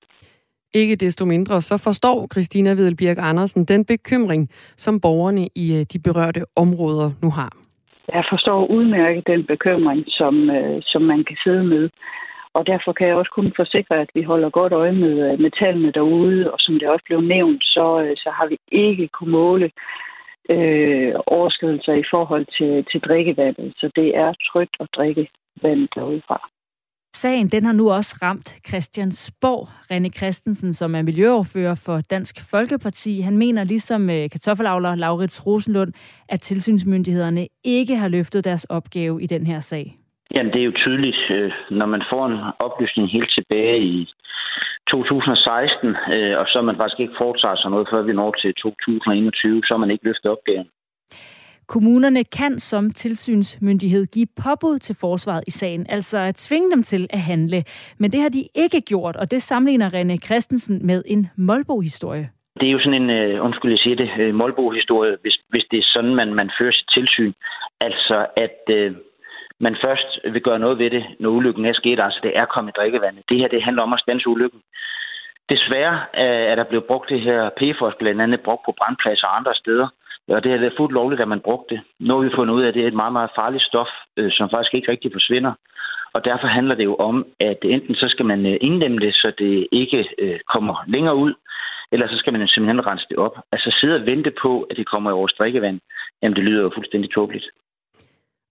Ikke 0.75 0.97
desto 0.97 1.25
mindre, 1.25 1.63
så 1.63 1.77
forstår 1.85 2.29
Christina 2.33 2.71
Vedelbjerg 2.71 3.19
Andersen 3.19 3.65
den 3.65 3.85
bekymring, 3.85 4.49
som 4.77 5.01
borgerne 5.01 5.49
i 5.55 5.67
øh, 5.79 5.87
de 5.93 5.99
berørte 5.99 6.43
områder 6.57 7.11
nu 7.23 7.31
har. 7.31 7.53
Jeg 8.09 8.25
forstår 8.33 8.67
udmærket 8.67 9.27
den 9.27 9.45
bekymring, 9.47 10.05
som, 10.09 10.51
øh, 10.51 10.83
som 10.83 11.03
man 11.03 11.25
kan 11.25 11.37
sidde 11.45 11.65
med. 11.65 11.91
Og 12.55 12.67
derfor 12.67 12.93
kan 12.93 13.07
jeg 13.07 13.17
også 13.17 13.33
kun 13.35 13.53
forsikre, 13.57 14.01
at 14.01 14.11
vi 14.15 14.23
holder 14.23 14.51
godt 14.51 14.73
øje 14.73 14.93
med, 14.93 15.33
øh, 15.33 15.41
med 15.41 15.51
tallene 15.51 15.93
derude, 15.93 16.53
og 16.53 16.59
som 16.61 16.75
det 16.75 16.89
også 16.89 17.05
blev 17.05 17.21
nævnt, 17.21 17.63
så, 17.65 18.15
så 18.17 18.31
har 18.39 18.47
vi 18.47 18.57
ikke 18.73 19.09
kunne 19.09 19.31
måle 19.31 19.71
øh, 20.51 21.13
overskridelser 21.27 21.93
i 21.93 22.05
forhold 22.11 22.47
til, 22.59 22.85
til 22.91 23.01
drikkevandet. 23.01 23.73
Så 23.77 23.91
det 23.97 24.17
er 24.17 24.33
trygt 24.53 24.77
at 24.81 24.89
drikke 24.97 25.29
vand 25.63 25.89
derudefra. 25.95 26.49
Sagen 27.15 27.49
den 27.49 27.65
har 27.65 27.73
nu 27.73 27.91
også 27.91 28.19
ramt 28.23 28.57
Christiansborg. 28.69 29.69
René 29.93 30.11
Christensen, 30.19 30.73
som 30.73 30.95
er 30.95 31.03
miljøoverfører 31.03 31.83
for 31.87 32.01
Dansk 32.11 32.51
Folkeparti, 32.51 33.21
han 33.21 33.37
mener 33.39 33.65
ligesom 33.65 34.11
øh, 34.11 34.31
kartoffelavler 34.31 34.95
Laurits 34.95 35.47
Rosenlund, 35.47 35.93
at 36.29 36.41
tilsynsmyndighederne 36.41 37.49
ikke 37.65 37.97
har 37.97 38.09
løftet 38.09 38.45
deres 38.45 38.65
opgave 38.65 39.23
i 39.23 39.27
den 39.27 39.47
her 39.47 39.61
sag. 39.61 39.97
Jamen, 40.35 40.53
det 40.53 40.61
er 40.61 40.65
jo 40.65 40.73
tydeligt, 40.77 41.17
øh, 41.31 41.53
når 41.71 41.87
man 41.87 42.03
får 42.11 42.27
en 42.27 42.39
oplysning 42.59 43.11
helt 43.11 43.31
tilbage 43.39 43.79
i 43.83 44.09
2016, 44.91 45.89
øh, 46.15 46.39
og 46.41 46.47
så 46.47 46.63
man 46.63 46.77
faktisk 46.77 47.01
ikke 47.01 47.15
foretager 47.19 47.57
sig 47.57 47.71
noget, 47.71 47.89
før 47.93 48.03
vi 48.03 48.13
når 48.13 48.31
til 48.33 48.55
2021, 48.55 49.63
så 49.65 49.75
har 49.75 49.79
man 49.79 49.91
ikke 49.91 50.05
løftet 50.05 50.31
opgaven. 50.31 50.69
Kommunerne 51.67 52.25
kan 52.25 52.59
som 52.59 52.91
tilsynsmyndighed 52.91 54.07
give 54.07 54.27
påbud 54.45 54.79
til 54.79 54.97
forsvaret 55.01 55.45
i 55.47 55.51
sagen, 55.51 55.87
altså 55.89 56.19
at 56.19 56.35
tvinge 56.35 56.71
dem 56.71 56.83
til 56.83 57.07
at 57.11 57.21
handle. 57.21 57.65
Men 57.99 58.13
det 58.13 58.21
har 58.21 58.29
de 58.29 58.49
ikke 58.55 58.81
gjort, 58.81 59.17
og 59.17 59.31
det 59.31 59.43
sammenligner 59.43 59.91
René 59.91 60.27
Christensen 60.27 60.87
med 60.87 61.03
en 61.07 61.29
Molbo-historie. 61.37 62.31
Det 62.61 62.69
er 62.69 62.73
jo 62.73 62.79
sådan 62.79 63.03
en, 63.03 63.11
uh, 63.11 63.45
undskyld 63.45 63.71
jeg 63.71 63.79
siger 63.79 63.97
det, 63.97 64.11
uh, 64.29 64.35
Molbo-historie, 64.35 65.17
hvis, 65.23 65.37
hvis 65.49 65.65
det 65.71 65.79
er 65.79 65.87
sådan, 65.87 66.15
man, 66.15 66.35
man 66.35 66.51
fører 66.59 66.73
sit 66.73 66.89
tilsyn. 66.95 67.33
Altså 67.81 68.27
at 68.37 68.61
uh, 68.71 68.97
man 69.59 69.77
først 69.85 70.21
vil 70.33 70.43
gøre 70.43 70.59
noget 70.59 70.79
ved 70.79 70.91
det, 70.91 71.05
når 71.21 71.31
ulykken 71.31 71.65
er 71.65 71.73
sket, 71.73 72.01
altså 72.01 72.21
det 72.23 72.33
er 72.37 72.45
kommet 72.45 72.73
i 72.73 72.79
drikkevandet. 72.79 73.25
Det 73.29 73.39
her, 73.39 73.49
det 73.49 73.63
handler 73.63 73.83
om 73.83 73.93
at 73.93 74.01
stanse 74.01 74.29
ulykken. 74.29 74.61
Desværre 75.49 76.17
er 76.53 76.55
der 76.55 76.65
blevet 76.65 76.85
brugt 76.85 77.09
det 77.09 77.21
her 77.21 77.51
PFOS, 77.59 77.95
blandt 77.99 78.21
andet 78.21 78.41
brugt 78.41 78.65
på 78.65 78.75
brandpladser 78.79 79.27
og 79.27 79.37
andre 79.37 79.55
steder. 79.55 79.89
Og 80.29 80.43
det 80.43 80.51
har 80.51 80.59
været 80.59 80.75
fuldt 80.77 80.93
lovligt, 80.93 81.23
at 81.23 81.29
man 81.29 81.41
brugte 81.41 81.75
det. 81.75 81.83
Nu 82.01 82.15
har 82.15 82.23
vi 82.23 82.37
fundet 82.37 82.55
ud 82.55 82.63
af, 82.63 82.69
at 82.69 82.75
det 82.75 82.83
er 82.83 82.89
et 82.89 83.01
meget, 83.03 83.13
meget 83.13 83.31
farligt 83.35 83.65
stof, 83.65 83.89
øh, 84.17 84.31
som 84.33 84.51
faktisk 84.51 84.75
ikke 84.75 84.91
rigtig 84.91 85.11
forsvinder. 85.13 85.53
Og 86.15 86.25
derfor 86.25 86.47
handler 86.47 86.75
det 86.75 86.85
jo 86.85 86.95
om, 86.95 87.27
at 87.41 87.59
enten 87.65 87.95
så 87.95 88.09
skal 88.09 88.27
man 88.27 88.39
øh, 88.39 88.47
inddæmme 88.47 88.67
indlemme 88.67 88.99
det, 89.07 89.15
så 89.15 89.33
det 89.39 89.69
ikke 89.73 90.09
øh, 90.19 90.39
kommer 90.55 90.85
længere 90.87 91.17
ud, 91.17 91.35
eller 91.93 92.09
så 92.09 92.17
skal 92.19 92.33
man 92.33 92.49
simpelthen 92.49 92.87
rense 92.87 93.07
det 93.11 93.17
op. 93.17 93.37
Altså 93.53 93.79
sidde 93.81 93.97
og 93.97 94.07
vente 94.07 94.33
på, 94.43 94.63
at 94.63 94.77
det 94.77 94.87
kommer 94.87 95.11
i 95.11 95.19
vores 95.21 95.33
drikkevand, 95.33 95.81
jamen 96.23 96.37
det 96.37 96.45
lyder 96.45 96.63
jo 96.63 96.71
fuldstændig 96.75 97.11
tåbeligt. 97.11 97.47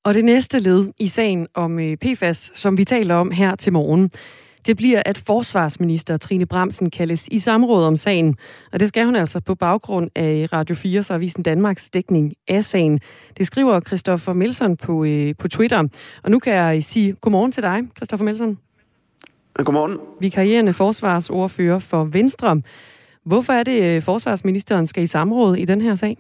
Og 0.05 0.13
det 0.13 0.25
næste 0.25 0.59
led 0.59 0.93
i 0.99 1.07
sagen 1.07 1.47
om 1.55 1.79
øh, 1.79 1.97
PFAS, 2.03 2.51
som 2.55 2.77
vi 2.77 2.83
taler 2.83 3.15
om 3.15 3.31
her 3.31 3.55
til 3.55 3.73
morgen, 3.73 4.11
det 4.67 4.77
bliver, 4.77 5.03
at 5.05 5.17
forsvarsminister 5.17 6.17
Trine 6.17 6.45
Bramsen 6.45 6.89
kaldes 6.89 7.27
i 7.27 7.39
samråd 7.39 7.85
om 7.85 7.95
sagen. 7.95 8.37
Og 8.73 8.79
det 8.79 8.87
skal 8.87 9.05
hun 9.05 9.15
altså 9.15 9.39
på 9.39 9.55
baggrund 9.55 10.09
af 10.15 10.47
Radio 10.53 10.75
4 10.75 11.03
så 11.03 11.13
Avisen 11.13 11.43
Danmarks 11.43 11.89
dækning 11.89 12.33
af 12.47 12.65
sagen. 12.65 12.99
Det 13.37 13.47
skriver 13.47 13.79
Christoffer 13.79 14.33
Melson 14.33 14.77
på, 14.77 15.03
øh, 15.03 15.33
på 15.39 15.47
Twitter. 15.47 15.87
Og 16.23 16.31
nu 16.31 16.39
kan 16.39 16.53
jeg 16.53 16.83
sige 16.83 17.13
godmorgen 17.13 17.51
til 17.51 17.63
dig, 17.63 17.81
Christoffer 17.97 18.25
Melson. 18.25 18.57
Godmorgen. 19.53 19.97
Vikarierende 20.19 20.73
forsvarsordfører 20.73 21.79
for 21.79 22.03
Venstre. 22.03 22.61
Hvorfor 23.25 23.53
er 23.53 23.63
det, 23.63 23.95
øh, 23.95 24.01
forsvarsministeren 24.01 24.87
skal 24.87 25.03
i 25.03 25.07
samråd 25.07 25.55
i 25.55 25.65
den 25.65 25.81
her 25.81 25.95
sag? 25.95 26.17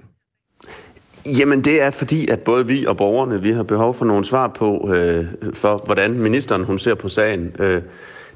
Jamen 1.25 1.63
det 1.63 1.81
er 1.81 1.91
fordi, 1.91 2.27
at 2.27 2.39
både 2.39 2.67
vi 2.67 2.85
og 2.85 2.97
borgerne, 2.97 3.41
vi 3.41 3.51
har 3.51 3.63
behov 3.63 3.93
for 3.93 4.05
nogle 4.05 4.25
svar 4.25 4.47
på, 4.47 4.93
øh, 4.93 5.25
for 5.53 5.81
hvordan 5.85 6.13
ministeren 6.13 6.63
hun 6.63 6.79
ser 6.79 6.95
på 6.95 7.09
sagen. 7.09 7.55
Øh, 7.59 7.81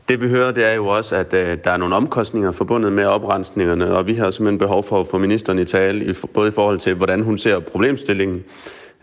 det 0.10 0.22
vi 0.22 0.30
hører, 0.30 0.52
det 0.52 0.66
er 0.66 0.74
jo 0.74 0.88
også, 0.88 1.16
at 1.16 1.34
øh, 1.34 1.58
der 1.64 1.72
er 1.72 1.78
nogle 1.78 1.96
omkostninger 1.96 2.52
forbundet 2.52 2.94
med 2.94 3.06
oprensningerne, 3.06 3.96
og 3.96 4.08
vi 4.08 4.14
har 4.14 4.32
simpelthen 4.32 4.60
behov 4.60 4.84
for 4.84 5.00
at 5.00 5.08
få 5.08 5.18
ministeren 5.18 5.60
i 5.60 5.66
tale, 5.66 6.06
i, 6.06 6.14
både 6.34 6.48
i 6.48 6.52
forhold 6.52 6.80
til, 6.80 6.94
hvordan 6.94 7.22
hun 7.22 7.38
ser 7.38 7.60
problemstillingen, 7.60 8.44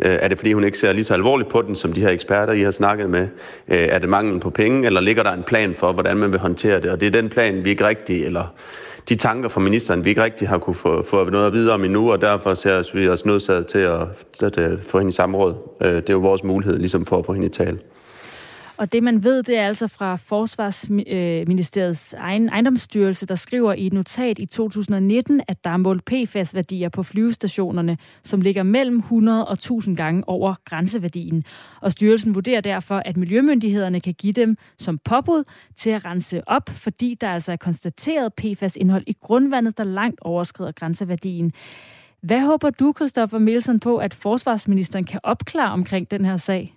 Øh, 0.05 0.19
er 0.21 0.29
det 0.29 0.39
fordi, 0.39 0.53
hun 0.53 0.65
ikke 0.65 0.79
ser 0.79 0.93
lige 0.93 1.05
så 1.05 1.15
alvorligt 1.15 1.51
på 1.51 1.63
den, 1.63 1.77
som 1.77 1.93
de 1.93 2.01
her 2.01 2.09
eksperter, 2.09 2.53
I 2.53 2.63
har 2.63 2.71
snakket 2.71 3.11
med? 3.11 3.29
Øh, 3.69 3.89
er 3.91 3.99
det 3.99 4.09
manglen 4.09 4.41
på 4.41 4.51
penge, 4.51 4.87
eller 4.87 5.01
ligger 5.01 5.23
der 5.23 5.33
en 5.33 5.43
plan 5.43 5.75
for, 5.75 5.93
hvordan 5.93 6.17
man 6.17 6.33
vil 6.33 6.41
håndtere 6.41 6.81
det? 6.81 6.91
Og 6.91 7.01
det 7.01 7.07
er 7.07 7.11
den 7.11 7.29
plan, 7.29 7.65
vi 7.65 7.71
ikke 7.71 7.87
rigtig, 7.87 8.25
eller 8.25 8.45
de 9.09 9.15
tanker 9.15 9.49
fra 9.49 9.61
ministeren, 9.61 10.05
vi 10.05 10.09
ikke 10.09 10.23
rigtig 10.23 10.49
har 10.49 10.59
kunne 10.59 10.75
få, 10.75 11.03
få 11.03 11.31
noget 11.31 11.47
at 11.47 11.53
vide 11.53 11.73
om 11.73 11.85
endnu, 11.85 12.13
og 12.13 12.21
derfor 12.21 12.55
ser 12.55 12.91
vi 12.95 13.09
os 13.09 13.25
nødsaget 13.25 13.67
til 13.67 13.79
at, 13.79 14.01
at, 14.43 14.59
at 14.59 14.79
få 14.83 14.99
hende 14.99 15.11
i 15.11 15.13
samråd. 15.13 15.55
Øh, 15.81 15.95
det 15.95 16.11
er 16.11 16.15
jo 16.15 16.19
vores 16.19 16.45
mulighed 16.45 16.79
ligesom 16.79 17.07
for 17.07 17.19
at 17.19 17.27
få 17.27 17.33
hende 17.33 17.47
i 17.47 17.51
tale. 17.51 17.79
Og 18.83 18.93
det 18.93 19.03
man 19.03 19.25
ved, 19.25 19.43
det 19.43 19.59
er 19.59 19.67
altså 19.67 19.87
fra 19.87 20.17
Forsvarsministeriets 20.17 22.15
øh, 22.19 22.25
egen 22.25 22.49
ejendomsstyrelse, 22.49 23.27
der 23.27 23.35
skriver 23.35 23.73
i 23.73 23.87
et 23.87 23.93
notat 23.93 24.39
i 24.39 24.47
2019, 24.47 25.41
at 25.49 25.65
der 25.65 25.71
er 25.71 25.77
målt 25.77 26.05
PFAS-værdier 26.05 26.89
på 26.89 27.03
flyvestationerne, 27.03 27.99
som 28.23 28.41
ligger 28.41 28.63
mellem 28.63 28.97
100 28.97 29.47
og 29.47 29.53
1000 29.53 29.97
gange 29.97 30.29
over 30.29 30.55
grænseværdien. 30.65 31.45
Og 31.81 31.93
styrelsen 31.93 32.35
vurderer 32.35 32.61
derfor, 32.61 33.03
at 33.05 33.17
miljømyndighederne 33.17 34.01
kan 34.01 34.15
give 34.15 34.33
dem 34.33 34.57
som 34.79 34.99
påbud 34.99 35.45
til 35.77 35.91
at 35.91 36.05
rense 36.05 36.49
op, 36.49 36.71
fordi 36.73 37.17
der 37.21 37.29
altså 37.29 37.53
er 37.53 37.57
konstateret 37.57 38.35
PFAS-indhold 38.35 39.05
i 39.07 39.17
grundvandet, 39.21 39.79
der 39.79 39.85
langt 39.85 40.21
overskrider 40.21 40.73
grænseværdien. 40.73 41.53
Hvad 42.23 42.41
håber 42.41 42.71
du, 42.71 42.93
Christoffer 42.97 43.39
Melsen, 43.39 43.81
på, 43.81 43.97
at 43.97 44.15
forsvarsministeren 44.15 45.05
kan 45.05 45.21
opklare 45.23 45.73
omkring 45.73 46.11
den 46.11 46.25
her 46.25 46.37
sag? 46.37 46.75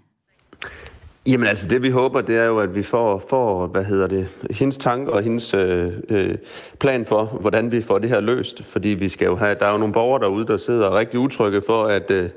Jamen 1.27 1.47
altså, 1.47 1.67
det 1.67 1.83
vi 1.83 1.89
håber, 1.89 2.21
det 2.21 2.37
er 2.37 2.43
jo, 2.43 2.59
at 2.59 2.75
vi 2.75 2.83
får, 2.83 3.23
får 3.29 3.67
hvad 3.67 3.83
hedder 3.83 4.07
det, 4.07 4.27
hendes 4.51 4.77
tanker 4.77 5.11
og 5.11 5.23
hendes 5.23 5.53
øh, 5.53 5.93
øh, 6.09 6.35
plan 6.79 7.05
for, 7.05 7.25
hvordan 7.25 7.71
vi 7.71 7.81
får 7.81 7.97
det 7.99 8.09
her 8.09 8.19
løst. 8.19 8.63
Fordi 8.63 8.89
vi 8.89 9.09
skal 9.09 9.25
jo 9.25 9.35
have, 9.35 9.55
der 9.59 9.65
er 9.65 9.71
jo 9.71 9.77
nogle 9.77 9.93
borgere 9.93 10.21
derude, 10.21 10.47
der 10.47 10.57
sidder 10.57 10.97
rigtig 10.97 11.19
utrygge 11.19 11.61
for, 11.65 11.83
at, 11.83 12.11
øh, 12.11 12.29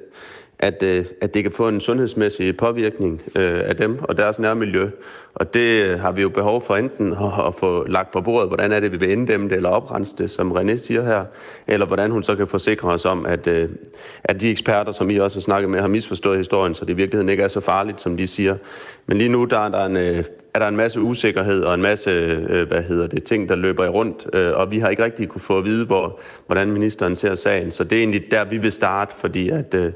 at, 0.58 0.82
øh, 0.82 1.04
at 1.20 1.34
det 1.34 1.42
kan 1.42 1.52
få 1.52 1.68
en 1.68 1.80
sundhedsmæssig 1.80 2.56
påvirkning 2.56 3.22
øh, 3.36 3.60
af 3.64 3.76
dem 3.76 3.98
og 4.02 4.16
deres 4.16 4.38
nærmiljø. 4.38 4.90
Og 5.34 5.54
det 5.54 5.60
øh, 5.60 6.00
har 6.00 6.12
vi 6.12 6.22
jo 6.22 6.28
behov 6.28 6.62
for 6.62 6.76
enten 6.76 7.12
at, 7.12 7.46
at 7.46 7.54
få 7.54 7.88
lagt 7.88 8.12
på 8.12 8.20
bordet, 8.20 8.48
hvordan 8.48 8.72
er 8.72 8.80
det, 8.80 8.92
vi 8.92 8.96
vil 8.96 9.10
inddæmme 9.10 9.48
det 9.48 9.56
eller 9.56 9.68
oprense 9.68 10.16
det, 10.18 10.30
som 10.30 10.52
René 10.52 10.76
siger 10.76 11.02
her, 11.02 11.24
eller 11.66 11.86
hvordan 11.86 12.10
hun 12.10 12.22
så 12.22 12.36
kan 12.36 12.46
forsikre 12.46 12.88
os 12.88 13.04
om, 13.04 13.26
at, 13.26 13.46
øh, 13.46 13.68
at 14.24 14.40
de 14.40 14.50
eksperter, 14.50 14.92
som 14.92 15.10
I 15.10 15.16
også 15.16 15.36
har 15.36 15.42
snakket 15.42 15.70
med, 15.70 15.80
har 15.80 15.88
misforstået 15.88 16.36
historien, 16.36 16.74
så 16.74 16.84
det 16.84 16.92
i 16.92 16.96
virkeligheden 16.96 17.28
ikke 17.28 17.42
er 17.42 17.48
så 17.48 17.60
farligt, 17.60 18.00
som 18.00 18.16
de 18.16 18.26
siger. 18.26 18.56
Men 19.06 19.18
lige 19.18 19.28
nu 19.28 19.44
der 19.44 19.58
er, 19.58 19.68
der 19.68 19.84
en, 19.84 19.96
øh, 19.96 20.24
er 20.54 20.58
der 20.58 20.68
en 20.68 20.76
masse 20.76 21.00
usikkerhed 21.00 21.62
og 21.62 21.74
en 21.74 21.82
masse 21.82 22.10
øh, 22.10 22.68
hvad 22.68 22.82
hedder 22.82 23.06
det, 23.06 23.24
ting, 23.24 23.48
der 23.48 23.56
løber 23.56 23.84
i 23.84 23.88
rundt, 23.88 24.26
øh, 24.32 24.56
og 24.56 24.70
vi 24.70 24.78
har 24.78 24.88
ikke 24.88 25.04
rigtig 25.04 25.28
kunne 25.28 25.40
få 25.40 25.58
at 25.58 25.64
vide, 25.64 25.84
hvor, 25.84 26.20
hvordan 26.46 26.70
ministeren 26.70 27.16
ser 27.16 27.34
sagen. 27.34 27.70
Så 27.70 27.84
det 27.84 27.92
er 27.92 28.00
egentlig 28.00 28.30
der, 28.30 28.44
vi 28.44 28.58
vil 28.58 28.72
starte, 28.72 29.14
fordi 29.16 29.48
at, 29.48 29.74
øh, 29.74 29.92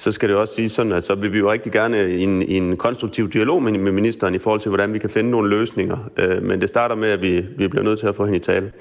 så 0.00 0.12
skal 0.12 0.28
det 0.28 0.36
også 0.36 0.54
sige 0.54 0.68
sådan, 0.68 0.92
at 0.92 1.04
så 1.04 1.14
vil 1.14 1.32
vi 1.32 1.38
jo 1.38 1.52
rigtig 1.52 1.72
gerne 1.72 2.10
i 2.10 2.22
en, 2.22 2.42
i 2.42 2.56
en 2.56 2.76
konstruktiv 2.76 3.30
dialog 3.30 3.62
med, 3.62 3.72
med 3.72 3.92
ministeren 3.92 4.34
i 4.34 4.38
forhold 4.38 4.60
til, 4.60 4.68
hvordan 4.68 4.92
vi 4.92 4.98
kan 4.98 5.10
finde 5.10 5.30
nogle 5.30 5.50
løsninger. 5.50 6.10
Øh, 6.16 6.42
men 6.42 6.60
det 6.60 6.68
starter 6.68 6.94
med, 6.94 7.10
at 7.10 7.22
vi, 7.22 7.40
vi 7.56 7.68
bliver 7.68 7.84
nødt 7.84 7.98
til 7.98 8.06
at 8.06 8.14
få 8.14 8.24
hende 8.24 8.36
i 8.36 8.40
tale. 8.40 8.72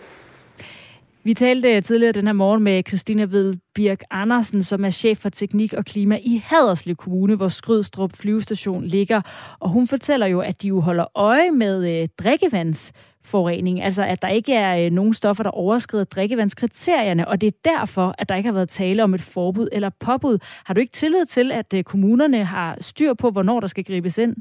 Vi 1.29 1.33
talte 1.33 1.75
øh, 1.75 1.83
tidligere 1.83 2.11
den 2.11 2.25
her 2.25 2.33
morgen 2.33 2.63
med 2.63 2.83
Christina 2.87 3.23
Ved 3.23 3.55
Birk 3.75 4.03
Andersen, 4.11 4.63
som 4.63 4.85
er 4.85 4.91
chef 4.91 5.17
for 5.17 5.29
teknik 5.29 5.73
og 5.73 5.85
klima 5.85 6.19
i 6.21 6.41
Haderslev 6.45 6.95
Kommune, 6.95 7.35
hvor 7.35 7.47
Skrydstrup 7.47 8.15
flyvestation 8.15 8.83
ligger. 8.85 9.21
Og 9.59 9.69
hun 9.69 9.87
fortæller 9.87 10.27
jo, 10.27 10.39
at 10.39 10.61
de 10.61 10.67
jo 10.67 10.79
holder 10.79 11.05
øje 11.15 11.51
med 11.51 12.01
øh, 12.01 12.07
drikkevandsforurening, 12.19 13.81
altså 13.81 14.03
at 14.03 14.21
der 14.21 14.27
ikke 14.27 14.53
er 14.53 14.85
øh, 14.85 14.91
nogen 14.91 15.13
stoffer, 15.13 15.43
der 15.43 15.49
overskrider 15.49 16.03
drikkevandskriterierne, 16.03 17.27
og 17.27 17.41
det 17.41 17.47
er 17.47 17.57
derfor, 17.65 18.15
at 18.17 18.29
der 18.29 18.35
ikke 18.35 18.47
har 18.47 18.53
været 18.53 18.69
tale 18.69 19.03
om 19.03 19.13
et 19.13 19.21
forbud 19.21 19.67
eller 19.71 19.89
påbud. 19.99 20.37
Har 20.65 20.73
du 20.73 20.79
ikke 20.79 20.93
tillid 20.93 21.25
til, 21.25 21.51
at 21.51 21.73
øh, 21.73 21.83
kommunerne 21.83 22.43
har 22.43 22.77
styr 22.79 23.13
på, 23.13 23.29
hvornår 23.29 23.59
der 23.59 23.67
skal 23.67 23.83
gribes 23.83 24.17
ind? 24.17 24.35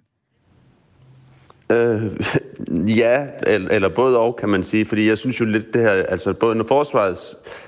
Øh, 1.72 2.02
ja, 2.98 3.26
eller, 3.46 3.70
eller 3.70 3.88
både 3.88 4.18
og, 4.18 4.36
kan 4.36 4.48
man 4.48 4.64
sige. 4.64 4.84
Fordi 4.84 5.08
jeg 5.08 5.18
synes 5.18 5.40
jo 5.40 5.44
lidt 5.44 5.74
det 5.74 5.82
her, 5.82 5.90
altså 5.90 6.32
både 6.32 6.54
når 6.54 6.64
forsvaret 6.64 7.18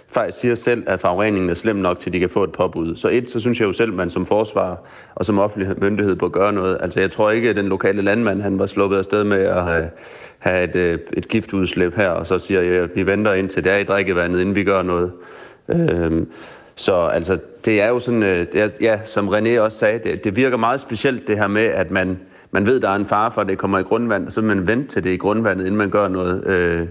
faktisk 0.09 0.39
siger 0.39 0.55
selv, 0.55 0.83
at 0.87 1.01
forureningen 1.01 1.51
er 1.51 1.55
slem 1.55 1.77
nok 1.77 1.99
til, 1.99 2.11
at 2.11 2.15
de 2.15 2.21
kan 2.21 2.29
få 2.31 2.45
et 2.45 2.53
påbud. 2.53 2.97
Så 2.97 3.09
et, 3.09 3.31
så 3.31 3.41
synes 3.41 3.61
jeg 3.61 3.67
jo 3.67 3.73
selv, 3.73 3.91
at 3.91 3.97
man 3.97 4.11
som 4.11 4.27
forsvar 4.27 4.83
og 5.15 5.25
som 5.25 5.39
offentlig 5.39 5.75
myndighed 5.79 6.17
bør 6.17 6.29
gøre 6.29 6.53
noget. 6.53 6.79
Altså 6.81 7.01
jeg 7.01 7.11
tror 7.11 7.31
ikke, 7.31 7.51
at 7.51 7.57
den 7.57 7.69
lokale 7.69 8.03
landmand, 8.03 8.43
han 8.43 8.59
var 8.59 8.67
sluppet 8.67 8.99
afsted 8.99 9.25
med 9.25 9.43
at 9.43 9.63
have, 9.63 9.91
have 10.39 10.65
et, 10.65 10.77
øh, 10.77 10.99
et 11.13 11.29
giftudslip 11.29 11.97
her, 11.97 12.09
og 12.09 12.27
så 12.27 12.39
siger 12.39 12.61
jeg, 12.61 12.83
at 12.83 12.91
vi 12.95 13.07
venter 13.07 13.33
indtil 13.33 13.65
det 13.65 13.73
er 13.73 13.77
i 13.77 13.85
drikkevandet, 13.85 14.41
inden 14.41 14.55
vi 14.55 14.65
gør 14.65 14.83
noget. 14.83 15.13
Øh, 15.69 16.27
så 16.75 16.95
altså, 16.95 17.39
det 17.65 17.83
er 17.83 17.89
jo 17.89 17.99
sådan, 17.99 18.23
øh, 18.23 18.47
det 18.53 18.61
er, 18.61 18.69
ja, 18.81 19.01
som 19.05 19.29
René 19.29 19.59
også 19.59 19.79
sagde, 19.79 19.99
det, 20.05 20.25
det 20.25 20.37
virker 20.37 20.57
meget 20.57 20.81
specielt 20.81 21.27
det 21.27 21.39
her 21.39 21.47
med, 21.47 21.65
at 21.65 21.91
man 21.91 22.19
man 22.51 22.67
ved, 22.67 22.81
der 22.81 22.91
er 22.91 22.97
en 22.97 23.07
fare 23.07 23.33
for, 23.33 23.41
at 23.41 23.47
det 23.47 23.59
kommer 23.59 23.79
i 23.79 23.83
grundvand, 23.83 24.27
og 24.27 24.33
så 24.33 24.41
vil 24.41 24.57
man 24.57 24.67
vente 24.67 24.89
til 24.89 25.05
det 25.05 25.11
i 25.11 25.17
grundvandet, 25.17 25.67
inden 25.67 25.79
man 25.79 25.91
gør 25.91 26.09
noget. 26.09 26.47
Øh, 26.47 26.87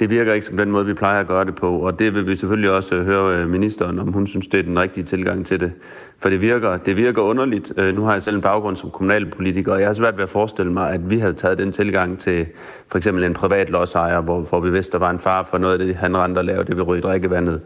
det 0.00 0.10
virker 0.10 0.32
ikke 0.32 0.46
som 0.46 0.56
den 0.56 0.70
måde, 0.70 0.86
vi 0.86 0.94
plejer 0.94 1.20
at 1.20 1.26
gøre 1.26 1.44
det 1.44 1.54
på, 1.54 1.78
og 1.78 1.98
det 1.98 2.14
vil 2.14 2.26
vi 2.26 2.36
selvfølgelig 2.36 2.70
også 2.70 2.94
øh, 2.94 3.04
høre 3.04 3.36
øh, 3.36 3.48
ministeren, 3.48 3.98
om 3.98 4.12
hun 4.12 4.26
synes, 4.26 4.46
det 4.46 4.60
er 4.60 4.62
den 4.62 4.78
rigtige 4.78 5.04
tilgang 5.04 5.46
til 5.46 5.60
det. 5.60 5.72
For 6.18 6.28
det 6.28 6.40
virker, 6.40 6.76
det 6.76 6.96
virker 6.96 7.22
underligt. 7.22 7.72
Øh, 7.76 7.94
nu 7.96 8.02
har 8.02 8.12
jeg 8.12 8.22
selv 8.22 8.36
en 8.36 8.42
baggrund 8.42 8.76
som 8.76 8.90
kommunalpolitiker, 8.90 9.72
og 9.72 9.80
jeg 9.80 9.88
har 9.88 9.92
svært 9.92 10.16
ved 10.16 10.22
at 10.22 10.28
forestille 10.28 10.72
mig, 10.72 10.90
at 10.90 11.10
vi 11.10 11.18
havde 11.18 11.34
taget 11.34 11.58
den 11.58 11.72
tilgang 11.72 12.18
til 12.18 12.46
for 12.88 12.98
eksempel 12.98 13.24
en 13.24 13.34
privat 13.34 13.70
lodsejer, 13.70 14.20
hvor, 14.20 14.40
hvor 14.40 14.60
vi 14.60 14.70
vidste, 14.70 14.92
der 14.92 14.98
var 14.98 15.10
en 15.10 15.18
far 15.18 15.42
for 15.42 15.58
noget 15.58 15.72
af 15.72 15.86
det, 15.86 15.94
han 15.94 16.16
rendte 16.16 16.38
og 16.38 16.44
lavede, 16.44 16.64
det 16.64 16.76
vil 16.76 16.84
ryge 16.84 17.02
drikkevandet. 17.02 17.60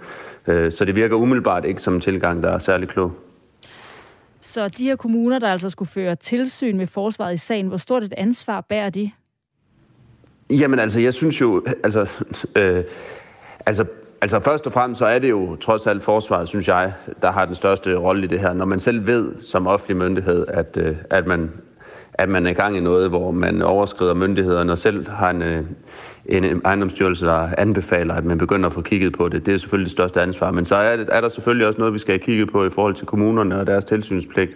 Så 0.47 0.85
det 0.87 0.97
virker 0.97 1.17
umiddelbart 1.17 1.65
ikke 1.65 1.83
som 1.83 1.95
en 1.95 2.01
tilgang, 2.01 2.43
der 2.43 2.51
er 2.51 2.59
særlig 2.59 2.89
klog. 2.89 3.13
Så 4.43 4.69
de 4.69 4.85
her 4.85 4.97
kommuner, 4.97 5.39
der 5.39 5.49
altså 5.49 5.71
skulle 5.71 5.89
føre 5.89 6.17
tilsyn 6.17 6.77
med 6.77 6.87
forsvaret 6.87 7.35
i 7.35 7.37
sagen, 7.37 7.67
hvor 7.67 7.77
stort 7.77 8.03
et 8.03 8.15
ansvar 8.17 8.61
bærer 8.61 8.91
de? 8.91 9.11
Jamen 10.51 10.79
altså, 10.79 11.01
jeg 11.01 11.15
synes 11.15 11.41
jo, 11.41 11.65
altså, 11.85 12.11
øh, 12.57 12.85
altså, 13.67 13.85
altså 14.21 14.41
først 14.41 14.67
og 14.67 14.73
fremmest 14.73 14.99
så 14.99 15.07
er 15.07 15.19
det 15.19 15.31
jo 15.31 15.57
trods 15.57 15.87
alt 15.87 16.03
forsvaret, 16.03 16.49
synes 16.49 16.69
jeg, 16.69 16.93
der 17.23 17.31
har 17.31 17.45
den 17.45 17.55
største 17.55 17.97
rolle 17.97 18.25
i 18.25 18.27
det 18.27 18.41
her. 18.41 18.53
Når 18.53 18.65
man 18.65 18.81
selv 18.81 19.07
ved 19.07 19.41
som 19.41 19.67
offentlig 19.67 19.97
myndighed, 19.97 20.47
at, 20.49 20.77
øh, 20.77 20.97
at 21.11 21.27
man 21.27 21.51
at 22.15 22.29
man 22.29 22.47
er 22.47 22.51
i 22.51 22.55
gang 22.55 22.77
i 22.77 22.81
noget, 22.81 23.09
hvor 23.09 23.31
man 23.31 23.63
overskrider 23.63 24.15
myndighederne 24.15 24.73
og 24.73 24.79
selv 24.79 25.09
har 25.09 25.31
en, 25.31 25.43
øh, 25.43 25.65
en 26.27 26.63
ejendomsstyrelse, 26.65 27.27
der 27.27 27.49
anbefaler, 27.59 28.15
at 28.15 28.25
man 28.25 28.39
begynder 28.39 28.69
at 28.69 28.73
få 28.73 28.83
kigget 28.83 29.13
på 29.13 29.29
det. 29.29 29.47
Det 29.47 29.55
er 29.55 29.59
selvfølgelig 29.59 29.87
det 29.87 29.93
største 29.93 30.23
ansvar. 30.23 30.51
Men 30.51 30.65
så 30.65 30.77
er, 30.77 30.97
det, 30.97 31.09
er 31.13 31.21
der 31.21 31.29
selvfølgelig 31.29 31.67
også 31.67 31.79
noget, 31.79 31.95
vi 31.95 31.99
skal 31.99 32.13
have 32.13 32.25
kigget 32.25 32.53
på 32.53 32.65
i 32.65 32.71
forhold 32.71 32.95
til 32.95 33.07
kommunerne 33.07 33.61
og 33.61 33.67
deres 33.67 33.85
tilsynspligt 33.85 34.53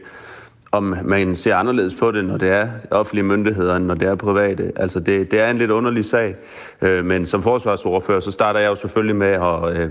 om 0.76 0.96
man 1.04 1.36
ser 1.36 1.56
anderledes 1.56 1.94
på 1.94 2.10
det, 2.10 2.24
når 2.24 2.36
det 2.36 2.50
er 2.50 2.68
offentlige 2.90 3.24
myndigheder, 3.24 3.78
når 3.78 3.94
det 3.94 4.08
er 4.08 4.14
private. 4.14 4.72
Altså 4.76 5.00
det, 5.00 5.30
det 5.30 5.40
er 5.40 5.50
en 5.50 5.58
lidt 5.58 5.70
underlig 5.70 6.04
sag, 6.04 6.36
øh, 6.82 7.04
men 7.04 7.26
som 7.26 7.42
forsvarsordfører, 7.42 8.20
så 8.20 8.30
starter 8.30 8.60
jeg 8.60 8.68
jo 8.68 8.74
selvfølgelig 8.74 9.16
med 9.16 9.26
at, 9.26 9.76
øh, 9.76 9.90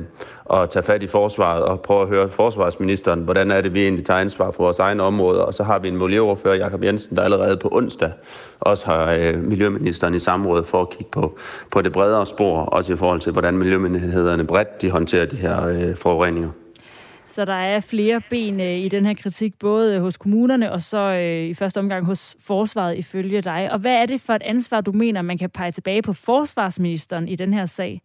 at 0.53 0.69
tage 0.69 0.83
fat 0.83 1.03
i 1.03 1.07
forsvaret 1.07 1.63
og 1.63 1.81
prøve 1.81 2.01
at 2.01 2.07
høre 2.07 2.29
forsvarsministeren, 2.29 3.19
hvordan 3.19 3.51
er 3.51 3.61
det, 3.61 3.73
vi 3.73 3.83
egentlig 3.83 4.05
tager 4.05 4.19
ansvar 4.19 4.51
for 4.51 4.63
vores 4.63 4.79
egne 4.79 5.03
områder. 5.03 5.41
Og 5.41 5.53
så 5.53 5.63
har 5.63 5.79
vi 5.79 5.87
en 5.87 5.97
miljøordfører, 5.97 6.55
Jakob 6.55 6.83
Jensen, 6.83 7.17
der 7.17 7.23
allerede 7.23 7.57
på 7.57 7.69
onsdag 7.71 8.11
også 8.59 8.85
har 8.85 9.11
øh, 9.11 9.43
miljøministeren 9.43 10.13
i 10.13 10.19
samråd 10.19 10.63
for 10.63 10.81
at 10.81 10.89
kigge 10.89 11.11
på, 11.11 11.37
på 11.71 11.81
det 11.81 11.93
bredere 11.93 12.25
spor, 12.25 12.61
også 12.61 12.93
i 12.93 12.97
forhold 12.97 13.19
til, 13.19 13.31
hvordan 13.31 13.57
miljømyndighederne 13.57 14.43
bredt 14.43 14.81
de 14.81 14.89
håndterer 14.89 15.25
de 15.25 15.35
her 15.35 15.67
øh, 15.67 15.95
forureninger. 15.95 16.49
Så 17.27 17.45
der 17.45 17.53
er 17.53 17.79
flere 17.79 18.21
ben 18.29 18.59
øh, 18.59 18.77
i 18.77 18.89
den 18.89 19.05
her 19.05 19.13
kritik, 19.13 19.59
både 19.59 19.99
hos 19.99 20.17
kommunerne 20.17 20.71
og 20.71 20.81
så 20.81 20.97
øh, 20.97 21.45
i 21.45 21.53
første 21.53 21.77
omgang 21.77 22.05
hos 22.05 22.35
forsvaret 22.39 22.97
ifølge 22.97 23.41
dig. 23.41 23.69
Og 23.71 23.79
hvad 23.79 23.95
er 23.95 24.05
det 24.05 24.21
for 24.21 24.33
et 24.33 24.43
ansvar, 24.43 24.81
du 24.81 24.91
mener, 24.91 25.21
man 25.21 25.37
kan 25.37 25.49
pege 25.49 25.71
tilbage 25.71 26.01
på 26.01 26.13
forsvarsministeren 26.13 27.27
i 27.27 27.35
den 27.35 27.53
her 27.53 27.65
sag? 27.65 28.01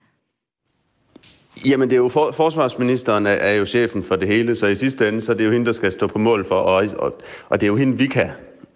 Jamen, 1.66 1.90
det 1.90 1.96
er 1.96 2.00
jo 2.00 2.08
for, 2.08 2.32
forsvarsministeren 2.32 3.26
er, 3.26 3.30
er 3.30 3.54
jo 3.54 3.64
chefen 3.64 4.02
for 4.02 4.16
det 4.16 4.28
hele, 4.28 4.56
så 4.56 4.66
i 4.66 4.74
sidste 4.74 5.08
ende, 5.08 5.20
så 5.20 5.32
er 5.32 5.36
det 5.36 5.44
jo 5.44 5.52
hende, 5.52 5.66
der 5.66 5.72
skal 5.72 5.92
stå 5.92 6.06
på 6.06 6.18
mål 6.18 6.46
for, 6.46 6.54
og, 6.54 6.88
og, 6.98 7.20
og 7.48 7.60
det 7.60 7.66
er 7.66 7.68
jo 7.68 7.76
hende, 7.76 7.98
vi 7.98 8.06
kan 8.06 8.30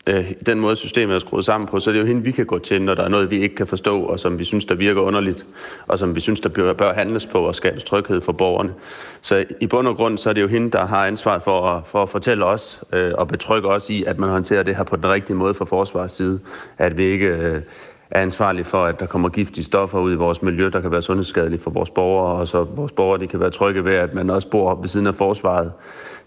øh, 0.07 0.33
den 0.47 0.61
måde, 0.61 0.77
systemet 0.77 1.15
er 1.15 1.19
skruet 1.19 1.45
sammen 1.45 1.69
på, 1.69 1.81
så 1.81 1.91
det 1.91 1.97
er 1.97 2.01
jo 2.01 2.07
hende, 2.07 2.23
vi 2.23 2.31
kan 2.31 2.47
gå 2.47 2.59
til, 2.59 2.83
når 2.83 2.95
der 2.95 3.03
er 3.03 3.09
noget, 3.09 3.31
vi 3.31 3.41
ikke 3.41 3.55
kan 3.55 3.67
forstå, 3.67 4.03
og 4.03 4.21
som 4.21 4.39
vi 4.39 4.45
synes, 4.45 4.65
der 4.65 4.75
virker 4.75 5.01
underligt, 5.01 5.47
og 5.87 5.99
som 5.99 6.15
vi 6.15 6.21
synes, 6.21 6.41
der 6.41 6.49
bør, 6.49 6.73
bør 6.73 6.95
handles 6.95 7.27
på 7.27 7.39
og 7.39 7.55
skabes 7.55 7.85
tryghed 7.85 8.21
for 8.21 8.33
borgerne. 8.33 8.73
Så 9.21 9.45
i 9.61 9.67
bund 9.67 9.89
og 9.89 9.97
grund, 9.97 10.19
så 10.19 10.29
er 10.29 10.33
det 10.33 10.43
jo 10.43 10.49
hende, 10.49 10.71
der 10.71 10.87
har 10.87 11.07
ansvaret 11.07 11.43
for 11.43 11.71
at, 11.71 11.87
for 11.87 12.03
at 12.03 12.09
fortælle 12.09 12.45
os 12.45 12.83
øh, 12.93 13.13
og 13.19 13.29
betrygge 13.29 13.69
os 13.69 13.91
i, 13.91 14.05
at 14.05 14.19
man 14.19 14.31
håndterer 14.31 14.63
det 14.63 14.77
her 14.77 14.85
på 14.85 14.97
den 14.97 15.09
rigtige 15.09 15.37
måde 15.37 15.55
fra 15.55 15.65
forsvarets 15.65 16.15
side. 16.15 16.41
At 16.79 16.99
vi 16.99 17.05
ikke... 17.05 17.27
Øh, 17.27 17.63
er 18.11 18.23
ansvarlig 18.23 18.67
for, 18.67 18.85
at 18.85 19.01
der 19.01 19.07
kommer 19.07 19.29
giftige 19.29 19.65
stoffer 19.65 19.99
ud 19.99 20.13
i 20.13 20.17
vores 20.17 20.43
miljø, 20.43 20.69
der 20.69 20.81
kan 20.81 20.91
være 20.91 21.03
sundhedsskadelige 21.03 21.61
for 21.61 21.71
vores 21.71 21.91
borgere, 21.91 22.39
og 22.39 22.49
så 22.49 22.63
vores 22.63 22.93
borgere 22.93 23.21
de 23.21 23.27
kan 23.27 23.41
være 23.41 23.51
trygge 23.51 23.85
ved, 23.85 23.95
at 23.95 24.15
man 24.15 24.31
også 24.31 24.49
bor 24.49 24.75
ved 24.75 24.89
siden 24.89 25.07
af 25.07 25.15
forsvaret. 25.15 25.73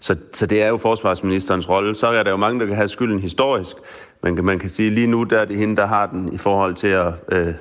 Så, 0.00 0.16
så 0.32 0.46
det 0.46 0.62
er 0.62 0.68
jo 0.68 0.76
forsvarsministerens 0.76 1.68
rolle. 1.68 1.94
Så 1.94 2.06
er 2.06 2.22
der 2.22 2.30
jo 2.30 2.36
mange, 2.36 2.60
der 2.60 2.66
kan 2.66 2.76
have 2.76 2.88
skylden 2.88 3.20
historisk, 3.20 3.76
men 4.22 4.44
man 4.44 4.58
kan 4.58 4.68
sige, 4.68 4.86
at 4.86 4.92
lige 4.92 5.06
nu 5.06 5.22
der 5.22 5.40
er 5.40 5.44
det 5.44 5.56
hende, 5.56 5.76
der 5.76 5.86
har 5.86 6.06
den 6.06 6.32
i 6.32 6.36
forhold 6.36 6.74
til 6.74 6.88
at 6.88 7.14
øh, 7.28 7.54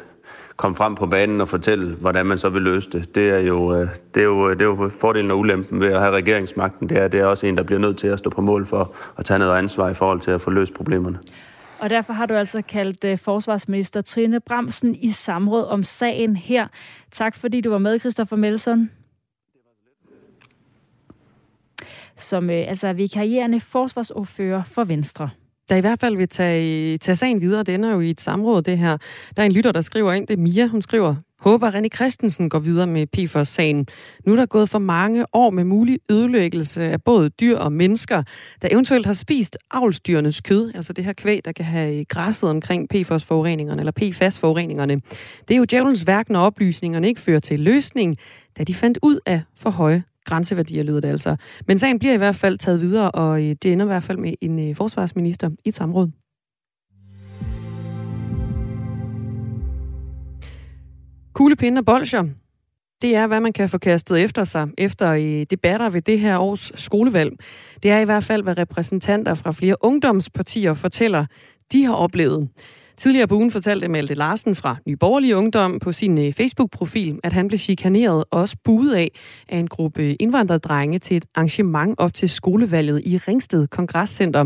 komme 0.57 0.75
frem 0.75 0.95
på 0.95 1.05
banen 1.05 1.41
og 1.41 1.47
fortælle, 1.47 1.95
hvordan 1.95 2.25
man 2.25 2.37
så 2.37 2.49
vil 2.49 2.61
løse 2.61 2.89
det. 2.89 3.15
Det 3.15 3.29
er 3.29 3.39
jo, 3.39 3.75
øh, 3.75 3.89
det 4.13 4.21
er 4.21 4.25
jo, 4.25 4.49
øh, 4.49 4.55
det 4.55 4.61
er 4.61 4.65
jo 4.65 4.89
fordelen 5.01 5.31
og 5.31 5.39
ulempen 5.39 5.79
ved 5.79 5.87
at 5.87 5.99
have 5.99 6.15
regeringsmagten. 6.15 6.89
Det 6.89 6.97
er, 6.97 7.07
det 7.07 7.19
er 7.19 7.25
også 7.25 7.47
en, 7.47 7.57
der 7.57 7.63
bliver 7.63 7.79
nødt 7.79 7.97
til 7.97 8.07
at 8.07 8.19
stå 8.19 8.29
på 8.29 8.41
mål 8.41 8.65
for 8.65 8.95
at 9.17 9.25
tage 9.25 9.39
noget 9.39 9.57
ansvar 9.57 9.89
i 9.89 9.93
forhold 9.93 10.21
til 10.21 10.31
at 10.31 10.41
få 10.41 10.49
løst 10.49 10.73
problemerne. 10.73 11.19
Og 11.79 11.89
derfor 11.89 12.13
har 12.13 12.25
du 12.25 12.33
altså 12.33 12.61
kaldt 12.61 13.03
uh, 13.03 13.19
forsvarsminister 13.19 14.01
Trine 14.01 14.39
Bramsen 14.39 14.95
i 14.95 15.11
samråd 15.11 15.65
om 15.65 15.83
sagen 15.83 16.35
her. 16.35 16.67
Tak 17.11 17.35
fordi 17.35 17.61
du 17.61 17.69
var 17.69 17.77
med, 17.77 17.99
Christoffer 17.99 18.35
Melson. 18.35 18.89
Som 22.17 22.49
øh, 22.49 22.65
altså 22.67 22.87
er 22.87 22.93
vikarierende 22.93 23.61
forsvarsordfører 23.61 24.63
for 24.63 24.83
Venstre 24.83 25.29
der 25.69 25.75
i 25.75 25.81
hvert 25.81 25.99
fald 25.99 26.17
vil 26.17 26.29
tage, 26.29 26.97
tage 26.97 27.15
sagen 27.15 27.41
videre. 27.41 27.63
Det 27.63 27.75
ender 27.75 27.91
jo 27.91 27.99
i 27.99 28.09
et 28.09 28.21
samråd, 28.21 28.61
det 28.61 28.77
her. 28.77 28.97
Der 29.37 29.41
er 29.41 29.45
en 29.45 29.51
lytter, 29.51 29.71
der 29.71 29.81
skriver 29.81 30.13
ind, 30.13 30.27
det 30.27 30.33
er 30.33 30.41
Mia, 30.41 30.67
hun 30.67 30.81
skriver, 30.81 31.15
håber 31.39 31.71
René 31.71 31.87
Christensen 31.95 32.49
går 32.49 32.59
videre 32.59 32.87
med 32.87 33.07
PFOS-sagen. 33.07 33.87
Nu 34.25 34.31
er 34.31 34.35
der 34.35 34.45
gået 34.45 34.69
for 34.69 34.79
mange 34.79 35.25
år 35.33 35.49
med 35.49 35.63
mulig 35.63 35.99
ødelæggelse 36.11 36.83
af 36.83 37.01
både 37.01 37.29
dyr 37.29 37.57
og 37.57 37.71
mennesker, 37.71 38.23
der 38.61 38.67
eventuelt 38.71 39.05
har 39.05 39.13
spist 39.13 39.57
avlsdyrenes 39.71 40.41
kød, 40.41 40.71
altså 40.75 40.93
det 40.93 41.05
her 41.05 41.13
kvæg, 41.13 41.41
der 41.45 41.51
kan 41.51 41.65
have 41.65 42.05
græsset 42.05 42.49
omkring 42.49 42.89
PFOS-forureningerne 42.93 43.81
eller 43.81 43.91
PFAS-forureningerne. 43.91 45.01
Det 45.47 45.53
er 45.53 45.57
jo 45.57 45.65
djævelens 45.65 46.07
værk, 46.07 46.29
når 46.29 46.39
oplysningerne 46.39 47.07
ikke 47.07 47.21
fører 47.21 47.39
til 47.39 47.59
løsning, 47.59 48.17
da 48.57 48.63
de 48.63 48.73
fandt 48.73 48.99
ud 49.01 49.19
af 49.25 49.41
for 49.59 49.69
høje 49.69 50.03
grænseværdier, 50.27 50.83
lyder 50.83 50.99
det 50.99 51.07
altså. 51.07 51.35
Men 51.67 51.79
sagen 51.79 51.99
bliver 51.99 52.13
i 52.13 52.17
hvert 52.17 52.35
fald 52.35 52.57
taget 52.57 52.81
videre, 52.81 53.11
og 53.11 53.43
øh, 53.43 53.55
det 53.63 53.73
ender 53.73 53.85
i 53.85 53.87
hvert 53.87 54.03
fald 54.03 54.17
med 54.17 54.33
en 54.41 54.69
øh, 54.69 54.75
forsvarsminister 54.75 55.49
i 55.65 55.69
et 55.69 55.75
samråd. 55.75 56.11
Kuglepinde 61.33 61.79
og 61.79 61.85
bolcher, 61.85 62.23
det 63.01 63.15
er, 63.15 63.27
hvad 63.27 63.39
man 63.39 63.53
kan 63.53 63.69
få 63.69 63.77
kastet 63.77 64.23
efter 64.23 64.43
sig 64.43 64.67
efter 64.77 65.13
i 65.13 65.43
debatter 65.43 65.89
ved 65.89 66.01
det 66.01 66.19
her 66.19 66.37
års 66.37 66.71
skolevalg. 66.75 67.33
Det 67.83 67.91
er 67.91 67.99
i 67.99 68.05
hvert 68.05 68.23
fald, 68.23 68.43
hvad 68.43 68.57
repræsentanter 68.57 69.35
fra 69.35 69.51
flere 69.51 69.75
ungdomspartier 69.81 70.73
fortæller, 70.73 71.25
de 71.71 71.85
har 71.85 71.93
oplevet. 71.93 72.49
Tidligere 72.97 73.27
på 73.27 73.35
ugen 73.35 73.51
fortalte 73.51 73.87
Malte 73.87 74.13
Larsen 74.13 74.55
fra 74.55 74.75
Nye 74.87 74.97
Borgerlige 74.99 75.35
Ungdom 75.35 75.79
på 75.79 75.91
sin 75.91 76.17
øh, 76.17 76.33
Facebook-profil, 76.33 77.19
at 77.23 77.33
han 77.33 77.47
blev 77.47 77.57
chikaneret 77.57 78.23
og 78.31 78.39
også 78.41 78.57
buet 78.65 78.95
af 78.95 79.07
af 79.49 79.57
en 79.57 79.67
gruppe 79.67 80.15
indvandrerdrenge 80.15 80.99
til 80.99 81.17
et 81.17 81.25
arrangement 81.35 81.95
op 81.99 82.13
til 82.13 82.29
skolevalget 82.29 83.01
i 83.05 83.17
Ringsted 83.27 83.67
Kongresscenter. 83.67 84.43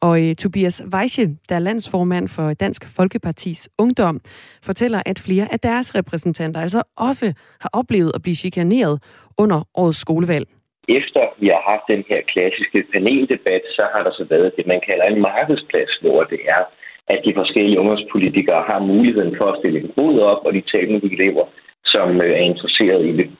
Og 0.00 0.14
øh, 0.24 0.34
Tobias 0.34 0.84
Weiche, 0.94 1.24
der 1.48 1.54
er 1.54 1.58
landsformand 1.68 2.28
for 2.28 2.52
Dansk 2.52 2.96
Folkepartis 2.96 3.68
Ungdom, 3.78 4.20
fortæller, 4.64 5.00
at 5.06 5.18
flere 5.18 5.46
af 5.52 5.60
deres 5.60 5.94
repræsentanter 5.94 6.60
altså 6.60 6.82
også 6.96 7.26
har 7.60 7.70
oplevet 7.72 8.12
at 8.14 8.22
blive 8.22 8.34
chikaneret 8.34 9.02
under 9.38 9.58
årets 9.74 9.98
skolevalg. 9.98 10.46
Efter 10.88 11.22
vi 11.40 11.46
har 11.54 11.62
haft 11.72 11.86
den 11.94 12.02
her 12.10 12.20
klassiske 12.32 12.78
paneldebat, 12.92 13.62
så 13.76 13.82
har 13.92 14.02
der 14.02 14.12
så 14.18 14.24
været 14.30 14.52
det, 14.56 14.66
man 14.66 14.80
kalder 14.88 15.04
en 15.04 15.20
markedsplads, 15.20 15.92
hvor 16.02 16.24
det 16.24 16.40
er 16.56 16.62
at 17.08 17.20
de 17.24 17.34
forskellige 17.34 17.80
ungdomspolitikere 17.80 18.62
har 18.70 18.78
muligheden 18.78 19.36
for 19.36 19.44
at 19.44 19.58
stille 19.58 19.80
en 19.80 19.92
bod 19.96 20.18
op, 20.18 20.46
og 20.46 20.52
de 20.52 20.60
taler 20.60 20.92
med 20.92 21.00
de 21.00 21.12
elever, 21.12 21.44
som 21.84 22.20
øh, 22.20 22.30
er 22.30 22.44
interesseret 22.52 23.06
i 23.06 23.16
det. 23.16 23.30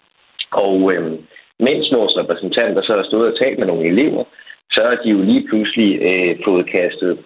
Og 0.53 0.93
øh, 0.93 1.13
mens 1.59 1.93
vores 1.93 2.17
repræsentanter 2.17 2.83
så 2.83 2.93
har 2.97 3.03
stået 3.03 3.33
og 3.33 3.39
talt 3.39 3.59
med 3.59 3.67
nogle 3.67 3.87
elever, 3.87 4.25
så 4.71 4.81
har 4.83 4.97
de 5.05 5.11
jo 5.11 5.23
lige 5.23 5.47
pludselig 5.49 5.91
øh, 6.03 6.37
fået 6.45 6.71
kastet 6.71 7.19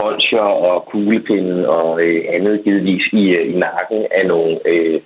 bolcher 0.00 0.48
og 0.68 0.86
kuglepinden 0.86 1.64
og 1.64 2.02
øh, 2.02 2.24
andet 2.28 2.64
givetvis 2.64 3.04
i, 3.12 3.28
øh, 3.28 3.54
i 3.54 3.58
nakken 3.58 4.06
af 4.10 4.26
nogle 4.26 4.68
øh, 4.68 5.00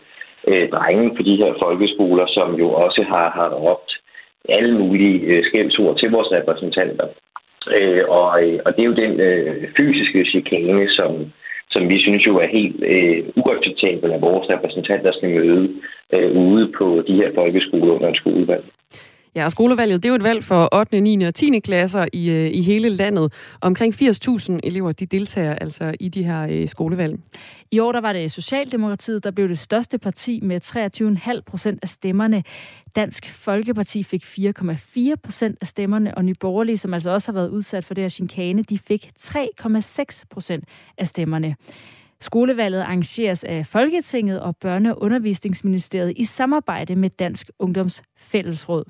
øh, 0.48 0.70
drenge 0.70 1.16
på 1.16 1.22
de 1.22 1.36
her 1.36 1.52
folkeskoler, 1.62 2.26
som 2.26 2.54
jo 2.54 2.68
også 2.70 3.02
har, 3.08 3.30
har 3.30 3.50
råbt 3.50 3.92
alle 4.48 4.78
mulige 4.78 5.20
øh, 5.20 5.44
skældsord 5.44 5.98
til 5.98 6.10
vores 6.10 6.32
repræsentanter. 6.32 7.06
Øh, 7.78 8.02
og, 8.08 8.42
øh, 8.42 8.58
og 8.64 8.76
det 8.76 8.82
er 8.82 8.90
jo 8.92 9.02
den 9.04 9.20
øh, 9.20 9.68
fysiske 9.76 10.24
chikane, 10.24 10.88
som, 10.88 11.32
som 11.70 11.88
vi 11.88 11.98
synes 12.00 12.26
jo 12.26 12.38
er 12.38 12.46
helt 12.46 12.84
øh, 12.92 13.24
uacceptabel, 13.36 14.12
at 14.12 14.20
vores 14.20 14.50
repræsentanter 14.50 15.12
skal 15.12 15.30
møde 15.30 15.68
øh, 16.12 16.30
ude 16.36 16.72
på 16.78 17.02
de 17.06 17.14
her 17.14 17.30
folkeskoler 17.34 17.94
under 17.94 18.08
en 18.08 18.14
skolevalg. 18.22 18.64
Ja, 19.38 19.44
og 19.44 19.50
skolevalget, 19.50 20.02
det 20.02 20.08
er 20.08 20.10
jo 20.10 20.16
et 20.16 20.22
valg 20.22 20.44
for 20.44 20.68
8., 20.74 21.00
9. 21.00 21.24
og 21.24 21.34
10. 21.34 21.58
klasser 21.58 22.06
i, 22.12 22.30
øh, 22.30 22.50
i 22.54 22.62
hele 22.62 22.88
landet. 22.88 23.32
Omkring 23.60 23.94
80.000 23.94 24.58
elever, 24.62 24.92
de 24.92 25.06
deltager 25.06 25.54
altså 25.54 25.94
i 26.00 26.08
de 26.08 26.22
her 26.22 26.46
øh, 26.50 26.68
skolevalg. 26.68 27.18
I 27.70 27.78
år 27.78 27.92
der 27.92 28.00
var 28.00 28.12
det 28.12 28.30
Socialdemokratiet, 28.30 29.24
der 29.24 29.30
blev 29.30 29.48
det 29.48 29.58
største 29.58 29.98
parti 29.98 30.40
med 30.42 30.60
23,5 31.36 31.40
procent 31.46 31.78
af 31.82 31.88
stemmerne. 31.88 32.44
Dansk 32.96 33.30
Folkeparti 33.30 34.02
fik 34.02 34.24
4,4 34.24 35.14
procent 35.22 35.58
af 35.60 35.66
stemmerne, 35.66 36.14
og 36.14 36.24
Nye 36.24 36.34
Borgerlige, 36.40 36.78
som 36.78 36.94
altså 36.94 37.10
også 37.10 37.32
har 37.32 37.34
været 37.34 37.48
udsat 37.48 37.84
for 37.84 37.94
det 37.94 38.04
her 38.04 38.08
chinkane, 38.08 38.62
de 38.62 38.78
fik 38.78 39.10
3,6 39.20 40.22
procent 40.30 40.64
af 40.98 41.06
stemmerne. 41.06 41.56
Skolevalget 42.20 42.80
arrangeres 42.80 43.44
af 43.44 43.66
Folketinget 43.66 44.40
og 44.40 44.54
Børne- 44.64 44.90
og 44.90 45.02
Undervisningsministeriet 45.02 46.12
i 46.16 46.24
samarbejde 46.24 46.96
med 46.96 47.10
Dansk 47.10 47.50
Ungdoms 47.58 48.02
Fællesråd. 48.18 48.84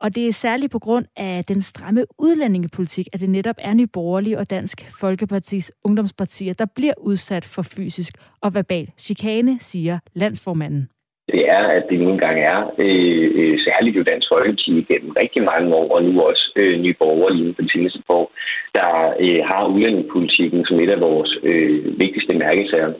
Og 0.00 0.14
det 0.14 0.28
er 0.28 0.32
særligt 0.32 0.72
på 0.72 0.78
grund 0.78 1.06
af 1.16 1.44
den 1.44 1.62
stramme 1.62 2.04
udlændingepolitik, 2.18 3.08
at 3.12 3.20
det 3.20 3.30
netop 3.30 3.56
er 3.58 3.74
Nye 3.74 3.86
Borgerlige 3.86 4.38
og 4.38 4.50
Dansk 4.50 4.90
Folkepartis 5.00 5.72
ungdomspartier, 5.84 6.54
der 6.54 6.66
bliver 6.74 6.94
udsat 6.98 7.44
for 7.44 7.62
fysisk 7.62 8.14
og 8.40 8.54
verbal 8.54 8.92
chikane, 8.98 9.58
siger 9.60 9.98
landsformanden 10.14 10.88
det 11.32 11.48
er, 11.48 11.64
at 11.76 11.84
det 11.90 12.00
nogle 12.00 12.18
gange 12.18 12.42
er 12.42 12.60
øh, 12.78 13.30
øh, 13.34 13.58
særligt 13.66 13.96
jo 13.96 14.02
Dansk 14.02 14.28
Folkeparti 14.32 14.78
igennem 14.78 15.10
rigtig 15.10 15.42
mange 15.42 15.74
år, 15.74 15.94
og 15.94 16.04
nu 16.04 16.22
også 16.22 16.52
øh, 16.56 16.80
nye 16.80 16.94
borgere 16.98 17.34
lige 17.34 17.52
på 17.52 17.62
de 17.62 17.72
seneste 17.72 17.98
år, 18.08 18.32
der 18.74 19.14
øh, 19.20 19.40
har 19.44 19.66
udlændingepolitikken 19.66 20.66
som 20.66 20.80
et 20.80 20.90
af 20.90 21.00
vores 21.00 21.38
øh, 21.42 21.98
vigtigste 21.98 22.34
mærkesager. 22.34 22.92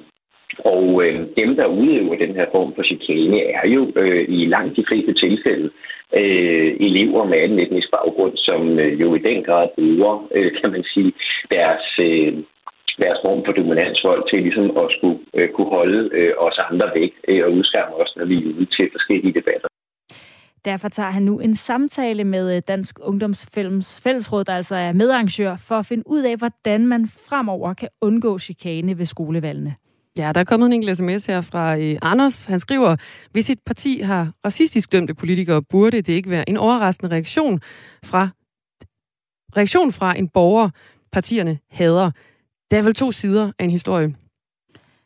Og 0.58 1.04
øh, 1.04 1.20
dem, 1.36 1.56
der 1.56 1.66
udøver 1.66 2.14
den 2.16 2.34
her 2.34 2.46
form 2.52 2.74
for 2.74 2.82
chikane, 2.82 3.40
er 3.40 3.68
jo 3.68 3.92
øh, 3.96 4.24
i 4.28 4.46
langt 4.46 4.76
de 4.76 4.84
fleste 4.88 5.14
tilfælde 5.14 5.70
øh, 6.16 6.76
elever 6.80 7.24
med 7.24 7.38
anden 7.38 7.58
etnisk 7.58 7.90
baggrund, 7.90 8.36
som 8.36 8.78
øh, 8.78 9.00
jo 9.00 9.14
i 9.14 9.18
den 9.18 9.44
grad 9.44 9.68
bruger, 9.74 10.28
øh, 10.34 10.52
kan 10.60 10.70
man 10.70 10.84
sige, 10.94 11.12
deres... 11.50 11.84
Øh, 12.00 12.34
deres 13.02 13.18
form 13.24 13.40
for 13.46 13.52
dominansvold 13.52 14.22
til 14.30 14.38
ligesom 14.46 14.66
at 14.82 14.88
skulle 14.96 15.18
øh, 15.36 15.48
kunne 15.54 15.70
holde 15.78 16.00
øh, 16.18 16.32
os 16.46 16.58
andre 16.70 16.88
væk 16.98 17.12
øh, 17.28 17.40
og 17.46 17.50
udskærme 17.58 17.94
os, 18.02 18.12
når 18.16 18.24
vi 18.30 18.36
er 18.36 18.54
ude 18.58 18.68
til 18.76 18.86
forskellige 18.94 19.34
debatter. 19.38 19.68
Derfor 20.64 20.88
tager 20.88 21.10
han 21.10 21.22
nu 21.22 21.40
en 21.40 21.56
samtale 21.56 22.24
med 22.24 22.56
øh, 22.56 22.62
Dansk 22.68 22.98
Ungdomsfilms 23.02 24.00
Fællesråd, 24.04 24.44
der 24.44 24.54
altså 24.54 24.76
er 24.76 24.92
medarrangør, 24.92 25.56
for 25.68 25.74
at 25.74 25.86
finde 25.86 26.02
ud 26.06 26.22
af, 26.22 26.36
hvordan 26.36 26.86
man 26.86 27.06
fremover 27.28 27.74
kan 27.74 27.88
undgå 28.00 28.38
chikane 28.38 28.98
ved 28.98 29.06
skolevalgene. 29.06 29.74
Ja, 30.18 30.32
der 30.34 30.40
er 30.40 30.44
kommet 30.44 30.66
en 30.66 30.72
enkelt 30.72 30.96
sms 30.96 31.26
her 31.26 31.40
fra 31.40 31.78
øh, 31.78 31.96
Anders. 32.02 32.44
Han 32.44 32.60
skriver, 32.60 32.96
hvis 33.32 33.50
et 33.50 33.58
parti 33.66 34.00
har 34.00 34.32
racistisk 34.44 34.92
dømte 34.92 35.14
politikere, 35.14 35.62
burde 35.70 35.96
det 35.96 36.12
ikke 36.12 36.30
være 36.30 36.48
en 36.48 36.56
overraskende 36.56 37.14
reaktion 37.14 37.60
fra, 38.04 38.28
reaktion 39.56 39.92
fra 39.92 40.18
en 40.18 40.28
borger, 40.28 40.70
partierne 41.12 41.58
hader. 41.70 42.10
Der 42.70 42.78
er 42.78 42.82
vel 42.82 42.94
to 42.94 43.12
sider 43.12 43.52
af 43.58 43.64
en 43.64 43.70
historie. 43.70 44.14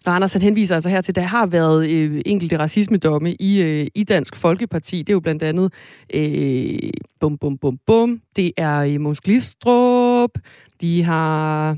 Og 0.07 0.15
Anders 0.15 0.33
han 0.33 0.43
henviser 0.43 0.75
altså 0.75 0.89
her 0.89 1.01
til, 1.01 1.13
at 1.13 1.17
der 1.17 1.23
har 1.23 1.47
været 1.47 1.91
øh, 1.91 2.23
enkelte 2.27 2.59
racismedomme 2.59 3.35
i, 3.35 3.63
øh, 3.63 3.87
i 3.95 4.05
Dansk 4.05 4.37
Folkeparti. 4.37 4.99
Det 4.99 5.09
er 5.09 5.15
jo 5.15 5.21
blandt 5.21 5.43
andet 5.43 5.73
øh, 6.15 6.91
bum, 7.21 7.39
bum, 7.39 7.59
bum, 7.59 7.79
bum. 7.87 8.21
Det 8.37 8.53
er 8.57 8.79
øh, 8.79 9.01
Måns 9.01 9.21
Glistrup. 9.21 10.31
Vi 10.81 11.01
har 11.01 11.77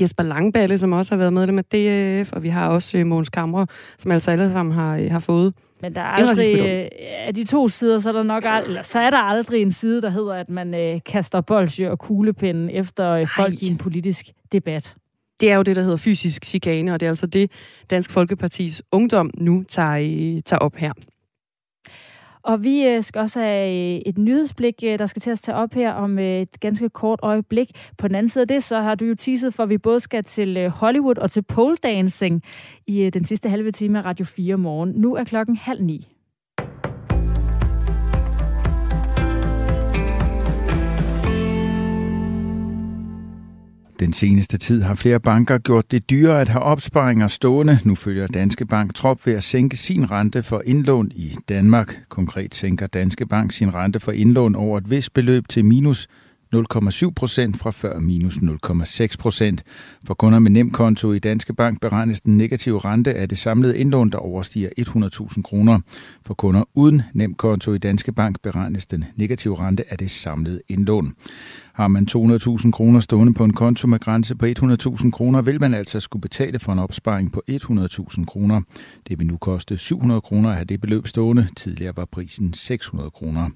Jesper 0.00 0.22
Langballe, 0.22 0.78
som 0.78 0.92
også 0.92 1.12
har 1.12 1.18
været 1.18 1.32
medlem 1.32 1.58
af 1.58 1.64
DF. 1.64 2.32
Og 2.32 2.42
vi 2.42 2.48
har 2.48 2.68
også 2.68 2.98
øh, 2.98 3.06
Måns 3.06 3.28
Kamre, 3.28 3.66
som 3.98 4.12
altså 4.12 4.30
alle 4.30 4.52
sammen 4.52 4.74
har, 4.74 4.96
øh, 4.96 5.10
har 5.10 5.20
fået 5.20 5.54
men 5.82 5.94
der 5.94 6.00
er 6.00 6.04
aldrig, 6.04 6.60
øh, 6.60 6.88
af 7.26 7.34
de 7.34 7.44
to 7.44 7.68
sider, 7.68 7.98
så 7.98 8.08
er 8.08 8.12
der 8.12 8.22
nok 8.22 8.44
ald- 8.44 8.82
så 8.82 8.98
er 8.98 9.10
der 9.10 9.18
aldrig 9.18 9.62
en 9.62 9.72
side, 9.72 10.02
der 10.02 10.10
hedder, 10.10 10.34
at 10.34 10.48
man 10.50 10.74
øh, 10.74 11.00
kaster 11.06 11.40
bolsje 11.40 11.90
og 11.90 11.98
kuglepinden 11.98 12.70
efter 12.70 13.10
øh, 13.10 13.26
folk 13.36 13.62
i 13.62 13.68
en 13.68 13.78
politisk 13.78 14.26
debat. 14.52 14.94
Det 15.40 15.50
er 15.50 15.56
jo 15.56 15.62
det, 15.62 15.76
der 15.76 15.82
hedder 15.82 15.96
fysisk 15.96 16.44
chikane, 16.44 16.92
og 16.94 17.00
det 17.00 17.06
er 17.06 17.10
altså 17.10 17.26
det, 17.26 17.50
Dansk 17.90 18.10
Folkepartis 18.10 18.82
Ungdom 18.92 19.30
nu 19.38 19.64
tager, 19.68 20.40
tager 20.44 20.60
op 20.60 20.76
her. 20.76 20.92
Og 22.48 22.64
vi 22.64 22.86
øh, 22.86 23.02
skal 23.02 23.20
også 23.20 23.40
have 23.40 23.94
øh, 23.94 24.02
et 24.06 24.18
nyhedsblik, 24.18 24.74
øh, 24.84 24.98
der 24.98 25.06
skal 25.06 25.22
til 25.22 25.30
at 25.30 25.38
tage 25.38 25.56
op 25.56 25.74
her 25.74 25.92
om 25.92 26.18
et 26.18 26.60
ganske 26.60 26.88
kort 26.88 27.20
øjeblik. 27.22 27.70
På 27.98 28.08
den 28.08 28.14
anden 28.16 28.28
side 28.28 28.42
af 28.42 28.48
det, 28.48 28.64
så 28.64 28.80
har 28.80 28.94
du 28.94 29.04
jo 29.04 29.14
teaset 29.14 29.54
for, 29.54 29.62
at 29.62 29.68
vi 29.68 29.78
både 29.78 30.00
skal 30.00 30.24
til 30.24 30.68
Hollywood 30.68 31.18
og 31.18 31.30
til 31.30 31.42
pole 31.42 31.76
dancing 31.76 32.42
i 32.86 33.10
den 33.10 33.24
sidste 33.24 33.48
halve 33.48 33.72
time 33.72 33.98
af 33.98 34.04
Radio 34.04 34.24
4 34.24 34.56
morgen. 34.56 34.92
Nu 34.96 35.14
er 35.14 35.24
klokken 35.24 35.56
halv 35.56 35.82
ni. 35.82 36.17
Den 44.00 44.12
seneste 44.12 44.58
tid 44.58 44.82
har 44.82 44.94
flere 44.94 45.20
banker 45.20 45.58
gjort 45.58 45.90
det 45.90 46.10
dyrere 46.10 46.40
at 46.40 46.48
have 46.48 46.62
opsparinger 46.62 47.28
stående. 47.28 47.78
Nu 47.84 47.94
følger 47.94 48.26
Danske 48.26 48.66
Bank 48.66 48.94
trop 48.94 49.26
ved 49.26 49.32
at 49.32 49.42
sænke 49.42 49.76
sin 49.76 50.10
rente 50.10 50.42
for 50.42 50.62
indlån 50.66 51.10
i 51.14 51.36
Danmark. 51.48 51.98
Konkret 52.08 52.54
sænker 52.54 52.86
Danske 52.86 53.26
Bank 53.26 53.52
sin 53.52 53.74
rente 53.74 54.00
for 54.00 54.12
indlån 54.12 54.54
over 54.54 54.78
et 54.78 54.90
vist 54.90 55.14
beløb 55.14 55.48
til 55.48 55.64
minus 55.64 56.08
0,7 56.54 57.10
procent 57.16 57.56
fra 57.56 57.70
før 57.70 57.98
minus 57.98 58.36
0,6 58.36 59.16
procent. 59.18 59.62
For 60.06 60.14
kunder 60.14 60.38
med 60.38 60.50
nem 60.50 60.70
konto 60.70 61.12
i 61.12 61.18
Danske 61.18 61.54
Bank 61.54 61.80
beregnes 61.80 62.20
den 62.20 62.36
negative 62.36 62.78
rente 62.78 63.14
af 63.14 63.28
det 63.28 63.38
samlede 63.38 63.78
indlån, 63.78 64.10
der 64.10 64.18
overstiger 64.18 64.68
100.000 64.78 65.42
kroner. 65.42 65.80
For 66.26 66.34
kunder 66.34 66.64
uden 66.74 67.02
nem 67.12 67.34
konto 67.34 67.72
i 67.72 67.78
Danske 67.78 68.12
Bank 68.12 68.40
beregnes 68.42 68.86
den 68.86 69.04
negative 69.16 69.60
rente 69.60 69.92
af 69.92 69.98
det 69.98 70.10
samlede 70.10 70.60
indlån. 70.68 71.14
Har 71.72 71.88
man 71.88 72.08
200.000 72.10 72.70
kroner 72.70 73.00
stående 73.00 73.34
på 73.34 73.44
en 73.44 73.52
konto 73.52 73.86
med 73.86 73.98
grænse 73.98 74.34
på 74.34 74.46
100.000 74.46 75.10
kroner, 75.10 75.42
vil 75.42 75.60
man 75.60 75.74
altså 75.74 76.00
skulle 76.00 76.20
betale 76.20 76.58
for 76.58 76.72
en 76.72 76.78
opsparing 76.78 77.32
på 77.32 77.42
100.000 77.50 78.24
kroner. 78.24 78.60
Det 79.08 79.18
vil 79.18 79.26
nu 79.26 79.36
koste 79.36 79.78
700 79.78 80.20
kroner 80.20 80.48
at 80.48 80.54
have 80.54 80.64
det 80.64 80.80
beløb 80.80 81.06
stående. 81.06 81.48
Tidligere 81.56 81.96
var 81.96 82.04
prisen 82.04 82.52
600 82.52 83.10
kroner. 83.10 83.50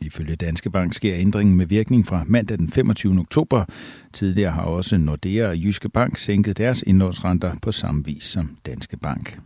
Ifølge 0.00 0.36
Danske 0.36 0.70
Bank 0.70 0.94
sker 0.94 1.14
ændringen 1.16 1.56
med 1.56 1.66
virkning 1.66 2.06
fra 2.06 2.24
mandag 2.26 2.58
den 2.58 2.70
25. 2.70 3.18
oktober. 3.18 3.64
Tidligere 4.12 4.50
har 4.52 4.62
også 4.62 4.98
Nordea 4.98 5.48
og 5.48 5.56
Jyske 5.56 5.88
Bank 5.88 6.18
sænket 6.18 6.58
deres 6.58 6.84
indlånsrenter 6.86 7.52
på 7.62 7.72
samme 7.72 8.04
vis 8.04 8.24
som 8.24 8.56
Danske 8.66 8.96
Bank. 8.96 9.38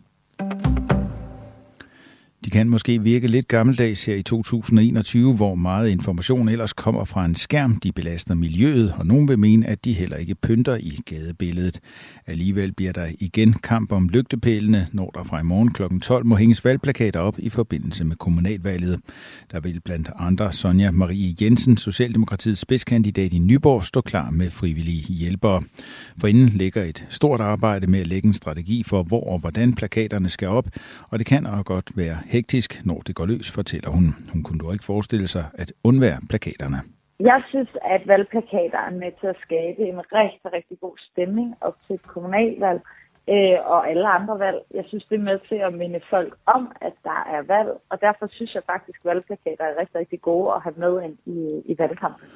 De 2.47 2.51
kan 2.51 2.69
måske 2.69 3.03
virke 3.03 3.27
lidt 3.27 3.49
gammeldags 3.49 4.05
her 4.05 4.15
i 4.15 4.23
2021, 4.23 5.35
hvor 5.35 5.55
meget 5.55 5.89
information 5.89 6.49
ellers 6.49 6.73
kommer 6.73 7.05
fra 7.05 7.25
en 7.25 7.35
skærm. 7.35 7.77
De 7.77 7.93
belaster 7.93 8.35
miljøet, 8.35 8.95
og 8.99 9.07
nogen 9.07 9.29
vil 9.29 9.39
mene, 9.39 9.67
at 9.67 9.85
de 9.85 9.93
heller 9.93 10.17
ikke 10.17 10.35
pynter 10.35 10.77
i 10.77 10.99
gadebilledet. 11.07 11.81
Alligevel 12.27 12.73
bliver 12.73 12.93
der 12.93 13.07
igen 13.19 13.53
kamp 13.53 13.93
om 13.93 14.09
lygtepælene, 14.09 14.87
når 14.93 15.11
der 15.11 15.25
fra 15.25 15.41
i 15.41 15.43
morgen 15.43 15.73
kl. 15.73 15.83
12 16.03 16.27
må 16.27 16.37
hænges 16.37 16.65
valgplakater 16.65 17.21
op 17.21 17.39
i 17.39 17.49
forbindelse 17.49 18.05
med 18.05 18.17
kommunalvalget. 18.17 19.01
Der 19.53 19.61
vil 19.61 19.81
blandt 19.81 20.11
andre 20.19 20.53
Sonja 20.53 20.91
Marie 20.91 21.35
Jensen, 21.41 21.77
Socialdemokratiets 21.77 22.61
spidskandidat 22.61 23.33
i 23.33 23.39
Nyborg, 23.39 23.85
stå 23.85 24.01
klar 24.01 24.31
med 24.31 24.51
frivillige 24.51 25.15
hjælpere. 25.15 25.63
For 26.21 26.27
inden 26.27 26.49
ligger 26.49 26.83
et 26.83 27.05
stort 27.09 27.41
arbejde 27.41 27.87
med 27.87 28.01
at 28.01 28.07
lægge 28.07 28.29
en 28.29 28.35
strategi 28.35 28.83
for, 28.83 29.03
hvor 29.03 29.25
og 29.33 29.39
hvordan 29.39 29.75
plakaterne 29.75 30.29
skal 30.29 30.49
op, 30.49 30.69
og 31.11 31.19
det 31.19 31.27
kan 31.27 31.47
og 31.47 31.65
godt 31.65 31.93
være 31.95 32.19
hektisk, 32.37 32.71
når 32.89 32.99
det 33.07 33.15
går 33.19 33.27
løs, 33.33 33.49
fortæller 33.59 33.91
hun. 33.97 34.07
Hun 34.33 34.43
kunne 34.45 34.61
dog 34.63 34.73
ikke 34.73 34.91
forestille 34.93 35.29
sig 35.37 35.45
at 35.63 35.69
undvære 35.89 36.19
plakaterne. 36.31 36.79
Jeg 37.31 37.41
synes, 37.51 37.71
at 37.95 38.03
valgplakater 38.13 38.81
er 38.89 38.95
med 39.03 39.13
til 39.21 39.29
at 39.35 39.39
skabe 39.47 39.81
en 39.93 40.01
rigtig, 40.19 40.49
rigtig 40.57 40.77
god 40.85 40.97
stemning 41.11 41.49
op 41.61 41.77
til 41.85 41.95
et 41.99 42.07
kommunalvalg 42.15 42.81
øh, 43.35 43.59
og 43.73 43.81
alle 43.91 44.09
andre 44.19 44.39
valg. 44.39 44.61
Jeg 44.79 44.85
synes, 44.89 45.05
det 45.11 45.17
er 45.19 45.29
med 45.31 45.39
til 45.49 45.59
at 45.69 45.73
minde 45.83 46.01
folk 46.11 46.33
om, 46.57 46.63
at 46.87 46.95
der 47.09 47.21
er 47.37 47.43
valg, 47.55 47.71
og 47.91 47.97
derfor 48.01 48.27
synes 48.31 48.55
jeg 48.55 48.63
faktisk, 48.73 48.99
at 49.01 49.09
valgplakater 49.11 49.65
er 49.65 49.81
rigtig, 49.81 49.97
rigtig 50.03 50.21
gode 50.21 50.53
at 50.55 50.63
have 50.65 50.79
med 50.85 50.95
ind 51.07 51.17
i, 51.37 51.39
i 51.73 51.75
valgkampen. 51.79 52.27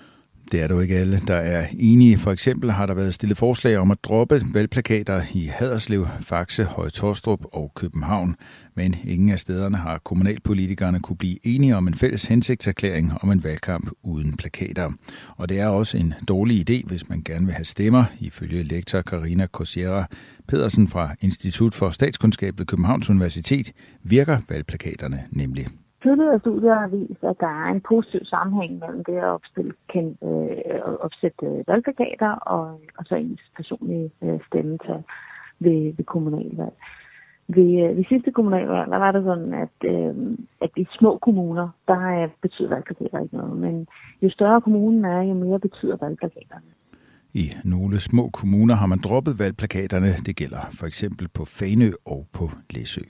Det 0.52 0.62
er 0.62 0.68
dog 0.68 0.82
ikke 0.82 0.96
alle, 0.96 1.20
der 1.26 1.34
er 1.34 1.66
enige. 1.78 2.18
For 2.18 2.32
eksempel 2.32 2.70
har 2.70 2.86
der 2.86 2.94
været 2.94 3.14
stillet 3.14 3.38
forslag 3.38 3.78
om 3.78 3.90
at 3.90 3.98
droppe 4.04 4.42
valgplakater 4.54 5.22
i 5.34 5.50
Haderslev, 5.54 6.08
Faxe, 6.20 6.64
Højtorstrup 6.64 7.40
og 7.52 7.72
København. 7.74 8.36
Men 8.74 8.96
ingen 9.04 9.30
af 9.30 9.40
stederne 9.40 9.76
har 9.76 9.98
kommunalpolitikerne 9.98 11.00
kunne 11.00 11.16
blive 11.16 11.46
enige 11.46 11.76
om 11.76 11.88
en 11.88 11.94
fælles 11.94 12.24
hensigtserklæring 12.24 13.12
om 13.22 13.30
en 13.30 13.44
valgkamp 13.44 13.90
uden 14.02 14.36
plakater. 14.36 14.90
Og 15.36 15.48
det 15.48 15.60
er 15.60 15.66
også 15.66 15.96
en 15.96 16.14
dårlig 16.28 16.70
idé, 16.70 16.86
hvis 16.86 17.08
man 17.08 17.22
gerne 17.24 17.46
vil 17.46 17.54
have 17.54 17.64
stemmer, 17.64 18.04
ifølge 18.20 18.62
lektor 18.62 19.00
Karina 19.00 19.46
Kosiera 19.46 20.06
Pedersen 20.48 20.88
fra 20.88 21.14
Institut 21.20 21.74
for 21.74 21.90
Statskundskab 21.90 22.58
ved 22.58 22.66
Københavns 22.66 23.10
Universitet, 23.10 23.72
virker 24.02 24.38
valgplakaterne 24.48 25.24
nemlig. 25.30 25.66
Tidligere 26.02 26.38
studier 26.38 26.74
har 26.74 26.88
vist, 26.88 27.24
at 27.24 27.36
der 27.40 27.52
er 27.64 27.68
en 27.74 27.80
positiv 27.80 28.20
sammenhæng 28.24 28.78
mellem 28.78 29.04
det 29.04 29.16
at 29.16 29.24
opstille, 29.24 29.72
kan, 29.92 30.18
øh, 30.22 30.80
opsætte 31.06 31.46
øh, 31.46 31.64
valgplakater 31.68 32.32
og, 32.32 32.80
og 32.98 33.04
så 33.04 33.14
ens 33.14 33.40
personlige 33.56 34.10
øh, 34.22 34.38
stemme 34.46 34.78
til 34.78 34.98
ved, 35.58 35.96
ved 35.96 36.04
kommunalvalg. 36.04 36.76
Ved, 37.48 37.70
øh, 37.82 37.96
ved 37.96 38.04
sidste 38.08 38.32
kommunalvalg, 38.32 38.90
der 38.90 38.96
var 38.96 39.12
det 39.12 39.24
sådan, 39.24 39.54
at, 39.54 39.76
øh, 39.84 40.14
at 40.60 40.70
i 40.76 40.86
små 40.98 41.18
kommuner, 41.18 41.68
der 41.88 41.94
har 41.94 42.30
betyder 42.42 42.68
valgplakater 42.68 43.18
ikke 43.18 43.36
noget. 43.36 43.56
Men 43.56 43.86
jo 44.22 44.30
større 44.30 44.60
kommunen 44.60 45.04
er, 45.04 45.22
jo 45.22 45.34
mere 45.34 45.58
betyder 45.58 45.96
valgplakaterne. 46.00 46.70
I 47.34 47.52
nogle 47.64 48.00
små 48.00 48.28
kommuner 48.28 48.74
har 48.74 48.86
man 48.86 48.98
droppet 48.98 49.38
valgplakaterne. 49.38 50.06
Det 50.26 50.36
gælder 50.36 50.62
for 50.80 50.86
eksempel 50.86 51.28
på 51.28 51.44
Fanø 51.44 51.90
og 52.04 52.26
på 52.32 52.50
Læsø. 52.70 53.02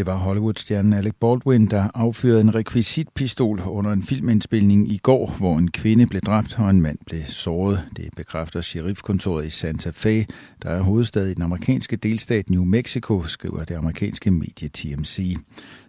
Det 0.00 0.06
var 0.06 0.16
Hollywood-stjernen 0.16 0.92
Alec 0.92 1.12
Baldwin, 1.20 1.66
der 1.66 1.88
affyrede 1.94 2.40
en 2.40 2.54
rekvisitpistol 2.54 3.60
under 3.66 3.92
en 3.92 4.02
filmindspilning 4.02 4.92
i 4.92 4.96
går, 4.96 5.34
hvor 5.38 5.58
en 5.58 5.70
kvinde 5.70 6.06
blev 6.06 6.20
dræbt 6.20 6.58
og 6.58 6.70
en 6.70 6.82
mand 6.82 6.98
blev 7.06 7.20
såret. 7.26 7.80
Det 7.96 8.08
bekræfter 8.16 8.60
sheriffkontoret 8.60 9.46
i 9.46 9.50
Santa 9.50 9.90
Fe, 9.94 10.26
der 10.62 10.70
er 10.70 10.80
hovedstad 10.80 11.26
i 11.26 11.34
den 11.34 11.42
amerikanske 11.42 11.96
delstat 11.96 12.50
New 12.50 12.64
Mexico, 12.64 13.22
skriver 13.22 13.64
det 13.64 13.74
amerikanske 13.74 14.30
medie 14.30 14.68
TMC. 14.68 15.36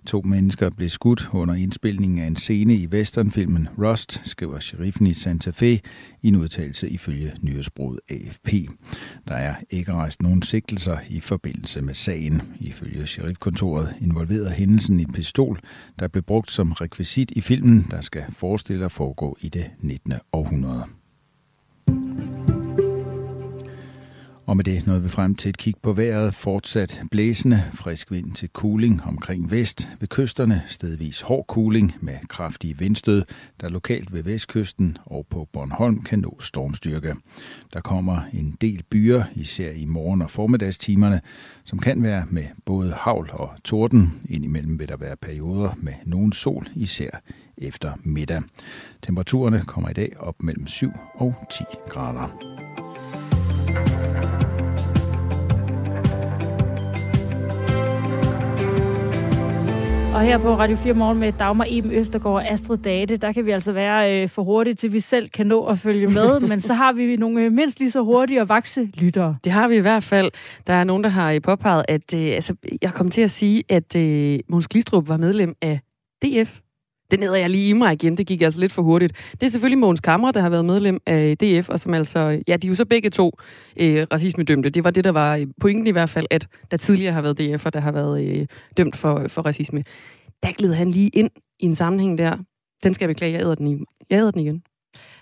To 0.06 0.22
mennesker 0.26 0.70
blev 0.70 0.90
skudt 0.90 1.30
under 1.32 1.56
indspilningen 1.56 2.20
af 2.20 2.28
en 2.28 2.36
scene 2.36 2.76
i 2.76 2.88
westernfilmen 2.88 3.68
Rust, 3.78 4.22
skriver 4.24 4.60
sheriffen 4.60 5.08
i 5.08 5.14
Santa 5.14 5.52
Fe 5.54 5.80
i 6.22 6.28
en 6.28 6.36
udtalelse 6.36 6.90
ifølge 6.90 7.34
nyhedsbruget 7.42 8.00
AFP. 8.10 8.50
Der 9.28 9.36
er 9.36 9.56
ikke 9.70 9.94
rejst 9.94 10.22
nogen 10.22 10.42
sigtelser 10.42 10.98
i 11.10 11.20
forbindelse 11.20 11.82
med 11.82 11.94
sagen. 11.94 12.42
Ifølge 12.60 13.08
sheriffkontoret 13.08 13.96
involverede 14.02 14.50
hændelsen 14.50 15.00
i 15.00 15.06
pistol, 15.06 15.60
der 16.00 16.08
blev 16.08 16.24
brugt 16.24 16.52
som 16.52 16.72
rekvisit 16.72 17.32
i 17.32 17.42
filmen, 17.42 17.88
der 17.92 18.02
skal 18.02 18.24
forestille 18.30 18.86
at 18.86 18.92
foregå 18.92 19.38
i 19.42 19.50
det 19.50 19.66
19. 19.80 20.14
århundrede. 20.34 20.84
Og 24.52 24.58
med 24.58 24.64
det 24.64 24.88
nåede 24.88 25.02
vi 25.02 25.08
frem 25.08 25.36
til 25.36 25.50
et 25.50 25.58
kig 25.58 25.74
på 25.82 25.94
vejret. 25.94 26.34
Fortsat 26.34 27.02
blæsende, 27.12 27.64
frisk 27.74 28.12
vind 28.12 28.34
til 28.34 28.50
cooling 28.54 29.02
omkring 29.04 29.52
vest. 29.52 29.90
Ved 30.00 30.08
kysterne 30.08 30.64
stedvis 30.68 31.22
hård 31.22 31.46
cooling 31.48 31.96
med 32.02 32.14
kraftige 32.28 32.78
vindstød, 32.78 33.24
der 33.62 33.70
lokalt 33.70 34.14
ved 34.14 34.24
vestkysten 34.24 34.98
og 35.06 35.26
på 35.30 35.48
Bornholm 35.54 36.04
kan 36.04 36.20
nå 36.20 36.38
stormstyrke. 36.40 37.16
Der 37.74 37.82
kommer 37.82 38.22
en 38.34 38.58
del 38.62 38.84
byer, 38.90 39.24
især 39.36 39.72
i 39.72 39.86
morgen- 39.86 40.22
og 40.22 40.30
formiddagstimerne, 40.30 41.22
som 41.64 41.80
kan 41.80 42.04
være 42.04 42.26
med 42.30 42.46
både 42.66 42.92
havl 42.92 43.30
og 43.34 43.50
torden. 43.64 44.14
Indimellem 44.30 44.80
vil 44.80 44.88
der 44.88 44.98
være 44.98 45.16
perioder 45.16 45.72
med 45.78 45.94
nogen 46.06 46.32
sol, 46.32 46.68
især 46.76 47.10
efter 47.58 47.92
middag. 48.04 48.42
Temperaturerne 49.02 49.62
kommer 49.68 49.90
i 49.90 49.94
dag 49.94 50.14
op 50.20 50.44
mellem 50.44 50.68
7 50.68 50.92
og 51.16 51.36
10 51.52 51.64
grader. 51.90 52.91
Og 60.22 60.28
her 60.28 60.38
på 60.38 60.56
Radio 60.56 60.78
4 60.78 60.94
Morgen 60.94 61.20
med 61.20 61.34
Dagmar 61.40 61.66
Eben 61.70 61.92
Østergaard 61.92 62.36
og 62.36 62.52
Astrid 62.52 62.78
Date, 62.78 63.18
der 63.18 63.32
kan 63.34 63.46
vi 63.46 63.52
altså 63.52 63.72
være 63.72 64.24
øh, 64.24 64.30
for 64.30 64.44
hurtigt, 64.44 64.80
til 64.80 64.94
vi 64.94 65.00
selv 65.00 65.30
kan 65.30 65.48
nå 65.48 65.66
at 65.66 65.80
følge 65.80 66.08
med. 66.08 66.40
men 66.50 66.62
så 66.62 66.74
har 66.74 66.94
vi 66.94 67.16
nogle 67.16 67.42
øh, 67.42 67.52
mindst 67.52 67.80
lige 67.80 67.92
så 67.92 68.02
hurtige 68.02 68.42
og 68.42 68.50
vakse 68.50 68.90
lyttere. 68.94 69.38
Det 69.44 69.52
har 69.52 69.68
vi 69.68 69.76
i 69.76 69.80
hvert 69.80 70.04
fald. 70.04 70.32
Der 70.68 70.74
er 70.74 70.84
nogen, 70.84 71.04
der 71.04 71.10
har 71.10 71.32
øh, 71.32 71.42
påpeget, 71.42 71.86
at 71.88 72.14
øh, 72.14 72.22
altså, 72.22 72.56
jeg 72.82 72.94
kom 72.94 73.10
til 73.10 73.22
at 73.22 73.32
sige, 73.32 73.64
at 73.70 73.96
øh, 73.96 74.40
Måns 74.50 74.68
Glistrup 74.68 75.08
var 75.08 75.18
medlem 75.18 75.56
af 75.62 75.80
DF. 76.24 76.60
Det 77.12 77.20
neder 77.20 77.36
jeg 77.36 77.50
lige 77.50 77.70
i 77.70 77.74
mig 77.74 77.94
igen, 77.94 78.18
det 78.18 78.28
gik 78.28 78.42
altså 78.42 78.60
lidt 78.60 78.72
for 78.72 78.82
hurtigt. 78.82 79.32
Det 79.32 79.44
er 79.44 79.50
selvfølgelig 79.50 79.80
Mogens 79.80 80.00
Kammer, 80.00 80.32
der 80.32 80.42
har 80.42 80.50
været 80.50 80.66
medlem 80.66 81.00
af 81.06 81.38
DF, 81.38 81.70
og 81.70 81.80
som 81.80 81.94
altså, 81.94 82.20
ja, 82.48 82.58
de 82.58 82.68
er 82.68 82.70
jo 82.70 82.76
så 82.76 82.86
begge 82.86 83.10
to 83.10 83.32
øh, 83.78 84.08
racismedømte. 84.14 84.70
Det 84.70 84.84
var 84.84 84.92
det, 84.92 85.04
der 85.04 85.12
var 85.12 85.36
øh, 85.36 85.48
pointen 85.62 85.88
i 85.88 85.92
hvert 85.92 86.10
fald, 86.10 86.28
at 86.30 86.48
der 86.72 86.78
tidligere 86.78 87.14
har 87.14 87.22
været 87.22 87.40
DF'er, 87.40 87.70
der 87.70 87.80
har 87.80 87.92
været 87.92 88.24
øh, 88.26 88.48
dømt 88.78 88.98
for, 88.98 89.28
for 89.28 89.42
racisme. 89.42 89.84
Der 90.44 90.52
gled 90.52 90.74
han 90.74 90.92
lige 90.92 91.10
ind 91.14 91.30
i 91.60 91.66
en 91.66 91.76
sammenhæng 91.76 92.18
der. 92.18 92.38
Den 92.84 92.94
skal 92.94 93.06
jeg 93.06 93.10
beklage, 93.16 93.34
jeg 93.34 93.42
æder 93.42 93.56
den, 93.56 93.68
i, 93.68 93.78
jeg 94.10 94.18
æder 94.18 94.32
den 94.32 94.42
igen. 94.42 94.64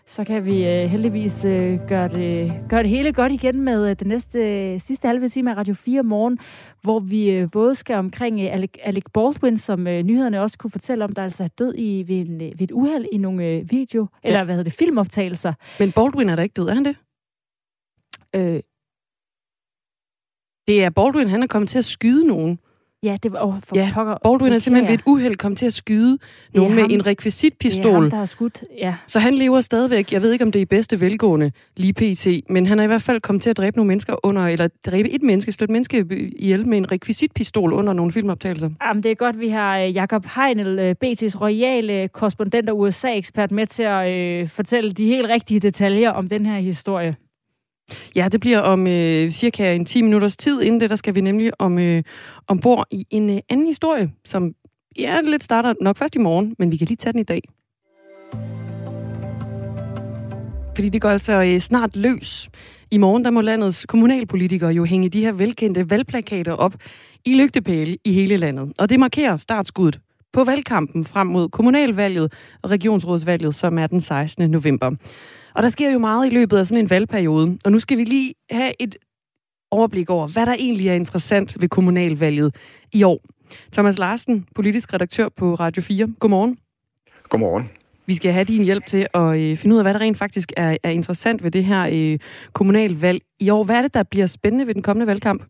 Så 0.10 0.24
kan 0.24 0.46
vi 0.46 0.68
øh, 0.68 0.90
heldigvis 0.90 1.46
øh, 1.46 1.88
gøre, 1.88 2.08
det, 2.08 2.54
gøre 2.70 2.84
det 2.84 2.90
hele 2.90 3.14
godt 3.14 3.32
igen 3.32 3.62
med 3.62 3.90
øh, 3.90 3.96
den 4.00 4.08
næste 4.08 4.40
øh, 4.40 4.82
sidste 4.82 5.08
halve 5.08 5.30
time 5.30 5.52
af 5.52 5.58
Radio 5.58 5.74
4 5.74 6.04
morgen, 6.04 6.40
hvor 6.82 7.00
vi 7.00 7.32
øh, 7.32 7.52
både 7.52 7.76
skal 7.76 7.96
omkring 7.96 8.42
øh, 8.42 8.54
Alec, 8.54 8.70
Alec 8.84 9.04
Baldwin, 9.14 9.58
som 9.58 9.88
øh, 9.88 10.04
nyhederne 10.04 10.42
også 10.42 10.58
kunne 10.58 10.72
fortælle 10.72 11.04
om, 11.04 11.14
der 11.14 11.24
altså 11.24 11.44
er 11.44 11.48
død 11.48 11.74
i, 11.78 12.04
ved, 12.08 12.16
en, 12.16 12.40
ved 12.40 12.62
et 12.62 12.72
uheld 12.72 13.06
i 13.12 13.18
nogle 13.18 13.46
øh, 13.46 13.72
video, 13.72 14.08
ja. 14.24 14.28
eller 14.28 14.44
hvad 14.44 14.56
hedder 14.56 14.70
det, 14.70 14.74
filmoptagelser. 14.74 15.54
Men 15.80 15.92
Baldwin 15.92 16.30
er 16.30 16.36
der 16.36 16.44
ikke 16.44 16.54
død, 16.54 16.68
er 16.68 16.74
han 16.74 16.86
det? 16.86 16.96
Øh, 18.36 18.62
det 20.68 20.84
er 20.84 20.90
Baldwin, 20.90 21.28
han 21.28 21.44
er 21.44 21.48
kommet 21.48 21.70
til 21.70 21.78
at 21.80 21.86
skyde 21.86 22.28
nogen. 22.28 22.60
Ja, 23.04 23.18
det 23.24 23.32
var 23.32 23.46
oh, 23.46 23.54
for 23.68 23.76
ja, 23.76 23.92
pokker. 23.94 24.18
Baldwin 24.24 24.54
er 24.54 24.58
simpelthen 24.58 24.92
ved 24.92 25.00
et 25.00 25.04
uheld 25.06 25.36
kommet 25.36 25.58
til 25.58 25.66
at 25.66 25.74
skyde 25.74 26.18
nogen 26.54 26.76
med 26.76 26.84
en 26.90 27.06
rekvisitpistol. 27.06 27.84
Det 27.84 27.90
er 27.90 28.02
ham, 28.02 28.10
der 28.10 28.18
har 28.18 28.26
skudt, 28.26 28.64
ja. 28.78 28.96
Så 29.08 29.20
han 29.20 29.34
lever 29.34 29.62
stadigvæk. 29.62 30.14
Jeg 30.14 30.22
ved 30.22 30.32
ikke, 30.32 30.46
om 30.46 30.52
det 30.52 30.60
er 30.60 30.62
i 30.62 30.66
bedste 30.66 31.02
velgående 31.02 31.52
lige 31.78 31.94
pt. 31.94 32.28
Men 32.50 32.66
han 32.66 32.80
er 32.80 32.84
i 32.84 32.88
hvert 32.88 33.02
fald 33.02 33.22
kommet 33.22 33.44
til 33.44 33.50
at 33.50 33.58
dræbe 33.58 33.78
nogle 33.78 33.88
mennesker 33.88 34.16
under, 34.24 34.48
eller 34.48 34.68
dræbe 34.86 35.10
et 35.10 35.24
menneske, 35.24 35.52
slå 35.52 35.64
et 35.64 35.70
menneske 35.70 36.06
ihjel 36.36 36.68
med 36.68 36.78
en 36.78 36.92
rekvisitpistol 36.92 37.74
under 37.74 37.94
nogle 37.94 38.12
filmoptagelser. 38.12 38.70
Jamen, 38.84 39.04
det 39.04 39.12
er 39.12 39.16
godt, 39.16 39.40
vi 39.40 39.50
har 39.50 39.80
øh, 39.80 39.96
Jakob 39.96 40.26
Heinel, 40.36 40.80
øh, 40.80 40.96
BT's 41.06 41.42
royale 41.42 42.08
korrespondent 42.08 42.70
og 42.70 42.80
USA-ekspert, 42.80 43.52
med 43.52 43.68
til 43.68 43.84
at 43.84 44.12
øh, 44.12 44.50
fortælle 44.50 44.92
de 44.92 45.06
helt 45.06 45.28
rigtige 45.28 45.60
detaljer 45.60 46.12
om 46.12 46.30
den 46.30 46.46
her 46.46 46.60
historie. 46.60 47.16
Ja, 48.16 48.28
det 48.32 48.40
bliver 48.42 48.60
om 48.60 48.88
øh, 48.88 49.30
cirka 49.30 49.76
en 49.76 49.86
10 49.86 50.02
minutters 50.02 50.38
tid. 50.38 50.62
Inden 50.62 50.82
det, 50.82 50.90
der 50.90 50.96
skal 50.96 51.16
vi 51.16 51.22
nemlig 51.22 51.52
om, 51.60 51.80
øh, 51.80 52.04
ombord 52.48 52.86
i 52.92 53.06
en 53.10 53.30
øh, 53.30 53.38
anden 53.50 53.66
historie, 53.66 54.12
som 54.26 54.54
ja, 55.00 55.22
lidt 55.22 55.44
starter 55.44 55.74
nok 55.82 55.98
først 55.98 56.16
i 56.16 56.20
morgen, 56.20 56.56
men 56.60 56.72
vi 56.72 56.78
kan 56.78 56.88
lige 56.88 56.98
tage 56.98 57.14
den 57.14 57.20
i 57.20 57.24
dag. 57.24 57.42
Fordi 60.76 60.90
det 60.90 61.02
går 61.02 61.10
altså 61.10 61.34
øh, 61.34 61.60
snart 61.60 61.96
løs. 61.96 62.50
I 62.92 62.98
morgen 62.98 63.26
der 63.26 63.32
må 63.32 63.42
landets 63.42 63.86
kommunalpolitikere 63.86 64.72
jo 64.72 64.86
hænge 64.86 65.10
de 65.10 65.22
her 65.22 65.32
velkendte 65.32 65.90
valgplakater 65.90 66.54
op 66.54 66.76
i 67.26 67.34
lygtepæle 67.34 67.98
i 68.06 68.12
hele 68.12 68.38
landet. 68.38 68.74
Og 68.78 68.90
det 68.90 69.00
markerer 69.00 69.38
startskuddet 69.38 70.00
på 70.34 70.44
valgkampen 70.44 71.06
frem 71.06 71.28
mod 71.28 71.50
kommunalvalget 71.50 72.34
og 72.62 72.70
regionsrådsvalget, 72.70 73.56
som 73.56 73.78
er 73.78 73.88
den 73.88 74.02
16. 74.02 74.52
november. 74.52 74.92
Og 75.54 75.64
der 75.64 75.70
sker 75.70 75.92
jo 75.92 76.00
meget 76.00 76.28
i 76.28 76.30
løbet 76.30 76.58
af 76.58 76.68
sådan 76.68 76.84
en 76.84 76.90
valgperiode. 76.90 77.58
Og 77.64 77.72
nu 77.72 77.80
skal 77.80 77.98
vi 77.98 78.04
lige 78.04 78.34
have 78.52 78.74
et 78.80 78.96
overblik 79.72 80.10
over, 80.10 80.28
hvad 80.28 80.46
der 80.46 80.54
egentlig 80.54 80.88
er 80.88 80.94
interessant 80.94 81.58
ved 81.62 81.70
kommunalvalget 81.70 82.56
i 82.94 83.04
år. 83.04 83.22
Thomas 83.72 83.98
Larsen, 83.98 84.46
politisk 84.56 84.94
redaktør 84.94 85.30
på 85.30 85.56
Radio 85.56 85.82
4. 85.82 86.08
Godmorgen. 86.20 86.58
Godmorgen. 87.30 87.70
Vi 88.06 88.16
skal 88.16 88.32
have 88.32 88.44
din 88.44 88.64
hjælp 88.64 88.86
til 88.86 89.08
at 89.14 89.40
øh, 89.40 89.58
finde 89.58 89.74
ud 89.74 89.80
af, 89.80 89.84
hvad 89.84 89.94
der 89.94 90.00
rent 90.00 90.18
faktisk 90.18 90.54
er, 90.58 90.78
er 90.84 90.90
interessant 90.90 91.44
ved 91.44 91.52
det 91.52 91.66
her 91.66 91.90
øh, 91.92 92.20
kommunalvalg 92.54 93.22
i 93.40 93.50
år. 93.50 93.64
Hvad 93.64 93.76
er 93.76 93.82
det, 93.82 93.94
der 93.94 94.04
bliver 94.04 94.28
spændende 94.28 94.68
ved 94.68 94.74
den 94.74 94.82
kommende 94.82 95.08
valgkamp? 95.08 95.44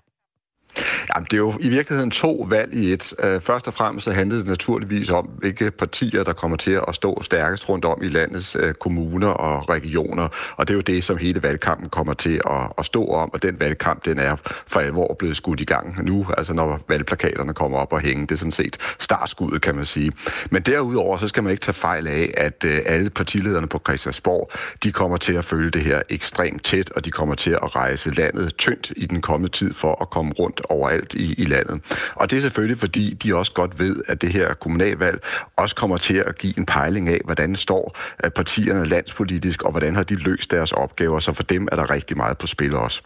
Jamen, 1.15 1.27
det 1.31 1.33
er 1.33 1.37
jo 1.37 1.53
i 1.59 1.69
virkeligheden 1.69 2.11
to 2.11 2.45
valg 2.49 2.73
i 2.73 2.93
et. 2.93 3.13
Øh, 3.19 3.41
først 3.41 3.67
og 3.67 3.73
fremmest 3.73 4.03
så 4.03 4.11
handlede 4.11 4.39
det 4.39 4.47
naturligvis 4.47 5.09
om, 5.09 5.25
hvilke 5.25 5.71
partier, 5.71 6.23
der 6.23 6.33
kommer 6.33 6.57
til 6.57 6.81
at 6.87 6.95
stå 6.95 7.21
stærkest 7.21 7.69
rundt 7.69 7.85
om 7.85 8.03
i 8.03 8.07
landets 8.07 8.57
øh, 8.59 8.73
kommuner 8.73 9.27
og 9.27 9.69
regioner. 9.69 10.27
Og 10.55 10.67
det 10.67 10.73
er 10.73 10.75
jo 10.75 10.81
det, 10.81 11.03
som 11.03 11.17
hele 11.17 11.43
valgkampen 11.43 11.89
kommer 11.89 12.13
til 12.13 12.41
at, 12.77 12.85
stå 12.85 13.07
om, 13.07 13.33
og 13.33 13.41
den 13.41 13.59
valgkamp, 13.59 14.05
den 14.05 14.19
er 14.19 14.35
for 14.67 14.79
alvor 14.79 15.15
blevet 15.19 15.37
skudt 15.37 15.61
i 15.61 15.65
gang 15.65 16.03
nu, 16.05 16.25
altså 16.37 16.53
når 16.53 16.79
valgplakaterne 16.87 17.53
kommer 17.53 17.77
op 17.77 17.93
og 17.93 17.99
hænge. 17.99 18.27
Det 18.27 18.31
er 18.31 18.37
sådan 18.37 18.51
set 18.51 18.77
startskuddet, 18.99 19.61
kan 19.61 19.75
man 19.75 19.85
sige. 19.85 20.11
Men 20.49 20.61
derudover, 20.61 21.17
så 21.17 21.27
skal 21.27 21.43
man 21.43 21.51
ikke 21.51 21.61
tage 21.61 21.73
fejl 21.73 22.07
af, 22.07 22.33
at 22.37 22.63
øh, 22.65 22.79
alle 22.85 23.09
partilederne 23.09 23.67
på 23.67 23.81
Christiansborg, 23.87 24.51
de 24.83 24.91
kommer 24.91 25.17
til 25.17 25.33
at 25.33 25.45
følge 25.45 25.69
det 25.69 25.83
her 25.83 26.01
ekstremt 26.09 26.63
tæt, 26.63 26.91
og 26.91 27.05
de 27.05 27.11
kommer 27.11 27.35
til 27.35 27.51
at 27.51 27.75
rejse 27.75 28.11
landet 28.11 28.57
tyndt 28.57 28.93
i 28.95 29.05
den 29.05 29.21
kommende 29.21 29.57
tid 29.57 29.73
for 29.73 30.01
at 30.01 30.09
komme 30.09 30.31
rundt 30.39 30.58
overalt 30.69 31.13
i, 31.13 31.33
i 31.33 31.45
landet. 31.45 31.81
Og 32.15 32.31
det 32.31 32.37
er 32.37 32.41
selvfølgelig, 32.41 32.77
fordi 32.77 33.13
de 33.13 33.35
også 33.35 33.51
godt 33.51 33.79
ved, 33.79 34.03
at 34.07 34.21
det 34.21 34.33
her 34.33 34.53
kommunalvalg 34.53 35.23
også 35.55 35.75
kommer 35.75 35.97
til 35.97 36.17
at 36.17 36.37
give 36.37 36.57
en 36.57 36.65
pejling 36.65 37.09
af, 37.09 37.21
hvordan 37.25 37.55
står 37.55 37.97
øh, 38.23 38.31
partierne 38.31 38.85
landspolitisk, 38.85 39.63
og 39.63 39.71
hvordan 39.71 39.95
har 39.95 40.03
de 40.03 40.15
løst 40.15 40.51
deres 40.51 40.71
opgaver. 40.71 41.19
Så 41.19 41.33
for 41.33 41.43
dem 41.43 41.67
er 41.71 41.75
der 41.75 41.89
rigtig 41.89 42.17
meget 42.17 42.37
på 42.37 42.47
spil 42.47 42.75
også. 42.75 43.01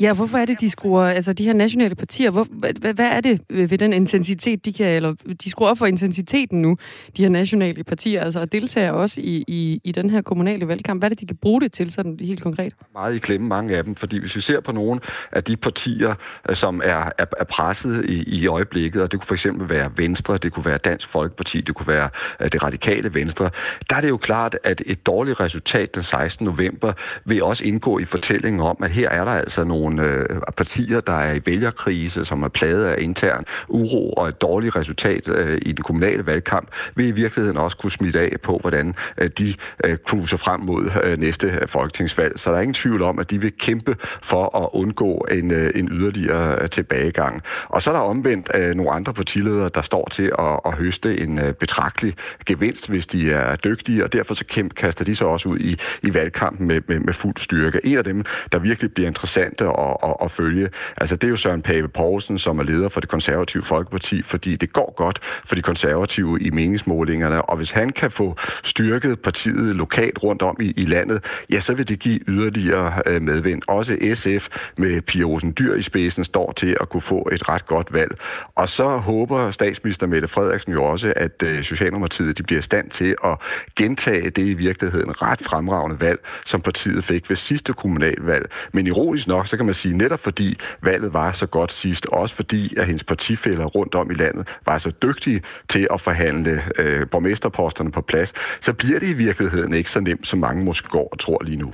Ja, 0.00 0.12
hvorfor 0.12 0.38
er 0.38 0.44
det, 0.44 0.60
de 0.60 0.70
skruer, 0.70 1.02
altså 1.02 1.32
de 1.32 1.44
her 1.44 1.52
nationale 1.52 1.94
partier, 1.94 2.30
hvor, 2.30 2.46
hvad, 2.50 2.94
hvad 2.94 3.06
er 3.06 3.20
det 3.20 3.40
ved 3.48 3.78
den 3.78 3.92
intensitet, 3.92 4.64
de 4.64 4.72
kan, 4.72 4.86
eller 4.86 5.14
de 5.44 5.50
skruer 5.50 5.70
op 5.70 5.78
for 5.78 5.86
intensiteten 5.86 6.62
nu, 6.62 6.76
de 7.16 7.22
her 7.22 7.28
nationale 7.28 7.84
partier, 7.84 8.24
altså 8.24 8.40
og 8.40 8.52
deltager 8.52 8.92
også 8.92 9.20
i, 9.20 9.44
i, 9.48 9.80
i 9.84 9.92
den 9.92 10.10
her 10.10 10.22
kommunale 10.22 10.68
valgkamp. 10.68 11.00
Hvad 11.00 11.06
er 11.06 11.08
det, 11.08 11.20
de 11.20 11.26
kan 11.26 11.36
bruge 11.36 11.60
det 11.60 11.72
til, 11.72 11.92
sådan 11.92 12.16
helt 12.20 12.42
konkret? 12.42 12.72
Meget 12.94 13.14
i 13.14 13.18
klemme, 13.18 13.46
mange 13.46 13.76
af 13.76 13.84
dem, 13.84 13.94
fordi 13.94 14.18
hvis 14.18 14.36
vi 14.36 14.40
ser 14.40 14.60
på 14.60 14.72
nogle 14.72 15.00
af 15.32 15.44
de 15.44 15.56
partier, 15.56 16.14
øh, 16.48 16.56
som 16.56 16.80
er, 16.84 17.10
er, 17.18 17.26
er 17.40 17.44
presset 17.44 18.04
i, 18.04 18.22
i 18.22 18.46
øjeblikket, 18.46 19.02
og 19.02 19.12
det 19.12 19.20
kunne 19.20 19.26
for 19.26 19.34
eksempel 19.34 19.68
være 19.68 19.90
Venstre, 19.96 20.36
det 20.36 20.52
kunne 20.52 20.64
være 20.64 20.78
Dansk 20.78 21.08
Folkeparti, 21.08 21.60
det 21.60 21.74
kunne 21.74 21.88
være 21.88 22.08
øh, 22.40 22.52
det 22.52 22.62
radikale 22.62 23.14
Venstre, 23.14 23.50
der 23.90 23.96
er 23.96 24.00
det 24.00 24.08
jo 24.08 24.16
klart, 24.16 24.58
at 24.64 24.82
et 24.86 25.06
dårligt 25.06 25.40
resultat 25.40 25.94
den 25.94 26.02
16. 26.02 26.44
november 26.44 26.92
vil 27.24 27.42
også 27.42 27.64
indgå 27.64 27.98
i 27.98 28.04
fortællingen 28.04 28.60
om, 28.60 28.76
at 28.82 28.90
her 28.90 29.08
er 29.08 29.24
der 29.24 29.32
altså 29.32 29.64
nogle 29.64 29.89
nogle 29.90 30.12
øh, 30.12 30.40
partier, 30.56 31.00
der 31.00 31.12
er 31.12 31.34
i 31.34 31.40
vælgerkrise, 31.46 32.24
som 32.24 32.42
er 32.42 32.48
plaget 32.48 32.84
af 32.84 32.96
intern 32.98 33.44
uro 33.68 34.12
og 34.12 34.28
et 34.28 34.40
dårligt 34.40 34.76
resultat 34.76 35.28
øh, 35.28 35.58
i 35.62 35.72
den 35.72 35.84
kommunale 35.84 36.26
valgkamp, 36.26 36.68
vil 36.94 37.06
i 37.06 37.10
virkeligheden 37.10 37.56
også 37.56 37.76
kunne 37.76 37.90
smitte 37.90 38.20
af 38.20 38.36
på, 38.42 38.58
hvordan 38.60 38.94
øh, 39.18 39.30
de 39.38 39.54
øh, 39.84 39.96
kruser 40.06 40.36
frem 40.36 40.60
mod 40.60 40.90
øh, 41.02 41.18
næste 41.18 41.46
øh, 41.46 41.68
folketingsvalg. 41.68 42.38
Så 42.38 42.50
der 42.50 42.56
er 42.56 42.60
ingen 42.60 42.74
tvivl 42.74 43.02
om, 43.02 43.18
at 43.18 43.30
de 43.30 43.40
vil 43.40 43.52
kæmpe 43.58 43.96
for 44.22 44.64
at 44.64 44.68
undgå 44.72 45.26
en, 45.30 45.52
øh, 45.52 45.72
en 45.74 45.88
yderligere 45.92 46.62
øh, 46.62 46.70
tilbagegang. 46.70 47.42
Og 47.68 47.82
så 47.82 47.90
er 47.90 47.94
der 47.94 48.00
omvendt 48.00 48.50
øh, 48.54 48.74
nogle 48.74 48.92
andre 48.92 49.14
partiledere, 49.14 49.70
der 49.74 49.82
står 49.82 50.08
til 50.10 50.32
at, 50.38 50.60
at 50.66 50.74
høste 50.74 51.20
en 51.20 51.38
øh, 51.38 51.52
betragtelig 51.52 52.14
gevinst, 52.46 52.88
hvis 52.88 53.06
de 53.06 53.32
er 53.32 53.56
dygtige, 53.56 54.04
og 54.04 54.12
derfor 54.12 54.34
så 54.34 54.44
kæmpe, 54.44 54.74
kaster 54.74 55.04
de 55.04 55.14
sig 55.14 55.26
også 55.26 55.48
ud 55.48 55.58
i, 55.58 55.78
i 56.02 56.14
valgkampen 56.14 56.66
med, 56.66 56.80
med, 56.88 56.98
med 56.98 57.12
fuld 57.12 57.36
styrke. 57.36 57.80
En 57.84 57.98
af 57.98 58.04
dem, 58.04 58.24
der 58.52 58.58
virkelig 58.58 58.92
bliver 58.92 59.08
interessante 59.08 59.68
at, 59.80 59.96
at, 60.10 60.16
at 60.22 60.30
følge. 60.30 60.68
Altså, 60.96 61.16
det 61.16 61.24
er 61.24 61.30
jo 61.30 61.36
Søren 61.36 61.62
Pape 61.62 61.88
Poulsen, 61.88 62.38
som 62.38 62.58
er 62.58 62.62
leder 62.62 62.88
for 62.88 63.00
det 63.00 63.08
konservative 63.08 63.62
Folkeparti, 63.62 64.22
fordi 64.22 64.56
det 64.56 64.72
går 64.72 64.94
godt 64.96 65.18
for 65.44 65.54
de 65.54 65.62
konservative 65.62 66.40
i 66.40 66.50
meningsmålingerne, 66.50 67.42
og 67.42 67.56
hvis 67.56 67.70
han 67.70 67.90
kan 67.90 68.10
få 68.10 68.36
styrket 68.62 69.20
partiet 69.20 69.76
lokalt 69.76 70.22
rundt 70.22 70.42
om 70.42 70.56
i, 70.60 70.72
i 70.76 70.84
landet, 70.84 71.24
ja, 71.50 71.60
så 71.60 71.74
vil 71.74 71.88
det 71.88 71.98
give 71.98 72.20
yderligere 72.28 73.02
øh, 73.06 73.22
medvind. 73.22 73.62
Også 73.68 73.96
SF 74.14 74.48
med 74.76 75.00
Pia 75.00 75.24
Olsen 75.24 75.54
Dyr 75.58 75.74
i 75.74 75.82
spidsen 75.82 76.24
står 76.24 76.52
til 76.52 76.76
at 76.80 76.88
kunne 76.88 77.00
få 77.00 77.28
et 77.32 77.48
ret 77.48 77.66
godt 77.66 77.92
valg. 77.92 78.18
Og 78.54 78.68
så 78.68 78.96
håber 78.96 79.50
statsminister 79.50 80.06
Mette 80.06 80.28
Frederiksen 80.28 80.72
jo 80.72 80.84
også, 80.84 81.12
at 81.16 81.42
øh, 81.42 81.62
Socialdemokratiet 81.62 82.38
de 82.38 82.42
bliver 82.42 82.58
i 82.58 82.62
stand 82.62 82.90
til 82.90 83.16
at 83.24 83.38
gentage 83.76 84.30
det 84.30 84.42
i 84.42 84.54
virkeligheden 84.54 85.22
ret 85.22 85.40
fremragende 85.40 86.00
valg, 86.00 86.20
som 86.44 86.60
partiet 86.60 87.04
fik 87.04 87.30
ved 87.30 87.36
sidste 87.36 87.72
kommunalvalg. 87.72 88.50
Men 88.72 88.86
ironisk 88.86 89.26
nok, 89.26 89.46
så 89.46 89.56
kan 89.60 89.66
man 89.66 89.74
sige, 89.74 89.96
netop 89.96 90.20
fordi 90.20 90.56
valget 90.82 91.14
var 91.14 91.32
så 91.32 91.46
godt 91.46 91.72
sidst, 91.72 92.06
også 92.06 92.34
fordi 92.34 92.76
at 92.76 92.86
hendes 92.86 93.04
partifælder 93.04 93.64
rundt 93.64 93.94
om 93.94 94.10
i 94.10 94.14
landet 94.14 94.48
var 94.66 94.78
så 94.78 94.90
dygtige 95.02 95.42
til 95.68 95.88
at 95.92 96.00
forhandle 96.00 96.62
øh, 96.78 97.06
borgmesterposterne 97.10 97.90
på 97.90 98.00
plads, 98.00 98.32
så 98.60 98.72
bliver 98.72 98.98
det 98.98 99.08
i 99.08 99.12
virkeligheden 99.12 99.74
ikke 99.74 99.90
så 99.90 100.00
nemt, 100.00 100.26
som 100.26 100.38
mange 100.38 100.64
måske 100.64 100.88
går 100.88 101.08
og 101.12 101.18
tror 101.18 101.42
lige 101.44 101.56
nu. 101.56 101.72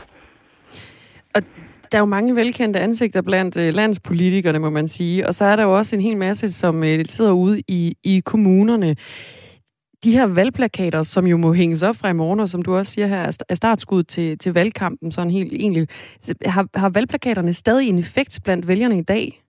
Og 1.35 1.42
der 1.92 1.99
er 1.99 2.03
jo 2.03 2.05
mange 2.05 2.37
velkendte 2.37 2.81
ansigter 2.81 3.22
blandt 3.22 3.57
øh, 3.57 3.75
landspolitikerne, 3.75 4.59
må 4.59 4.70
man 4.70 4.88
sige. 4.88 5.27
Og 5.27 5.35
så 5.35 5.44
er 5.44 5.57
der 5.57 5.62
jo 5.62 5.77
også 5.77 5.96
en 5.96 6.03
hel 6.03 6.16
masse, 6.16 6.53
som 6.53 6.85
øh, 6.85 7.05
sidder 7.09 7.33
ude 7.33 7.62
i, 7.68 7.96
i 8.05 8.22
kommunerne 8.25 8.96
de 10.05 10.13
her 10.13 10.27
valgplakater, 10.27 11.03
som 11.03 11.27
jo 11.27 11.37
må 11.37 11.53
hænges 11.53 11.83
op 11.83 11.97
fra 11.97 12.09
i 12.09 12.13
morgen, 12.13 12.41
og 12.41 12.49
som 12.49 12.63
du 12.63 12.77
også 12.77 12.93
siger 12.93 13.07
her, 13.07 13.33
er 13.49 13.55
startskud 13.55 14.03
til, 14.03 14.39
til 14.39 14.53
valgkampen, 14.53 15.13
sådan 15.13 15.31
helt 15.31 15.53
egentlig. 15.53 15.89
Har, 16.45 16.67
har 16.75 16.89
valgplakaterne 16.89 17.53
stadig 17.53 17.89
en 17.89 17.99
effekt 17.99 18.41
blandt 18.45 18.69
vælgerne 18.69 18.99
i 18.99 19.03
dag? 19.03 19.46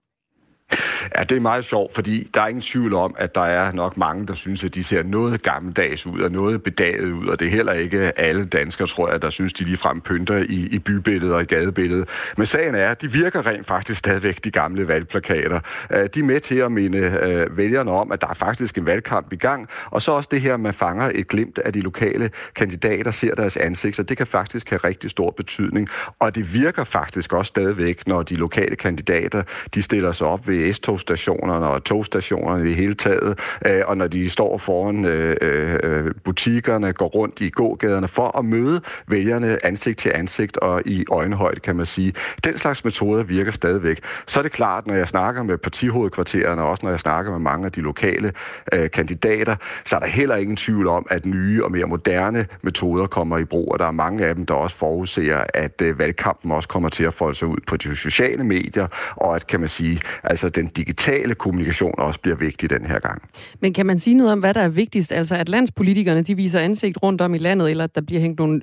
Ja, 1.16 1.22
det 1.22 1.36
er 1.36 1.40
meget 1.40 1.64
sjovt, 1.64 1.94
fordi 1.94 2.30
der 2.34 2.42
er 2.42 2.46
ingen 2.46 2.62
tvivl 2.62 2.94
om, 2.94 3.14
at 3.18 3.34
der 3.34 3.44
er 3.44 3.72
nok 3.72 3.96
mange, 3.96 4.26
der 4.26 4.34
synes, 4.34 4.64
at 4.64 4.74
de 4.74 4.84
ser 4.84 5.02
noget 5.02 5.42
gammeldags 5.42 6.06
ud 6.06 6.20
og 6.20 6.32
noget 6.32 6.62
bedaget 6.62 7.12
ud, 7.12 7.26
og 7.26 7.40
det 7.40 7.46
er 7.46 7.50
heller 7.50 7.72
ikke 7.72 8.18
alle 8.20 8.44
danskere, 8.44 8.88
tror 8.88 9.10
jeg, 9.10 9.22
der 9.22 9.30
synes, 9.30 9.52
de 9.52 9.64
ligefrem 9.64 10.00
pynter 10.00 10.36
i, 10.36 10.68
i 10.70 10.78
bybilledet 10.78 11.34
og 11.34 11.42
i 11.42 11.44
gadebilledet. 11.44 12.08
Men 12.36 12.46
sagen 12.46 12.74
er, 12.74 12.88
at 12.88 13.02
de 13.02 13.12
virker 13.12 13.46
rent 13.46 13.66
faktisk 13.66 13.98
stadigvæk, 13.98 14.44
de 14.44 14.50
gamle 14.50 14.88
valgplakater. 14.88 15.60
Øh, 15.90 16.08
de 16.14 16.20
er 16.20 16.24
med 16.24 16.40
til 16.40 16.54
at 16.54 16.72
minde 16.72 16.98
øh, 16.98 17.56
vælgerne 17.56 17.90
om, 17.90 18.12
at 18.12 18.20
der 18.20 18.26
er 18.26 18.34
faktisk 18.34 18.78
en 18.78 18.86
valgkamp 18.86 19.32
i 19.32 19.36
gang, 19.36 19.68
og 19.90 20.02
så 20.02 20.12
også 20.12 20.28
det 20.32 20.40
her, 20.40 20.54
at 20.54 20.60
man 20.60 20.74
fanger 20.74 21.10
et 21.14 21.28
glimt 21.28 21.58
af 21.58 21.72
de 21.72 21.80
lokale 21.80 22.30
kandidater, 22.54 23.10
ser 23.10 23.34
deres 23.34 23.56
ansigter, 23.56 24.02
det 24.02 24.16
kan 24.16 24.26
faktisk 24.26 24.70
have 24.70 24.80
rigtig 24.84 25.10
stor 25.10 25.30
betydning, 25.30 25.88
og 26.18 26.34
det 26.34 26.52
virker 26.52 26.84
faktisk 26.84 27.32
også 27.32 27.48
stadigvæk, 27.48 28.06
når 28.06 28.22
de 28.22 28.36
lokale 28.36 28.76
kandidater, 28.76 29.42
de 29.74 29.82
stiller 29.82 30.12
sig 30.12 30.26
op 30.26 30.48
ved 30.48 30.57
S-togstationerne 30.72 31.66
og 31.66 31.84
togstationerne 31.84 32.70
i 32.70 32.74
hele 32.74 32.94
taget, 32.94 33.38
øh, 33.66 33.82
og 33.86 33.96
når 33.96 34.06
de 34.06 34.30
står 34.30 34.58
foran 34.58 35.04
øh, 35.04 35.36
øh, 35.42 36.14
butikkerne, 36.24 36.92
går 36.92 37.06
rundt 37.06 37.40
i 37.40 37.50
gågaderne 37.50 38.08
for 38.08 38.38
at 38.38 38.44
møde 38.44 38.80
vælgerne 39.08 39.66
ansigt 39.66 39.98
til 39.98 40.12
ansigt 40.14 40.56
og 40.56 40.82
i 40.86 41.04
øjenhøjde, 41.10 41.60
kan 41.60 41.76
man 41.76 41.86
sige. 41.86 42.12
Den 42.44 42.58
slags 42.58 42.84
metoder 42.84 43.22
virker 43.22 43.52
stadigvæk. 43.52 44.00
Så 44.26 44.40
er 44.40 44.42
det 44.42 44.52
klart, 44.52 44.86
når 44.86 44.94
jeg 44.94 45.08
snakker 45.08 45.42
med 45.42 45.58
partihovedkvartererne, 45.58 46.62
og 46.62 46.70
også 46.70 46.86
når 46.86 46.90
jeg 46.90 47.00
snakker 47.00 47.30
med 47.30 47.40
mange 47.40 47.66
af 47.66 47.72
de 47.72 47.80
lokale 47.80 48.32
øh, 48.72 48.90
kandidater, 48.90 49.56
så 49.84 49.96
er 49.96 50.00
der 50.00 50.06
heller 50.06 50.36
ingen 50.36 50.56
tvivl 50.56 50.86
om, 50.86 51.06
at 51.10 51.26
nye 51.26 51.64
og 51.64 51.72
mere 51.72 51.86
moderne 51.86 52.46
metoder 52.62 53.06
kommer 53.06 53.38
i 53.38 53.44
brug, 53.44 53.72
og 53.72 53.78
der 53.78 53.86
er 53.86 53.90
mange 53.90 54.26
af 54.26 54.34
dem, 54.34 54.46
der 54.46 54.54
også 54.54 54.76
forudser, 54.76 55.44
at 55.54 55.82
øh, 55.82 55.98
valgkampen 55.98 56.52
også 56.52 56.68
kommer 56.68 56.88
til 56.88 57.04
at 57.04 57.14
folde 57.14 57.34
sig 57.34 57.48
ud 57.48 57.58
på 57.66 57.76
de 57.76 57.96
sociale 57.96 58.44
medier, 58.44 58.86
og 59.16 59.36
at, 59.36 59.46
kan 59.46 59.60
man 59.60 59.68
sige, 59.68 60.00
altså 60.22 60.47
Altså, 60.48 60.60
den 60.60 60.70
digitale 60.70 61.34
kommunikation 61.34 61.94
også 61.98 62.20
bliver 62.20 62.36
vigtig 62.36 62.70
den 62.70 62.86
her 62.86 62.98
gang. 62.98 63.22
Men 63.60 63.72
kan 63.72 63.86
man 63.86 63.98
sige 63.98 64.14
noget 64.14 64.32
om, 64.32 64.40
hvad 64.40 64.54
der 64.54 64.60
er 64.60 64.68
vigtigst? 64.68 65.12
Altså 65.12 65.36
at 65.36 65.48
landspolitikerne, 65.48 66.22
de 66.22 66.34
viser 66.34 66.60
ansigt 66.60 66.98
rundt 67.02 67.20
om 67.20 67.34
i 67.34 67.38
landet, 67.38 67.70
eller 67.70 67.84
at 67.84 67.94
der 67.94 68.00
bliver 68.00 68.20
hængt 68.20 68.38
nogle, 68.38 68.60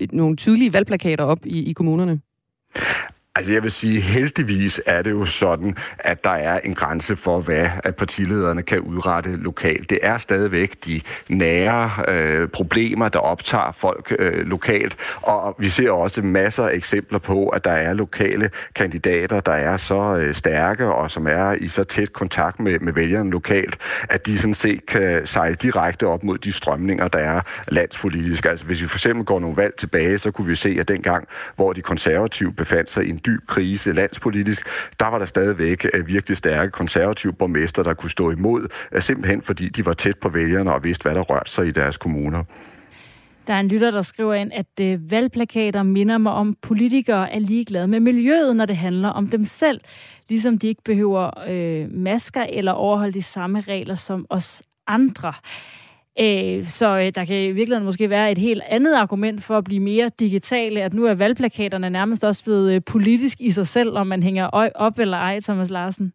øh, 0.00 0.08
nogle 0.12 0.36
tydelige 0.36 0.72
valgplakater 0.72 1.24
op 1.24 1.46
i, 1.46 1.70
i 1.70 1.72
kommunerne? 1.72 2.20
Altså 3.40 3.52
jeg 3.52 3.62
vil 3.62 3.70
sige, 3.70 4.00
heldigvis 4.00 4.80
er 4.86 5.02
det 5.02 5.10
jo 5.10 5.24
sådan, 5.24 5.76
at 5.98 6.24
der 6.24 6.30
er 6.30 6.60
en 6.64 6.74
grænse 6.74 7.16
for, 7.16 7.40
hvad 7.40 7.68
at 7.84 7.96
partilederne 7.96 8.62
kan 8.62 8.80
udrette 8.80 9.36
lokalt. 9.36 9.90
Det 9.90 9.98
er 10.02 10.18
stadigvæk 10.18 10.74
de 10.84 11.00
nære 11.28 11.90
øh, 12.08 12.48
problemer, 12.48 13.08
der 13.08 13.18
optager 13.18 13.72
folk 13.78 14.14
øh, 14.18 14.46
lokalt, 14.46 14.96
og 15.22 15.56
vi 15.58 15.70
ser 15.70 15.90
også 15.90 16.22
masser 16.22 16.66
af 16.66 16.74
eksempler 16.74 17.18
på, 17.18 17.48
at 17.48 17.64
der 17.64 17.72
er 17.72 17.92
lokale 17.92 18.50
kandidater, 18.74 19.40
der 19.40 19.52
er 19.52 19.76
så 19.76 20.16
øh, 20.16 20.34
stærke 20.34 20.86
og 20.86 21.10
som 21.10 21.26
er 21.26 21.52
i 21.52 21.68
så 21.68 21.84
tæt 21.84 22.12
kontakt 22.12 22.60
med, 22.60 22.78
med 22.78 22.92
vælgerne 22.92 23.30
lokalt, 23.30 23.78
at 24.08 24.26
de 24.26 24.38
sådan 24.38 24.54
set 24.54 24.86
kan 24.86 25.26
sejle 25.26 25.54
direkte 25.54 26.06
op 26.06 26.24
mod 26.24 26.38
de 26.38 26.52
strømninger, 26.52 27.08
der 27.08 27.18
er 27.18 27.40
landspolitiske. 27.68 28.50
Altså 28.50 28.66
hvis 28.66 28.82
vi 28.82 28.88
for 28.88 28.96
eksempel 28.96 29.24
går 29.24 29.40
nogle 29.40 29.56
valg 29.56 29.74
tilbage, 29.78 30.18
så 30.18 30.30
kunne 30.30 30.46
vi 30.46 30.54
se, 30.54 30.76
at 30.80 30.88
dengang, 30.88 31.28
hvor 31.56 31.72
de 31.72 31.82
konservative 31.82 32.52
befandt 32.52 32.90
sig 32.90 33.04
i 33.04 33.10
en 33.10 33.20
dyb 33.26 33.29
krise 33.46 33.92
landspolitisk, 33.92 34.66
der 35.00 35.06
var 35.06 35.18
der 35.18 35.26
stadigvæk 35.26 35.86
øh, 35.94 36.06
virkelig 36.06 36.36
stærke 36.36 36.70
konservative 36.70 37.32
borgmester, 37.32 37.82
der 37.82 37.94
kunne 37.94 38.10
stå 38.10 38.30
imod, 38.30 38.68
øh, 38.92 39.02
simpelthen 39.02 39.42
fordi 39.42 39.68
de 39.68 39.86
var 39.86 39.92
tæt 39.92 40.18
på 40.18 40.28
vælgerne 40.28 40.74
og 40.74 40.84
vidste, 40.84 41.02
hvad 41.02 41.14
der 41.14 41.20
rørte 41.20 41.50
sig 41.50 41.66
i 41.66 41.70
deres 41.70 41.96
kommuner. 41.96 42.44
Der 43.46 43.54
er 43.54 43.60
en 43.60 43.68
lytter, 43.68 43.90
der 43.90 44.02
skriver 44.02 44.34
ind, 44.34 44.52
at 44.52 44.66
øh, 44.80 45.10
valgplakater 45.10 45.82
minder 45.82 46.18
mig 46.18 46.32
om, 46.32 46.56
politikere 46.62 47.32
er 47.32 47.38
ligeglade 47.38 47.88
med 47.88 48.00
miljøet, 48.00 48.56
når 48.56 48.66
det 48.66 48.76
handler 48.76 49.08
om 49.08 49.28
dem 49.28 49.44
selv. 49.44 49.80
Ligesom 50.28 50.58
de 50.58 50.68
ikke 50.68 50.82
behøver 50.84 51.30
øh, 51.48 51.90
masker 51.90 52.42
eller 52.42 52.72
overholde 52.72 53.12
de 53.12 53.22
samme 53.22 53.60
regler 53.60 53.94
som 53.94 54.26
os 54.30 54.62
andre. 54.86 55.32
Øh, 56.20 56.66
så 56.66 56.98
øh, 56.98 57.12
der 57.14 57.24
kan 57.24 57.36
i 57.36 57.52
virkeligheden 57.52 57.84
måske 57.84 58.10
være 58.10 58.32
et 58.32 58.38
helt 58.38 58.62
andet 58.68 58.94
argument 58.94 59.44
for 59.44 59.58
at 59.58 59.64
blive 59.64 59.80
mere 59.80 60.10
digitale, 60.18 60.82
at 60.82 60.94
nu 60.94 61.06
er 61.06 61.14
valgplakaterne 61.14 61.90
nærmest 61.90 62.24
også 62.24 62.44
blevet 62.44 62.72
øh, 62.72 62.80
politisk 62.86 63.36
i 63.40 63.50
sig 63.50 63.66
selv, 63.66 63.96
om 63.96 64.06
man 64.06 64.22
hænger 64.22 64.46
op 64.74 64.98
eller 64.98 65.16
ej, 65.16 65.40
Thomas 65.40 65.70
Larsen. 65.70 66.12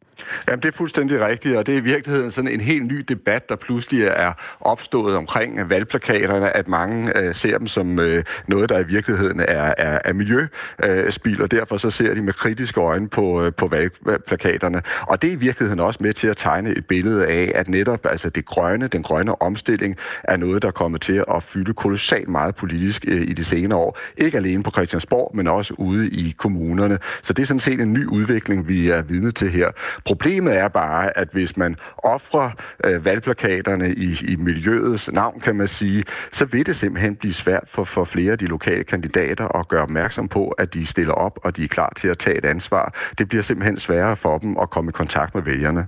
Jamen, 0.48 0.62
det 0.62 0.68
er 0.68 0.78
fuldstændig 0.78 1.22
rigtigt, 1.22 1.58
og 1.58 1.66
det 1.66 1.74
er 1.74 1.78
i 1.78 1.84
virkeligheden 1.84 2.32
sådan 2.32 2.52
en 2.52 2.62
helt 2.62 2.86
ny 2.86 3.06
debat, 3.08 3.50
der 3.50 3.56
pludselig 3.56 4.04
er 4.04 4.34
opstået 4.60 5.16
omkring 5.16 5.70
valgplakaterne, 5.70 6.58
at 6.58 6.68
mange 6.68 7.18
øh, 7.18 7.36
ser 7.36 7.58
dem 7.58 7.68
som 7.68 8.00
øh, 8.00 8.24
noget, 8.48 8.70
der 8.70 8.80
i 8.80 8.84
virkeligheden 8.88 9.40
er, 9.40 9.74
er, 9.78 10.00
er 10.06 10.14
miljøspil, 10.14 11.34
øh, 11.34 11.44
og 11.44 11.52
derfor 11.52 11.78
så 11.78 11.90
ser 11.90 12.14
de 12.14 12.22
med 12.22 12.34
kritiske 12.34 12.82
øjne 12.82 13.10
på, 13.10 13.46
øh, 13.46 13.54
på 13.54 13.68
valgplakaterne. 13.68 14.82
Og 15.02 15.22
det 15.22 15.28
er 15.28 15.34
i 15.34 15.40
virkeligheden 15.40 15.80
også 15.80 16.00
med 16.04 16.14
til 16.14 16.28
at 16.28 16.38
tegne 16.38 16.70
et 16.70 16.86
billede 16.86 17.28
af, 17.28 17.52
at 17.56 17.68
netop 17.68 18.06
altså 18.06 18.30
det 18.30 18.46
grønne, 18.46 18.88
den 18.88 19.04
grønne 19.04 19.42
omstilling, 19.42 19.95
er 20.24 20.38
noget, 20.38 20.62
der 20.62 20.72
kommer 20.72 20.98
til 20.98 21.24
at 21.36 21.44
fylde 21.44 21.74
kolossalt 21.74 22.30
meget 22.30 22.56
politisk 22.56 23.06
øh, 23.08 23.22
i 23.22 23.34
de 23.34 23.46
senere 23.46 23.80
år. 23.80 24.00
Ikke 24.18 24.38
alene 24.38 24.64
på 24.64 24.72
Christiansborg, 24.72 25.32
men 25.36 25.48
også 25.48 25.74
ude 25.78 26.10
i 26.10 26.36
kommunerne. 26.38 27.00
Så 27.22 27.34
det 27.34 27.42
er 27.42 27.48
sådan 27.48 27.60
set 27.60 27.80
en 27.80 27.94
ny 27.94 28.06
udvikling, 28.06 28.68
vi 28.68 28.90
er 28.90 29.02
vidne 29.02 29.32
til 29.32 29.50
her. 29.50 29.70
Problemet 30.06 30.58
er 30.58 30.68
bare, 30.68 31.18
at 31.18 31.28
hvis 31.32 31.58
man 31.58 31.76
offrer 31.98 32.52
øh, 32.84 33.06
valgplakaterne 33.06 33.94
i, 33.94 34.18
i 34.28 34.36
miljøets 34.36 35.12
navn, 35.12 35.40
kan 35.40 35.56
man 35.56 35.68
sige, 35.68 36.04
så 36.32 36.46
vil 36.46 36.66
det 36.66 36.76
simpelthen 36.76 37.16
blive 37.16 37.34
svært 37.34 37.64
for, 37.68 37.84
for 37.84 38.04
flere 38.04 38.32
af 38.32 38.38
de 38.38 38.46
lokale 38.46 38.84
kandidater 38.84 39.56
at 39.60 39.68
gøre 39.68 39.82
opmærksom 39.82 40.28
på, 40.28 40.48
at 40.48 40.74
de 40.74 40.86
stiller 40.86 41.14
op, 41.14 41.40
og 41.44 41.58
de 41.58 41.64
er 41.64 41.68
klar 41.68 41.94
til 41.96 42.08
at 42.08 42.18
tage 42.18 42.38
et 42.38 42.46
ansvar. 42.46 42.94
Det 43.18 43.28
bliver 43.28 43.44
simpelthen 43.44 43.78
sværere 43.78 44.16
for 44.16 44.38
dem 44.38 44.58
at 44.58 44.70
komme 44.70 44.90
i 44.90 44.92
kontakt 44.92 45.36
med 45.36 45.44
vælgerne. 45.44 45.88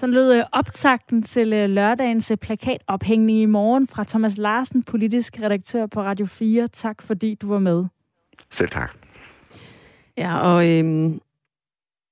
Så 0.00 0.06
lød 0.06 0.34
øh, 0.34 0.44
optakten 0.52 1.22
til 1.22 1.52
øh, 1.52 1.70
lørdagens 1.70 2.30
øh, 2.30 2.36
plakatophængning 2.36 3.38
i 3.38 3.44
morgen 3.44 3.86
fra 3.86 4.04
Thomas 4.04 4.36
Larsen, 4.36 4.82
politisk 4.82 5.40
redaktør 5.40 5.86
på 5.86 6.02
Radio 6.02 6.26
4. 6.26 6.68
Tak 6.68 7.02
fordi 7.02 7.34
du 7.34 7.48
var 7.48 7.58
med. 7.58 7.84
Selv 8.50 8.68
tak. 8.68 8.96
Ja, 10.16 10.38
og 10.38 10.68
øhm, 10.68 11.20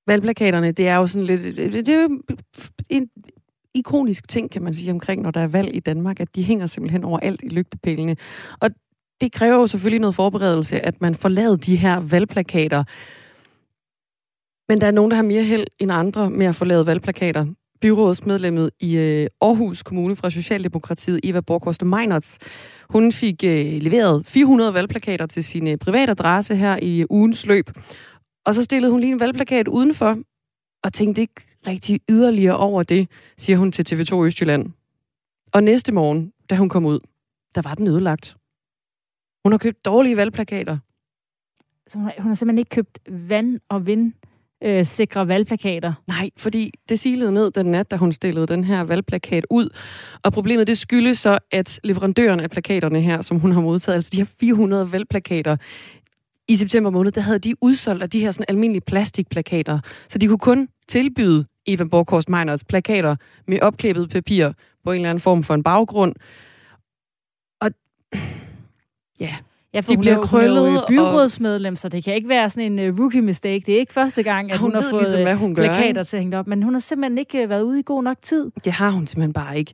valgplakaterne, 0.07 0.71
det 0.71 0.87
er 0.87 0.95
jo 0.95 1.07
sådan 1.07 1.25
lidt... 1.25 1.57
Det 1.57 1.89
er 1.89 2.01
jo 2.01 2.21
en 2.89 3.09
ikonisk 3.73 4.27
ting, 4.27 4.51
kan 4.51 4.63
man 4.63 4.73
sige, 4.73 4.91
omkring, 4.91 5.21
når 5.21 5.31
der 5.31 5.41
er 5.41 5.47
valg 5.47 5.75
i 5.75 5.79
Danmark, 5.79 6.19
at 6.19 6.35
de 6.35 6.43
hænger 6.43 6.67
simpelthen 6.67 7.03
overalt 7.03 7.43
i 7.43 7.49
lygtepælene. 7.49 8.17
Og 8.59 8.69
det 9.21 9.31
kræver 9.31 9.55
jo 9.55 9.67
selvfølgelig 9.67 10.01
noget 10.01 10.15
forberedelse, 10.15 10.85
at 10.85 11.01
man 11.01 11.15
får 11.15 11.29
lavet 11.29 11.65
de 11.65 11.75
her 11.75 11.99
valgplakater. 11.99 12.83
Men 14.69 14.81
der 14.81 14.87
er 14.87 14.91
nogen, 14.91 15.11
der 15.11 15.15
har 15.15 15.23
mere 15.23 15.43
held 15.43 15.67
end 15.79 15.91
andre 15.91 16.29
med 16.29 16.45
at 16.45 16.55
få 16.55 16.65
lavet 16.65 16.85
valgplakater 16.85 17.45
byrådsmedlemmet 17.81 18.71
i 18.79 18.97
øh, 18.97 19.27
Aarhus 19.41 19.83
Kommune 19.83 20.15
fra 20.15 20.29
Socialdemokratiet, 20.29 21.19
Eva 21.23 21.41
Borgård 21.41 21.83
Meinerts. 21.83 22.37
Hun 22.89 23.11
fik 23.11 23.43
øh, 23.43 23.81
leveret 23.81 24.27
400 24.27 24.73
valgplakater 24.73 25.25
til 25.25 25.43
sin 25.43 25.67
øh, 25.67 25.77
private 25.77 26.11
adresse 26.11 26.55
her 26.55 26.77
i 26.81 26.99
øh, 26.99 27.05
ugens 27.09 27.45
løb. 27.45 27.69
Og 28.45 28.55
så 28.55 28.63
stillede 28.63 28.91
hun 28.91 28.99
lige 28.99 29.11
en 29.11 29.19
valgplakat 29.19 29.67
udenfor, 29.67 30.17
og 30.83 30.93
tænkte 30.93 31.21
ikke 31.21 31.41
rigtig 31.67 31.99
yderligere 32.09 32.57
over 32.57 32.83
det, 32.83 33.09
siger 33.37 33.57
hun 33.57 33.71
til 33.71 33.85
TV2 33.93 34.25
Østjylland. 34.25 34.71
Og 35.53 35.63
næste 35.63 35.91
morgen, 35.91 36.33
da 36.49 36.55
hun 36.55 36.69
kom 36.69 36.85
ud, 36.85 36.99
der 37.55 37.61
var 37.61 37.75
den 37.75 37.87
ødelagt. 37.87 38.35
Hun 39.43 39.51
har 39.53 39.57
købt 39.57 39.85
dårlige 39.85 40.17
valgplakater. 40.17 40.77
Så 41.87 41.97
hun 41.97 42.05
har, 42.05 42.13
hun 42.17 42.27
har 42.27 42.35
simpelthen 42.35 42.59
ikke 42.59 42.69
købt 42.69 42.99
vand 43.09 43.59
og 43.69 43.85
vind 43.85 44.13
øh, 44.63 44.85
sikre 44.85 45.27
valgplakater. 45.27 45.93
Nej, 46.07 46.29
fordi 46.37 46.71
det 46.89 46.99
silede 46.99 47.31
ned 47.31 47.51
den 47.51 47.65
nat, 47.65 47.91
da 47.91 47.95
hun 47.95 48.13
stillede 48.13 48.47
den 48.47 48.63
her 48.63 48.81
valgplakat 48.83 49.45
ud. 49.49 49.69
Og 50.23 50.33
problemet 50.33 50.67
det 50.67 50.77
skyldes 50.77 51.19
så, 51.19 51.37
at 51.51 51.79
leverandøren 51.83 52.39
af 52.39 52.49
plakaterne 52.49 53.01
her, 53.01 53.21
som 53.21 53.39
hun 53.39 53.51
har 53.51 53.61
modtaget, 53.61 53.95
altså 53.95 54.09
de 54.13 54.17
her 54.17 54.25
400 54.39 54.91
valgplakater, 54.91 55.57
i 56.47 56.55
september 56.55 56.89
måned, 56.89 57.11
der 57.11 57.21
havde 57.21 57.39
de 57.39 57.53
udsolgt 57.61 58.03
af 58.03 58.09
de 58.09 58.19
her 58.19 58.31
sådan 58.31 58.45
almindelige 58.49 58.81
plastikplakater. 58.81 59.79
Så 60.07 60.17
de 60.17 60.27
kunne 60.27 60.37
kun 60.37 60.69
tilbyde 60.87 61.45
Eva 61.65 61.83
Borghorst 61.83 62.29
Meiners 62.29 62.63
plakater 62.63 63.15
med 63.47 63.59
opklæbet 63.61 64.09
papir 64.09 64.51
på 64.83 64.91
en 64.91 64.95
eller 64.95 65.09
anden 65.09 65.21
form 65.21 65.43
for 65.43 65.53
en 65.53 65.63
baggrund. 65.63 66.15
Og 67.61 67.71
ja, 69.19 69.35
Ja, 69.73 69.79
for 69.79 69.91
de 69.91 69.95
hun 69.95 70.01
bliver 70.01 70.21
krøllet. 70.21 70.65
Hun 70.65 70.75
er 70.75 70.81
jo 70.81 70.85
byrådsmedlem, 70.87 71.73
og... 71.73 71.77
så 71.77 71.89
det 71.89 72.03
kan 72.03 72.15
ikke 72.15 72.29
være 72.29 72.49
sådan 72.49 72.79
en 72.79 72.89
uh, 72.89 72.99
rookie 72.99 73.21
mistake. 73.21 73.63
Det 73.65 73.75
er 73.75 73.79
ikke 73.79 73.93
første 73.93 74.23
gang, 74.23 74.51
at 74.51 74.57
hun, 74.57 74.71
hun 74.71 74.83
har 74.83 74.89
fået 74.89 75.03
ligesom, 75.03 75.21
hvad 75.21 75.35
hun 75.35 75.55
gør, 75.55 75.63
plakater 75.63 76.03
til 76.03 76.17
at 76.17 76.23
hænge 76.23 76.37
op, 76.37 76.47
men 76.47 76.63
hun 76.63 76.73
har 76.73 76.79
simpelthen 76.79 77.17
ikke 77.17 77.43
uh, 77.43 77.49
været 77.49 77.61
ude 77.61 77.79
i 77.79 77.83
god 77.85 78.03
nok 78.03 78.17
tid. 78.21 78.51
Det 78.65 78.73
har 78.73 78.89
hun 78.89 79.07
simpelthen 79.07 79.33
bare 79.33 79.57
ikke. 79.57 79.73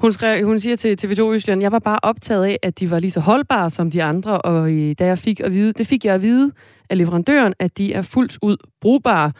Hun, 0.00 0.12
skrev, 0.12 0.46
hun 0.46 0.60
siger 0.60 0.76
til 0.76 0.98
TV2 1.04 1.22
Østland, 1.22 1.60
jeg 1.60 1.72
var 1.72 1.78
bare 1.78 1.98
optaget 2.02 2.44
af, 2.44 2.58
at 2.62 2.80
de 2.80 2.90
var 2.90 2.98
lige 2.98 3.10
så 3.10 3.20
holdbare 3.20 3.70
som 3.70 3.90
de 3.90 4.02
andre, 4.02 4.38
og 4.42 4.72
øh, 4.72 4.94
da 4.98 5.06
jeg 5.06 5.18
fik 5.18 5.40
at 5.40 5.52
vide, 5.52 5.72
det 5.72 5.86
fik 5.86 6.04
jeg 6.04 6.14
at 6.14 6.22
vide 6.22 6.52
af 6.90 6.98
leverandøren, 6.98 7.54
at 7.58 7.78
de 7.78 7.92
er 7.92 8.02
fuldt 8.02 8.38
ud 8.42 8.56
brugbare. 8.80 9.32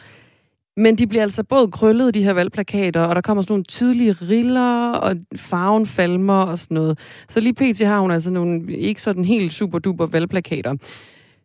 Men 0.77 0.97
de 0.97 1.07
bliver 1.07 1.23
altså 1.23 1.45
både 1.45 1.71
krøllet, 1.71 2.15
de 2.15 2.23
her 2.23 2.33
valgplakater, 2.33 3.01
og 3.01 3.15
der 3.15 3.21
kommer 3.21 3.43
sådan 3.43 3.53
nogle 3.53 3.65
tydelige 3.65 4.13
riller, 4.13 4.93
og 4.93 5.17
farven 5.37 5.87
falmer 5.87 6.43
og 6.43 6.59
sådan 6.59 6.75
noget. 6.75 6.99
Så 7.29 7.41
lige 7.41 7.55
pt. 7.55 7.81
har 7.81 8.01
hun 8.01 8.11
altså 8.11 8.31
nogle 8.31 8.77
ikke 8.77 9.03
sådan 9.03 9.25
helt 9.25 9.53
super 9.53 9.79
duper 9.79 10.07
valgplakater. 10.07 10.77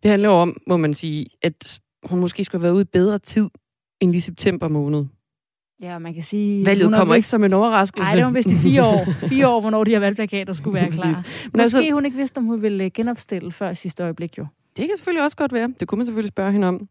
Det 0.03 0.11
handler 0.11 0.29
jo 0.29 0.35
om, 0.35 0.57
må 0.67 0.77
man 0.77 0.93
sige, 0.93 1.25
at 1.41 1.79
hun 2.03 2.19
måske 2.19 2.43
skulle 2.43 2.59
have 2.59 2.63
været 2.63 2.73
ude 2.73 2.81
i 2.81 2.91
bedre 2.93 3.19
tid 3.19 3.49
end 4.01 4.15
i 4.15 4.19
september 4.19 4.67
måned. 4.67 5.05
Ja, 5.81 5.99
man 5.99 6.13
kan 6.13 6.23
sige... 6.23 6.65
Valget 6.65 6.93
kommer 6.93 7.15
vist... 7.15 7.17
ikke 7.17 7.27
som 7.27 7.43
en 7.43 7.53
overraskelse. 7.53 8.09
Nej, 8.11 8.15
det 8.15 8.25
var 8.25 8.31
vist 8.31 8.51
i 8.51 8.57
fire 8.57 8.85
år. 8.85 9.05
Fire 9.29 9.47
år, 9.47 9.61
hvornår 9.61 9.83
de 9.83 9.91
her 9.91 9.99
valgplakater 9.99 10.53
skulle 10.53 10.73
være 10.73 10.91
klar. 10.91 11.05
Men 11.05 11.15
Måske 11.53 11.61
altså... 11.61 11.93
hun 11.93 12.05
ikke 12.05 12.17
vidste, 12.17 12.37
om 12.37 12.45
hun 12.45 12.61
ville 12.61 12.89
genopstille 12.89 13.51
før 13.51 13.73
sidste 13.73 14.03
øjeblik 14.03 14.37
jo. 14.37 14.45
Det 14.77 14.87
kan 14.87 14.97
selvfølgelig 14.97 15.23
også 15.23 15.37
godt 15.37 15.53
være. 15.53 15.73
Det 15.79 15.87
kunne 15.87 15.97
man 15.97 16.05
selvfølgelig 16.05 16.29
spørge 16.29 16.51
hende 16.51 16.67
om. 16.67 16.87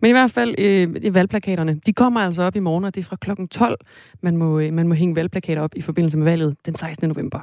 Men 0.00 0.08
i 0.08 0.12
hvert 0.12 0.30
fald, 0.30 0.54
øh, 0.58 1.14
valgplakaterne, 1.14 1.80
de 1.86 1.92
kommer 1.92 2.20
altså 2.20 2.42
op 2.42 2.56
i 2.56 2.60
morgen, 2.60 2.84
og 2.84 2.94
det 2.94 3.00
er 3.00 3.04
fra 3.04 3.16
klokken 3.16 3.48
12, 3.48 3.76
man 4.20 4.36
må, 4.36 4.58
øh, 4.58 4.72
man 4.72 4.88
må 4.88 4.94
hænge 4.94 5.16
valgplakater 5.16 5.62
op 5.62 5.74
i 5.76 5.80
forbindelse 5.80 6.18
med 6.18 6.24
valget 6.24 6.56
den 6.66 6.74
16. 6.74 7.08
november. 7.08 7.40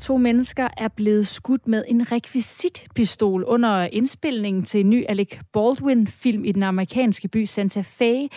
To 0.00 0.16
mennesker 0.16 0.68
er 0.76 0.88
blevet 0.88 1.26
skudt 1.26 1.68
med 1.68 1.84
en 1.88 2.12
rekvisitpistol 2.12 3.44
under 3.44 3.88
indspilningen 3.92 4.64
til 4.64 4.80
en 4.80 4.90
ny 4.90 5.04
Alec 5.08 5.38
Baldwin-film 5.52 6.44
i 6.44 6.52
den 6.52 6.62
amerikanske 6.62 7.28
by 7.28 7.44
Santa 7.44 7.80
Fe. 7.80 8.28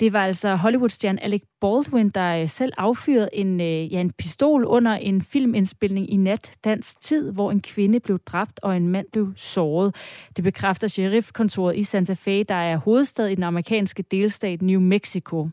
Det 0.00 0.12
var 0.12 0.24
altså 0.24 0.54
Hollywood-stjernen 0.54 1.18
Alec 1.18 1.42
Baldwin, 1.60 2.08
der 2.08 2.36
øh, 2.36 2.48
selv 2.48 2.72
affyrede 2.76 3.28
en, 3.32 3.60
øh, 3.60 3.92
ja, 3.92 4.00
en 4.00 4.12
pistol 4.12 4.64
under 4.64 4.92
en 4.92 5.22
filmindspilning 5.22 6.10
i 6.10 6.16
nat 6.16 6.52
dansk 6.64 7.00
tid, 7.00 7.32
hvor 7.32 7.50
en 7.50 7.60
kvinde 7.60 8.00
blev 8.00 8.18
dræbt 8.18 8.60
og 8.62 8.76
en 8.76 8.88
mand 8.88 9.06
blev 9.12 9.32
såret. 9.36 9.94
Det 10.36 10.44
bekræfter 10.44 10.88
sheriffkontoret 10.88 11.76
i 11.76 11.82
Santa 11.82 12.12
Fe, 12.12 12.44
der 12.44 12.54
er 12.54 12.76
hovedstad 12.76 13.26
i 13.26 13.34
den 13.34 13.42
amerikanske 13.42 14.02
delstat 14.02 14.62
New 14.62 14.80
Mexico. 14.80 15.48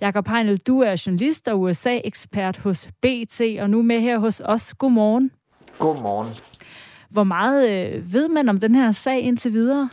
Jakob 0.00 0.28
Heinel, 0.28 0.58
du 0.58 0.80
er 0.80 1.02
journalist 1.06 1.48
og 1.48 1.60
USA-ekspert 1.60 2.56
hos 2.56 2.90
BT, 3.02 3.40
og 3.60 3.70
nu 3.70 3.82
med 3.82 4.00
her 4.00 4.18
hos 4.18 4.42
os. 4.44 4.74
Godmorgen. 4.74 5.30
Godmorgen. 5.78 6.28
Hvor 7.10 7.24
meget 7.24 7.70
øh, 7.70 8.12
ved 8.12 8.28
man 8.28 8.48
om 8.48 8.60
den 8.60 8.74
her 8.74 8.92
sag 8.92 9.20
indtil 9.20 9.52
videre? 9.52 9.88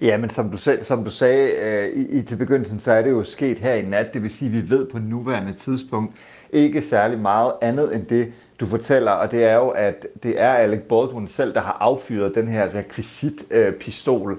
Ja, 0.00 0.16
men 0.16 0.30
som 0.30 0.50
du, 0.50 0.56
selv, 0.56 0.84
som 0.84 1.04
du 1.04 1.10
sagde 1.10 1.50
øh, 1.50 1.88
i, 1.88 2.18
i 2.18 2.22
til 2.22 2.36
begyndelsen, 2.36 2.80
så 2.80 2.92
er 2.92 3.02
det 3.02 3.10
jo 3.10 3.24
sket 3.24 3.58
her 3.58 3.74
i 3.74 3.82
nat. 3.82 4.14
Det 4.14 4.22
vil 4.22 4.30
sige, 4.30 4.48
at 4.48 4.54
vi 4.54 4.70
ved 4.70 4.86
på 4.86 4.98
nuværende 4.98 5.52
tidspunkt 5.52 6.14
ikke 6.52 6.82
særlig 6.82 7.18
meget 7.18 7.52
andet 7.62 7.94
end 7.94 8.06
det, 8.06 8.32
du 8.60 8.66
fortæller. 8.66 9.10
Og 9.10 9.30
det 9.30 9.44
er 9.44 9.54
jo, 9.54 9.68
at 9.68 10.06
det 10.22 10.40
er 10.40 10.52
Alec 10.52 10.80
Baldwin 10.80 11.28
selv, 11.28 11.54
der 11.54 11.60
har 11.60 11.76
affyret 11.80 12.34
den 12.34 12.48
her 12.48 12.74
rekvisitpistol. 12.74 14.32
Øh, 14.32 14.38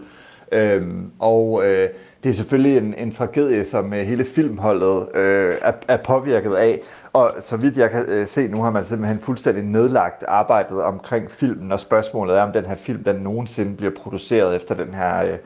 øhm, 0.76 1.12
og 1.20 1.66
øh, 1.66 1.90
det 2.24 2.30
er 2.30 2.34
selvfølgelig 2.34 2.78
en, 2.78 2.94
en 2.98 3.12
tragedie, 3.12 3.66
som 3.66 3.94
øh, 3.94 4.06
hele 4.06 4.26
filmholdet 4.26 5.16
øh, 5.16 5.54
er, 5.62 5.72
er 5.88 5.98
påvirket 5.98 6.54
af. 6.54 6.82
Og 7.14 7.36
så 7.40 7.58
vidt 7.58 7.78
jeg 7.78 7.92
kan 7.92 8.06
øh, 8.06 8.28
se, 8.28 8.48
nu 8.48 8.62
har 8.62 8.72
man 8.72 8.86
simpelthen 8.86 9.20
fuldstændig 9.20 9.64
nedlagt 9.64 10.24
arbejdet 10.28 10.84
omkring 10.84 11.32
filmen, 11.32 11.72
og 11.72 11.80
spørgsmålet 11.80 12.38
er, 12.38 12.42
om 12.42 12.54
den 12.54 12.66
her 12.66 12.76
film 12.76 13.04
den 13.04 13.16
nogensinde 13.16 13.76
bliver 13.76 13.92
produceret 13.98 14.56
efter 14.56 14.76
den 14.76 14.94
her, 14.94 15.24
øh, 15.24 15.38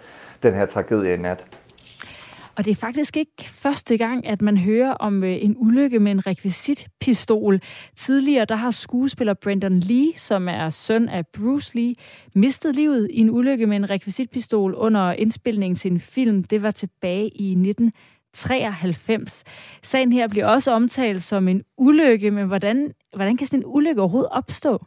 den 0.43 0.53
her 0.53 0.65
tragedie 0.65 1.13
i 1.13 1.17
nat. 1.17 1.45
Og 2.55 2.65
det 2.65 2.71
er 2.71 2.75
faktisk 2.75 3.17
ikke 3.17 3.49
første 3.49 3.97
gang, 3.97 4.27
at 4.27 4.41
man 4.41 4.57
hører 4.57 4.93
om 4.93 5.23
øh, 5.23 5.37
en 5.43 5.55
ulykke 5.57 5.99
med 5.99 6.11
en 6.11 6.27
rekvisitpistol. 6.27 7.59
Tidligere 7.95 8.45
der 8.45 8.55
har 8.55 8.71
skuespiller 8.71 9.33
Brandon 9.33 9.79
Lee, 9.79 10.11
som 10.15 10.47
er 10.47 10.69
søn 10.69 11.09
af 11.09 11.27
Bruce 11.27 11.75
Lee, 11.75 11.95
mistet 12.33 12.75
livet 12.75 13.07
i 13.11 13.19
en 13.19 13.29
ulykke 13.29 13.67
med 13.67 13.77
en 13.77 13.89
rekvisitpistol 13.89 14.73
under 14.73 15.11
indspilningen 15.11 15.75
til 15.75 15.91
en 15.91 15.99
film. 15.99 16.43
Det 16.43 16.63
var 16.63 16.71
tilbage 16.71 17.27
i 17.27 17.55
19 17.55 17.91
1993. 18.45 19.43
Sagen 19.83 20.11
her 20.11 20.27
bliver 20.27 20.47
også 20.47 20.71
omtalt 20.71 21.23
som 21.23 21.47
en 21.47 21.63
ulykke, 21.77 22.31
men 22.31 22.47
hvordan, 22.47 22.91
hvordan 23.15 23.37
kan 23.37 23.47
sådan 23.47 23.59
en 23.59 23.65
ulykke 23.65 24.01
overhovedet 24.01 24.29
opstå? 24.31 24.85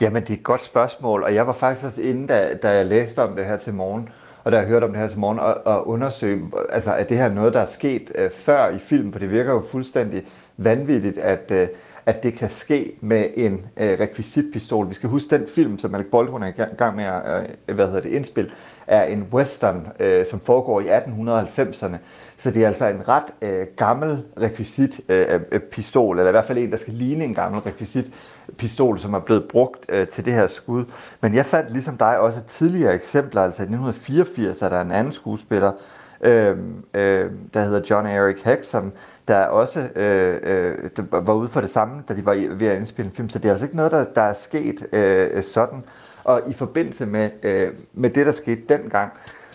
Jamen, 0.00 0.22
det 0.22 0.30
er 0.30 0.34
et 0.34 0.42
godt 0.42 0.64
spørgsmål, 0.64 1.22
og 1.22 1.34
jeg 1.34 1.46
var 1.46 1.52
faktisk 1.52 1.86
også 1.86 2.02
inde, 2.02 2.28
da, 2.28 2.54
da 2.62 2.70
jeg 2.70 2.86
læste 2.86 3.22
om 3.22 3.36
det 3.36 3.44
her 3.44 3.56
til 3.56 3.74
morgen, 3.74 4.08
og 4.44 4.52
da 4.52 4.58
jeg 4.58 4.66
hørte 4.66 4.84
om 4.84 4.90
det 4.90 5.00
her 5.00 5.08
til 5.08 5.18
morgen, 5.18 5.38
og, 5.38 5.66
og 5.66 5.88
undersøge, 5.88 6.50
altså 6.70 6.90
er 6.90 7.04
det 7.04 7.16
her 7.16 7.28
noget, 7.28 7.54
der 7.54 7.60
er 7.60 7.66
sket 7.66 8.12
øh, 8.14 8.30
før 8.30 8.68
i 8.68 8.78
filmen, 8.78 9.12
for 9.12 9.18
det 9.18 9.30
virker 9.30 9.52
jo 9.52 9.62
fuldstændig 9.70 10.22
vanvittigt, 10.56 11.18
at, 11.18 11.50
øh, 11.50 11.68
at 12.06 12.22
det 12.22 12.34
kan 12.34 12.50
ske 12.50 12.92
med 13.00 13.24
en 13.36 13.66
øh, 13.76 14.00
rekvisitpistol. 14.00 14.88
Vi 14.88 14.94
skal 14.94 15.08
huske, 15.08 15.38
den 15.38 15.46
film, 15.54 15.78
som 15.78 15.94
Alec 15.94 16.06
Baldwin 16.06 16.42
er 16.42 16.48
i 16.48 16.74
gang 16.76 16.96
med 16.96 17.04
at 17.04 17.50
øh, 17.68 17.74
hvad 17.74 17.86
hedder 17.86 18.00
det, 18.00 18.10
indspil, 18.10 18.50
er 18.88 19.02
en 19.02 19.26
western, 19.32 19.88
øh, 20.00 20.26
som 20.26 20.40
foregår 20.40 20.80
i 20.80 20.88
1890'erne. 20.88 21.96
Så 22.38 22.50
det 22.50 22.62
er 22.62 22.66
altså 22.66 22.86
en 22.86 23.08
ret 23.08 23.24
øh, 23.42 23.66
gammel 23.76 24.24
rekvisitpistol, 24.40 26.16
øh, 26.16 26.18
øh 26.18 26.20
eller 26.20 26.30
i 26.30 26.32
hvert 26.32 26.44
fald 26.44 26.58
en, 26.58 26.70
der 26.70 26.76
skal 26.76 26.94
ligne 26.94 27.24
en 27.24 27.34
gammel 27.34 27.60
rekvisit 27.60 28.12
pistol, 28.56 28.98
som 28.98 29.14
er 29.14 29.18
blevet 29.18 29.48
brugt 29.48 29.86
øh, 29.88 30.08
til 30.08 30.24
det 30.24 30.32
her 30.32 30.46
skud. 30.46 30.84
Men 31.20 31.34
jeg 31.34 31.46
fandt 31.46 31.72
ligesom 31.72 31.96
dig 31.96 32.18
også 32.18 32.40
tidligere 32.42 32.94
eksempler, 32.94 33.42
altså 33.42 33.62
i 33.62 33.64
1984 33.64 34.62
er 34.62 34.68
der 34.68 34.80
en 34.80 34.90
anden 34.90 35.12
skuespiller, 35.12 35.72
øh, 36.20 36.56
øh, 36.94 37.30
der 37.54 37.64
hedder 37.64 37.80
John 37.90 38.06
Eric 38.06 38.42
Heck, 38.44 38.64
som 38.64 38.92
der 39.28 39.44
også 39.44 39.88
øh, 39.96 40.38
øh, 40.42 40.92
var 41.26 41.34
ude 41.34 41.48
for 41.48 41.60
det 41.60 41.70
samme, 41.70 42.02
da 42.08 42.14
de 42.14 42.26
var 42.26 42.34
ved 42.50 42.66
at 42.66 42.76
indspille 42.76 43.06
en 43.06 43.16
film. 43.16 43.28
Så 43.28 43.38
det 43.38 43.44
er 43.44 43.50
altså 43.50 43.66
ikke 43.66 43.76
noget, 43.76 43.92
der, 43.92 44.04
der 44.14 44.22
er 44.22 44.34
sket 44.34 44.86
øh, 44.92 45.42
sådan. 45.42 45.84
Og 46.28 46.42
i 46.46 46.52
forbindelse 46.52 47.06
med, 47.06 47.30
øh, 47.42 47.68
med 47.92 48.10
det, 48.10 48.26
der 48.26 48.32
skete 48.32 48.60
dengang, 48.68 49.12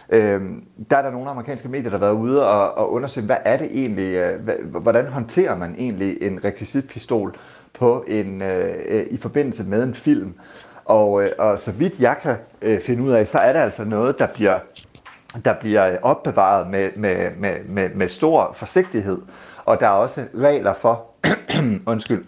øh, 0.10 0.42
der 0.90 0.98
er 0.98 1.02
der 1.02 1.12
nogle 1.12 1.30
amerikanske 1.30 1.68
medier, 1.68 1.90
der 1.90 1.98
har 1.98 2.06
været 2.06 2.14
ude 2.14 2.48
og, 2.50 2.78
og 2.78 2.92
undersøge, 2.92 3.26
hvad 3.26 3.38
er 3.46 3.58
det 3.58 3.68
egentlig, 3.72 4.16
øh, 4.16 4.66
hvordan 4.66 5.08
håndterer 5.08 5.58
man 5.58 5.76
egentlig 5.78 6.22
en 6.22 6.44
rekvisitpistol 6.44 7.38
på 7.80 8.06
en, 8.08 8.42
øh, 8.42 8.76
øh, 8.86 9.06
i 9.10 9.18
forbindelse 9.18 9.64
med 9.64 9.84
en 9.84 9.94
film. 9.94 10.34
Og, 10.86 11.24
øh, 11.24 11.30
og 11.38 11.60
så 11.60 11.72
vidt 11.72 12.00
jeg 12.00 12.18
kan 12.22 12.36
øh, 12.62 12.82
finde 12.82 13.04
ud 13.04 13.12
af, 13.12 13.28
så 13.28 13.38
er 13.38 13.54
det 13.54 13.60
altså 13.60 13.84
noget, 13.84 14.20
der 14.20 14.28
bliver, 14.28 14.60
der 15.46 15.54
bliver 15.60 15.98
opbevaret 16.02 16.70
med, 16.70 16.90
med, 16.96 17.32
med, 17.38 17.56
med, 17.66 17.90
med 17.90 18.08
stor 18.08 18.54
forsigtighed. 18.56 19.18
Og 19.66 19.80
der 19.80 19.86
er 19.88 19.92
også 19.92 20.24
regler 20.38 20.74
for, 20.74 21.06
undskyld, 21.92 22.24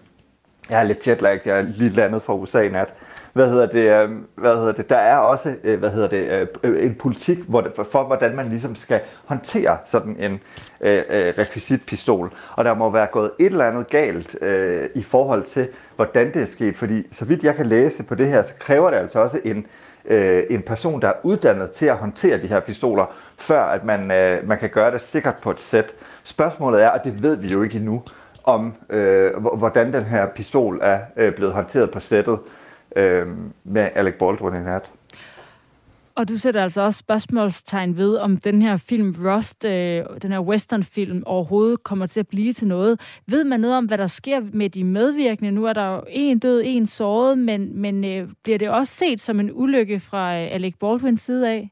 jeg 0.69 0.79
er 0.79 0.83
lidt 0.83 1.07
jetlag, 1.07 1.41
jeg 1.45 1.57
er 1.57 1.61
lige 1.61 1.89
landet 1.89 2.21
fra 2.21 2.33
USA 2.35 2.61
i 2.61 2.69
nat, 2.69 2.93
hvad 3.35 3.49
hedder 3.49 3.65
det, 3.65 3.91
øhm, 3.91 4.25
hvad 4.35 4.55
hedder 4.55 4.71
det, 4.71 4.89
der 4.89 4.97
er 4.97 5.17
også 5.17 5.55
øh, 5.63 5.79
hvad 5.79 5.89
hedder 5.89 6.07
det, 6.07 6.17
øh, 6.17 6.47
øh, 6.63 6.85
en 6.85 6.95
politik 6.95 7.37
hvor 7.47 7.67
for, 7.91 8.03
hvordan 8.03 8.35
man 8.35 8.49
ligesom 8.49 8.75
skal 8.75 9.01
håndtere 9.25 9.77
sådan 9.85 10.15
en 10.19 10.39
øh, 10.81 11.03
rekvisitpistol. 11.09 12.33
Og 12.55 12.65
der 12.65 12.73
må 12.73 12.89
være 12.89 13.07
gået 13.11 13.31
et 13.39 13.45
eller 13.45 13.65
andet 13.65 13.89
galt 13.89 14.37
øh, 14.41 14.89
i 14.95 15.03
forhold 15.03 15.43
til, 15.43 15.67
hvordan 15.95 16.33
det 16.33 16.41
er 16.41 16.45
sket. 16.45 16.75
Fordi 16.75 17.07
så 17.11 17.25
vidt 17.25 17.43
jeg 17.43 17.55
kan 17.55 17.65
læse 17.65 18.03
på 18.03 18.15
det 18.15 18.27
her, 18.27 18.43
så 18.43 18.53
kræver 18.59 18.89
det 18.89 18.97
altså 18.97 19.19
også 19.19 19.39
en, 19.45 19.65
øh, 20.05 20.43
en 20.49 20.61
person, 20.61 21.01
der 21.01 21.07
er 21.07 21.13
uddannet 21.23 21.71
til 21.71 21.85
at 21.85 21.97
håndtere 21.97 22.41
de 22.41 22.47
her 22.47 22.59
pistoler, 22.59 23.05
før 23.37 23.63
at 23.63 23.83
man, 23.83 24.11
øh, 24.11 24.47
man 24.47 24.57
kan 24.57 24.69
gøre 24.69 24.91
det 24.91 25.01
sikkert 25.01 25.35
på 25.41 25.51
et 25.51 25.59
sæt. 25.59 25.93
Spørgsmålet 26.23 26.83
er, 26.83 26.89
og 26.89 27.03
det 27.03 27.23
ved 27.23 27.35
vi 27.35 27.47
jo 27.47 27.63
ikke 27.63 27.77
endnu, 27.77 28.03
om 28.43 28.73
øh, 28.89 29.37
hvordan 29.37 29.93
den 29.93 30.03
her 30.03 30.27
pistol 30.27 30.79
er 30.81 30.99
øh, 31.17 31.33
blevet 31.33 31.53
håndteret 31.53 31.91
på 31.91 31.99
sættet 31.99 32.39
øh, 32.95 33.27
med 33.63 33.89
Alec 33.95 34.13
Baldwin 34.13 34.61
i 34.61 34.63
nat. 34.63 34.89
Og 36.15 36.29
du 36.29 36.37
sætter 36.37 36.63
altså 36.63 36.81
også 36.81 36.97
spørgsmålstegn 36.97 37.97
ved, 37.97 38.17
om 38.17 38.37
den 38.37 38.61
her 38.61 38.77
film 38.77 39.15
Rust, 39.25 39.65
øh, 39.65 40.03
den 40.21 40.31
her 40.31 40.39
westernfilm, 40.39 41.23
overhovedet 41.25 41.83
kommer 41.83 42.07
til 42.07 42.19
at 42.19 42.27
blive 42.27 42.53
til 42.53 42.67
noget. 42.67 42.99
Ved 43.27 43.43
man 43.43 43.59
noget 43.59 43.77
om, 43.77 43.85
hvad 43.85 43.97
der 43.97 44.07
sker 44.07 44.41
med 44.53 44.69
de 44.69 44.83
medvirkende? 44.83 45.51
Nu 45.51 45.65
er 45.65 45.73
der 45.73 45.95
jo 45.95 46.03
en 46.07 46.39
død, 46.39 46.61
en 46.65 46.87
såret, 46.87 47.37
men, 47.37 47.81
men 47.81 48.05
øh, 48.05 48.27
bliver 48.43 48.57
det 48.57 48.69
også 48.69 48.93
set 48.93 49.21
som 49.21 49.39
en 49.39 49.49
ulykke 49.53 49.99
fra 49.99 50.35
øh, 50.35 50.47
Alec 50.51 50.73
Baldwins 50.79 51.21
side 51.21 51.49
af? 51.49 51.71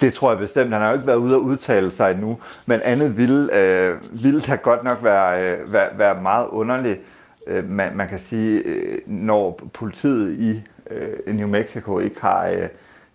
Det 0.00 0.12
tror 0.12 0.30
jeg 0.30 0.38
bestemt. 0.38 0.72
Han 0.72 0.82
har 0.82 0.88
jo 0.88 0.94
ikke 0.94 1.06
været 1.06 1.16
ude 1.16 1.34
at 1.34 1.40
udtale 1.40 1.90
sig 1.90 2.10
endnu, 2.10 2.38
men 2.66 2.80
andet 2.84 3.16
ville, 3.16 3.54
øh, 3.54 3.96
ville 4.24 4.40
da 4.40 4.54
godt 4.54 4.84
nok 4.84 5.04
være, 5.04 5.42
øh, 5.42 5.72
være, 5.72 5.88
være 5.98 6.22
meget 6.22 6.46
underligt 6.48 7.00
øh, 7.48 7.70
man, 7.70 7.96
man 7.96 8.08
kan 8.08 8.18
sige, 8.18 8.58
øh, 8.58 8.98
når 9.06 9.60
politiet 9.72 10.38
i 10.38 10.62
øh, 10.90 11.34
New 11.34 11.48
Mexico 11.48 11.98
ikke 11.98 12.20
har 12.20 12.46
øh, 12.46 12.68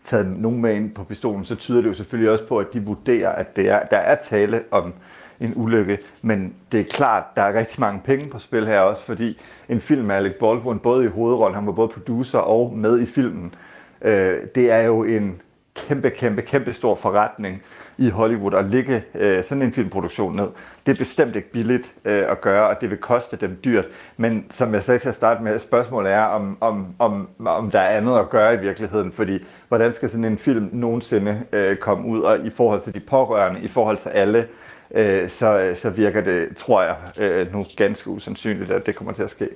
taget 0.06 0.28
nogen 0.28 0.62
med 0.62 0.76
ind 0.76 0.92
på 0.92 1.04
pistolen, 1.04 1.46
så 1.46 1.56
tyder 1.56 1.82
det 1.82 1.90
jo 1.90 1.94
selvfølgelig 1.94 2.32
også 2.32 2.48
på, 2.48 2.60
at 2.60 2.68
de 2.74 2.86
vurderer, 2.86 3.30
at 3.30 3.56
det 3.56 3.70
er, 3.70 3.84
der 3.84 3.98
er 3.98 4.16
tale 4.16 4.62
om 4.72 4.94
en 5.40 5.54
ulykke. 5.56 6.00
Men 6.22 6.54
det 6.72 6.80
er 6.80 6.84
klart, 6.84 7.24
der 7.36 7.42
er 7.42 7.60
rigtig 7.60 7.80
mange 7.80 8.02
penge 8.06 8.30
på 8.30 8.40
spil 8.40 8.68
her 8.68 8.80
også, 8.80 9.06
fordi 9.06 9.42
en 9.70 9.82
film 9.82 10.06
med 10.06 10.16
Alec 10.16 10.34
Baldwin, 10.40 10.80
både 10.80 11.06
i 11.06 11.08
hovedrollen, 11.08 11.56
han 11.56 11.66
var 11.66 11.72
både 11.72 11.88
producer 11.88 12.40
og 12.40 12.74
med 12.78 13.00
i 13.00 13.06
filmen, 13.06 13.56
øh, 14.02 14.38
det 14.56 14.72
er 14.72 14.82
jo 14.82 15.04
en 15.04 15.42
kæmpe, 15.76 16.10
kæmpe, 16.10 16.42
kæmpe 16.42 16.74
stor 16.74 16.96
forretning 16.96 17.62
i 17.98 18.10
Hollywood 18.10 18.54
at 18.54 18.66
lægge 18.66 19.04
øh, 19.16 19.44
sådan 19.44 19.62
en 19.62 19.74
filmproduktion 19.74 20.36
ned. 20.36 20.48
Det 20.86 20.92
er 20.92 21.04
bestemt 21.04 21.36
ikke 21.36 21.52
billigt 21.52 21.94
øh, 22.06 22.32
at 22.32 22.42
gøre, 22.42 22.68
og 22.68 22.82
det 22.82 22.90
vil 22.90 22.98
koste 22.98 23.38
dem 23.38 23.60
dyrt. 23.66 23.86
Men 24.18 24.46
som 24.50 24.74
jeg 24.74 24.84
sagde 24.84 25.00
til 25.00 25.10
at 25.10 25.16
starte 25.16 25.44
med, 25.44 25.60
spørgsmålet 25.60 26.12
er, 26.12 26.24
om, 26.24 26.58
om, 26.62 26.88
om, 27.00 27.30
om 27.46 27.72
der 27.72 27.80
er 27.80 27.98
andet 27.98 28.20
at 28.20 28.30
gøre 28.30 28.54
i 28.54 28.58
virkeligheden. 28.58 29.12
Fordi 29.12 29.40
hvordan 29.68 29.94
skal 29.94 30.10
sådan 30.10 30.26
en 30.26 30.38
film 30.38 30.70
nogensinde 30.72 31.44
øh, 31.52 31.78
komme 31.78 32.08
ud, 32.08 32.22
og 32.22 32.40
i 32.46 32.50
forhold 32.50 32.82
til 32.82 32.94
de 32.94 33.00
pårørende, 33.00 33.62
i 33.62 33.68
forhold 33.68 33.98
til 33.98 34.10
alle, 34.10 34.48
øh, 34.92 35.30
så, 35.30 35.72
så 35.76 35.90
virker 35.90 36.22
det, 36.22 36.58
tror 36.58 36.84
jeg, 36.84 36.96
øh, 37.20 37.54
nu 37.54 37.66
ganske 37.78 38.10
usandsynligt, 38.10 38.72
at 38.72 38.86
det 38.86 38.96
kommer 38.96 39.14
til 39.14 39.24
at 39.24 39.30
ske. 39.30 39.50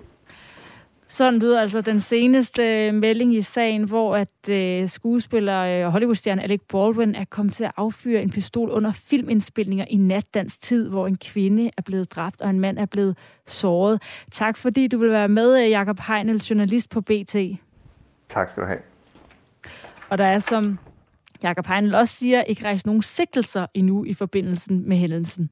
Sådan 1.09 1.39
lyder 1.39 1.61
altså 1.61 1.81
den 1.81 1.99
seneste 1.99 2.91
melding 2.91 3.35
i 3.35 3.41
sagen, 3.41 3.83
hvor 3.83 4.15
at 4.15 4.49
øh, 4.49 4.89
skuespiller 4.89 5.61
øh, 5.61 5.91
Hollywoodstjerne 5.91 6.43
Alec 6.43 6.61
Baldwin 6.69 7.15
er 7.15 7.25
kommet 7.25 7.53
til 7.53 7.63
at 7.63 7.71
affyre 7.77 8.21
en 8.21 8.29
pistol 8.29 8.69
under 8.69 8.91
filmindspilninger 8.91 9.85
i 9.89 9.95
natdans 9.95 10.57
tid, 10.57 10.89
hvor 10.89 11.07
en 11.07 11.17
kvinde 11.17 11.71
er 11.77 11.81
blevet 11.81 12.11
dræbt 12.11 12.41
og 12.41 12.49
en 12.49 12.59
mand 12.59 12.77
er 12.77 12.85
blevet 12.85 13.17
såret. 13.45 14.01
Tak 14.31 14.57
fordi 14.57 14.87
du 14.87 14.97
vil 14.97 15.11
være 15.11 15.27
med, 15.27 15.63
øh, 15.63 15.69
Jakob 15.69 15.99
Heinel, 15.99 16.37
journalist 16.37 16.89
på 16.89 17.01
BT. 17.01 17.35
Tak 18.29 18.49
skal 18.49 18.63
du 18.63 18.67
have. 18.67 18.79
Og 20.09 20.17
der 20.17 20.25
er, 20.25 20.39
som 20.39 20.79
Jakob 21.43 21.67
Heinel 21.67 21.95
også 21.95 22.13
siger, 22.13 22.43
ikke 22.43 22.63
rejst 22.63 22.85
nogen 22.85 23.01
sigtelser 23.01 23.65
endnu 23.73 24.05
i 24.05 24.13
forbindelsen 24.13 24.89
med 24.89 24.97
hændelsen. 24.97 25.49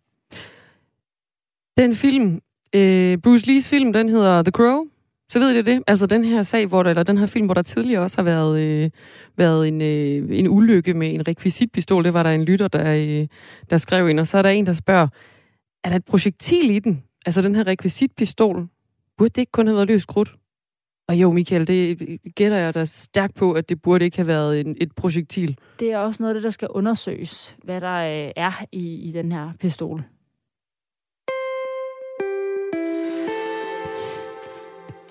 Den 1.78 1.95
film, 1.95 2.41
øh, 2.76 3.18
Bruce 3.18 3.47
Lees 3.47 3.70
film, 3.70 3.93
den 3.93 4.10
hedder 4.10 4.43
The 4.43 4.51
Crow, 4.51 4.86
så 5.30 5.40
ved 5.40 5.52
I 5.52 5.62
det. 5.62 5.84
Altså 5.88 6.06
den 6.06 6.24
her 6.24 6.44
sag, 6.44 6.68
hvor 6.68 6.84
der, 6.84 6.90
eller 6.90 7.04
den 7.04 7.18
her 7.18 7.26
film, 7.26 7.46
hvor 7.46 7.54
der 7.54 7.62
tidligere 7.62 8.02
også 8.02 8.18
har 8.18 8.24
været, 8.24 8.60
øh, 8.60 8.90
været 9.38 9.68
en, 9.68 9.82
øh, 9.82 10.40
en 10.40 10.48
ulykke 10.48 10.94
med 10.94 11.14
en 11.14 11.28
rekvisitpistol. 11.28 12.04
Det 12.04 12.14
var 12.14 12.24
der 12.24 12.30
en 12.30 12.44
lytter, 12.44 12.68
der, 12.68 12.96
øh, 12.96 13.28
der 13.70 13.78
skrev 13.78 14.10
ind. 14.10 14.20
Og 14.20 14.28
så 14.28 14.38
er 14.38 14.42
der 14.42 14.50
en, 14.50 14.66
der 14.66 14.74
spørger, 14.74 15.08
er 15.84 15.90
der 15.90 15.96
et 15.96 16.06
projektil 16.06 16.70
i 16.70 16.80
den? 16.80 17.04
Altså 17.26 17.42
den 17.42 17.56
her 17.56 17.68
rekvisitpistol. 17.68 18.68
Burde 19.18 19.30
det 19.30 19.38
ikke 19.42 19.52
kun 19.52 19.68
have 19.68 19.76
været 19.76 19.88
løs 19.88 20.06
krudt? 20.06 20.36
Og 21.08 21.16
jo, 21.16 21.32
Michael, 21.32 21.68
det 21.68 21.98
gætter 22.36 22.58
jeg 22.58 22.74
da 22.74 22.86
stærkt 22.86 23.36
på, 23.36 23.52
at 23.52 23.70
det 23.70 23.82
burde 23.82 24.06
ikke 24.06 24.18
have 24.18 24.28
været 24.28 24.60
en, 24.60 24.76
et 24.82 24.92
projektil. 24.96 25.58
Det 25.80 25.92
er 25.92 25.98
også 25.98 26.24
noget 26.24 26.34
af 26.34 26.36
det, 26.36 26.44
der 26.44 26.50
skal 26.50 26.68
undersøges, 26.68 27.56
hvad 27.64 27.82
der 27.82 27.96
øh, 27.96 28.32
er 28.36 28.66
i, 28.72 29.10
i 29.10 29.12
den 29.12 29.32
her 29.32 29.52
pistol. 29.60 30.04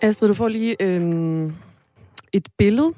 Astrid, 0.04 0.28
du 0.28 0.34
får 0.34 0.48
lige 0.48 0.76
øhm, 0.82 1.52
et 2.32 2.48
billede. 2.58 2.92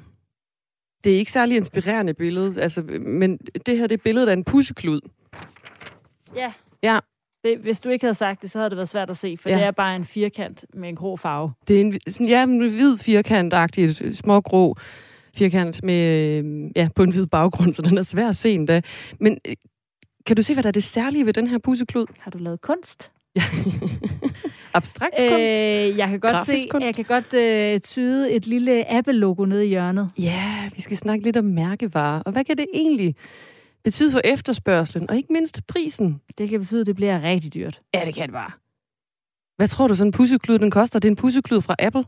Det 1.03 1.13
er 1.13 1.17
ikke 1.17 1.31
særlig 1.31 1.57
inspirerende 1.57 2.13
billede, 2.13 2.61
altså, 2.61 2.81
men 3.01 3.37
det 3.37 3.77
her 3.77 3.87
det 3.87 3.97
er 3.97 4.03
billedet 4.03 4.29
af 4.29 4.33
en 4.33 4.43
pusseklud. 4.43 5.01
Ja. 6.35 6.53
Ja. 6.83 6.99
Det, 7.43 7.57
hvis 7.57 7.79
du 7.79 7.89
ikke 7.89 8.05
havde 8.05 8.13
sagt 8.13 8.41
det, 8.41 8.51
så 8.51 8.59
havde 8.59 8.69
det 8.69 8.77
været 8.77 8.89
svært 8.89 9.09
at 9.09 9.17
se, 9.17 9.37
for 9.37 9.49
Ja. 9.49 9.55
ja. 9.55 9.59
det 9.61 9.67
er 9.67 9.71
bare 9.71 9.95
en 9.95 10.05
firkant 10.05 10.65
med 10.73 10.89
en 10.89 10.95
grå 10.95 11.15
farve. 11.15 11.53
Det 11.67 11.75
er 11.75 11.81
en 11.81 11.99
sådan, 12.07 12.27
ja, 12.27 12.43
en 12.43 12.59
hvid 12.59 12.97
firkant-agtig, 12.97 14.15
små 14.15 14.41
grå 14.41 14.75
firkant 15.35 15.83
med, 15.83 16.71
ja, 16.75 16.89
på 16.95 17.03
en 17.03 17.11
hvid 17.11 17.25
baggrund, 17.27 17.73
så 17.73 17.81
den 17.81 17.97
er 17.97 18.01
svær 18.03 18.29
at 18.29 18.35
se 18.35 18.51
endda. 18.53 18.81
Men 19.19 19.37
øh, 19.47 19.55
kan 20.25 20.35
du 20.35 20.41
se, 20.41 20.53
hvad 20.53 20.63
der 20.63 20.67
er 20.67 20.71
det 20.71 20.83
særlige 20.83 21.25
ved 21.25 21.33
den 21.33 21.47
her 21.47 21.57
pusseklud? 21.57 22.05
Har 22.19 22.31
du 22.31 22.37
lavet 22.37 22.61
kunst? 22.61 23.11
Abstrakt 24.77 25.15
kunst? 25.29 25.51
Øh, 25.51 25.97
jeg 25.97 26.07
kan 26.07 26.19
godt 26.19 26.31
Grafisk 26.31 26.63
se, 26.63 26.67
kunst? 26.69 26.87
jeg 26.87 26.95
kan 26.95 27.05
godt 27.05 27.33
øh, 27.33 27.79
tyde 27.79 28.31
et 28.31 28.47
lille 28.47 28.91
Apple-logo 28.91 29.45
nede 29.45 29.65
i 29.65 29.69
hjørnet. 29.69 30.11
Ja, 30.19 30.69
vi 30.75 30.81
skal 30.81 30.97
snakke 30.97 31.23
lidt 31.23 31.37
om 31.37 31.45
mærkevarer. 31.45 32.21
Og 32.21 32.31
hvad 32.31 32.43
kan 32.43 32.57
det 32.57 32.65
egentlig 32.73 33.15
betyde 33.83 34.11
for 34.11 34.21
efterspørgselen, 34.23 35.09
og 35.09 35.15
ikke 35.17 35.33
mindst 35.33 35.67
prisen? 35.67 36.21
Det 36.37 36.49
kan 36.49 36.59
betyde, 36.59 36.81
at 36.81 36.87
det 36.87 36.95
bliver 36.95 37.21
rigtig 37.21 37.53
dyrt. 37.53 37.81
Ja, 37.93 38.05
det 38.05 38.15
kan 38.15 38.23
det 38.23 38.33
bare. 38.33 38.51
Hvad 39.57 39.67
tror 39.67 39.87
du, 39.87 39.95
sådan 39.95 40.07
en 40.07 40.11
pusseklud, 40.11 40.59
den 40.59 40.71
koster? 40.71 40.99
Det 40.99 41.07
er 41.07 41.11
en 41.11 41.15
pusseklud 41.15 41.61
fra 41.61 41.75
Apple. 41.79 42.03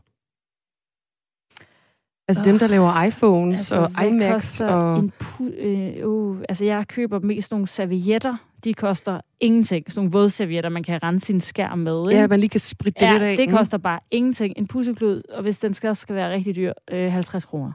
Altså 2.28 2.44
dem, 2.44 2.58
der 2.58 2.66
laver 2.66 3.02
iPhones 3.02 3.60
altså, 3.60 3.90
og 3.96 4.06
iMacs. 4.06 4.60
Og... 4.60 4.98
En 4.98 5.12
pu- 5.22 5.60
øh, 5.60 6.08
uh, 6.08 6.38
altså, 6.48 6.64
jeg 6.64 6.88
køber 6.88 7.18
mest 7.20 7.50
nogle 7.50 7.66
servietter. 7.66 8.36
De 8.64 8.74
koster 8.74 9.20
ingenting. 9.40 9.92
Sådan 9.92 10.00
nogle 10.00 10.12
vådservietter, 10.12 10.70
man 10.70 10.82
kan 10.82 11.02
rense 11.02 11.26
sin 11.26 11.40
skærm 11.40 11.78
med. 11.78 12.10
Ikke? 12.10 12.20
Ja, 12.20 12.26
man 12.28 12.40
lige 12.40 12.50
kan 12.50 12.60
spritte 12.60 13.00
det 13.00 13.06
ja, 13.06 13.12
lidt 13.12 13.22
af. 13.22 13.36
det 13.36 13.48
Mm. 13.48 13.54
koster 13.56 13.78
bare 13.78 14.00
ingenting. 14.10 14.54
En 14.56 14.66
pusseklud, 14.66 15.22
og 15.30 15.42
hvis 15.42 15.58
den 15.58 15.74
skal, 15.74 15.96
skal 15.96 16.14
være 16.14 16.32
rigtig 16.32 16.56
dyr, 16.56 16.72
øh, 16.90 17.12
50 17.12 17.44
kroner. 17.44 17.72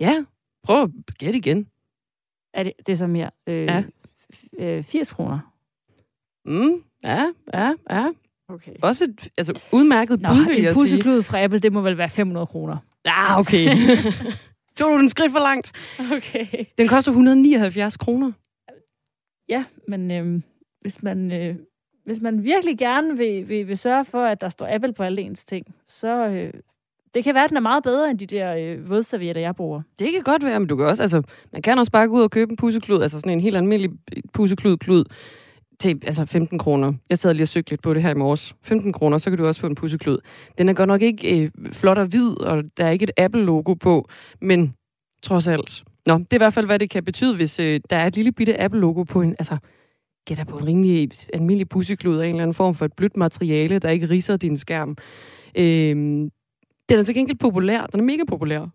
Ja, 0.00 0.24
prøv 0.62 0.82
at 0.82 0.90
gætte 1.18 1.38
igen. 1.38 1.66
Er 2.54 2.62
det, 2.62 2.72
det 2.86 2.92
er 2.92 2.96
så 2.96 3.06
mere. 3.06 3.30
Øh, 3.46 3.64
Ja. 3.64 3.82
øh, 4.58 4.82
80 4.84 5.12
kroner. 5.12 5.38
Mm, 6.44 6.82
ja, 7.04 7.26
ja, 7.54 7.72
ja. 7.90 8.08
Okay. 8.48 8.72
Også 8.82 9.04
et 9.04 9.28
altså, 9.38 9.60
udmærket 9.72 10.20
Nå, 10.20 10.28
bud, 10.28 10.44
vil 10.44 10.58
en 10.58 10.64
jeg 10.64 10.74
sige. 10.74 10.82
pusseklud 10.82 11.22
fra 11.22 11.42
Apple, 11.42 11.58
det 11.58 11.72
må 11.72 11.80
vel 11.80 11.98
være 11.98 12.08
500 12.10 12.46
kroner. 12.46 12.76
Ah, 13.04 13.38
okay. 13.38 13.66
Tog 14.76 14.92
du 14.92 14.98
den 14.98 15.08
skridt 15.08 15.32
for 15.32 15.38
langt? 15.38 15.72
Okay. 16.16 16.64
Den 16.78 16.88
koster 16.88 17.10
179 17.12 17.96
kroner. 17.96 18.32
Ja, 19.48 19.64
men 19.88 20.10
øh, 20.10 20.42
hvis, 20.80 21.02
man, 21.02 21.32
øh, 21.32 21.56
hvis 22.04 22.20
man 22.20 22.44
virkelig 22.44 22.78
gerne 22.78 23.16
vil, 23.16 23.48
vil, 23.48 23.68
vil 23.68 23.78
sørge 23.78 24.04
for, 24.04 24.24
at 24.24 24.40
der 24.40 24.48
står 24.48 24.74
Apple 24.74 24.92
på 24.92 25.02
alle 25.02 25.22
ens 25.22 25.44
ting, 25.44 25.74
så 25.88 26.26
øh, 26.26 26.52
det 27.14 27.24
kan 27.24 27.34
være, 27.34 27.44
at 27.44 27.50
den 27.50 27.56
er 27.56 27.60
meget 27.60 27.82
bedre 27.82 28.10
end 28.10 28.18
de 28.18 28.26
der 28.26 28.54
øh, 28.54 28.90
vådservietter, 28.90 29.42
jeg 29.42 29.56
bruger. 29.56 29.82
Det 29.98 30.12
kan 30.12 30.22
godt 30.22 30.44
være, 30.44 30.60
men 30.60 30.68
du 30.68 30.76
kan 30.76 30.86
også, 30.86 31.02
altså, 31.02 31.22
man 31.52 31.62
kan 31.62 31.78
også 31.78 31.92
bare 31.92 32.08
gå 32.08 32.14
ud 32.14 32.22
og 32.22 32.30
købe 32.30 32.50
en 32.50 32.56
pusseklud, 32.56 33.02
altså 33.02 33.18
sådan 33.18 33.32
en 33.32 33.40
helt 33.40 33.56
almindelig 33.56 33.90
pusseklud-klud, 34.32 35.04
til 35.80 36.00
altså 36.06 36.26
15 36.26 36.58
kroner. 36.58 36.92
Jeg 37.10 37.18
sad 37.18 37.34
lige 37.34 37.44
og 37.44 37.48
søgte 37.48 37.70
lidt 37.70 37.82
på 37.82 37.94
det 37.94 38.02
her 38.02 38.10
i 38.10 38.14
morges. 38.14 38.54
15 38.62 38.92
kroner, 38.92 39.18
så 39.18 39.30
kan 39.30 39.38
du 39.38 39.46
også 39.46 39.60
få 39.60 39.66
en 39.66 39.74
pusseklud. 39.74 40.18
Den 40.58 40.68
er 40.68 40.72
godt 40.72 40.88
nok 40.88 41.02
ikke 41.02 41.42
øh, 41.42 41.50
flot 41.72 41.98
og 41.98 42.06
hvid, 42.06 42.40
og 42.40 42.64
der 42.76 42.84
er 42.84 42.90
ikke 42.90 43.02
et 43.02 43.10
Apple-logo 43.16 43.74
på, 43.74 44.08
men 44.40 44.74
trods 45.22 45.48
alt. 45.48 45.84
Nå, 46.06 46.18
det 46.18 46.32
er 46.32 46.36
i 46.36 46.38
hvert 46.38 46.54
fald, 46.54 46.66
hvad 46.66 46.78
det 46.78 46.90
kan 46.90 47.04
betyde, 47.04 47.36
hvis 47.36 47.60
øh, 47.60 47.80
der 47.90 47.96
er 47.96 48.06
et 48.06 48.14
lille 48.14 48.32
bitte 48.32 48.60
Apple-logo 48.60 49.02
på 49.02 49.22
en, 49.22 49.36
altså, 49.38 49.56
gætter 50.26 50.44
på 50.44 50.58
en 50.58 50.66
rimelig 50.66 51.10
almindelig 51.34 51.68
pusseklud 51.68 52.18
af 52.18 52.26
en 52.26 52.34
eller 52.34 52.42
anden 52.42 52.54
form 52.54 52.74
for 52.74 52.84
et 52.84 52.92
blødt 52.92 53.16
materiale, 53.16 53.78
der 53.78 53.88
ikke 53.88 54.08
riser 54.08 54.36
din 54.36 54.56
skærm. 54.56 54.96
Øh, 55.58 55.96
den 56.88 56.98
er 56.98 57.02
til 57.02 57.14
gengæld 57.14 57.38
populær. 57.38 57.86
Den 57.86 58.00
er 58.00 58.04
mega 58.04 58.22
populær. 58.28 58.66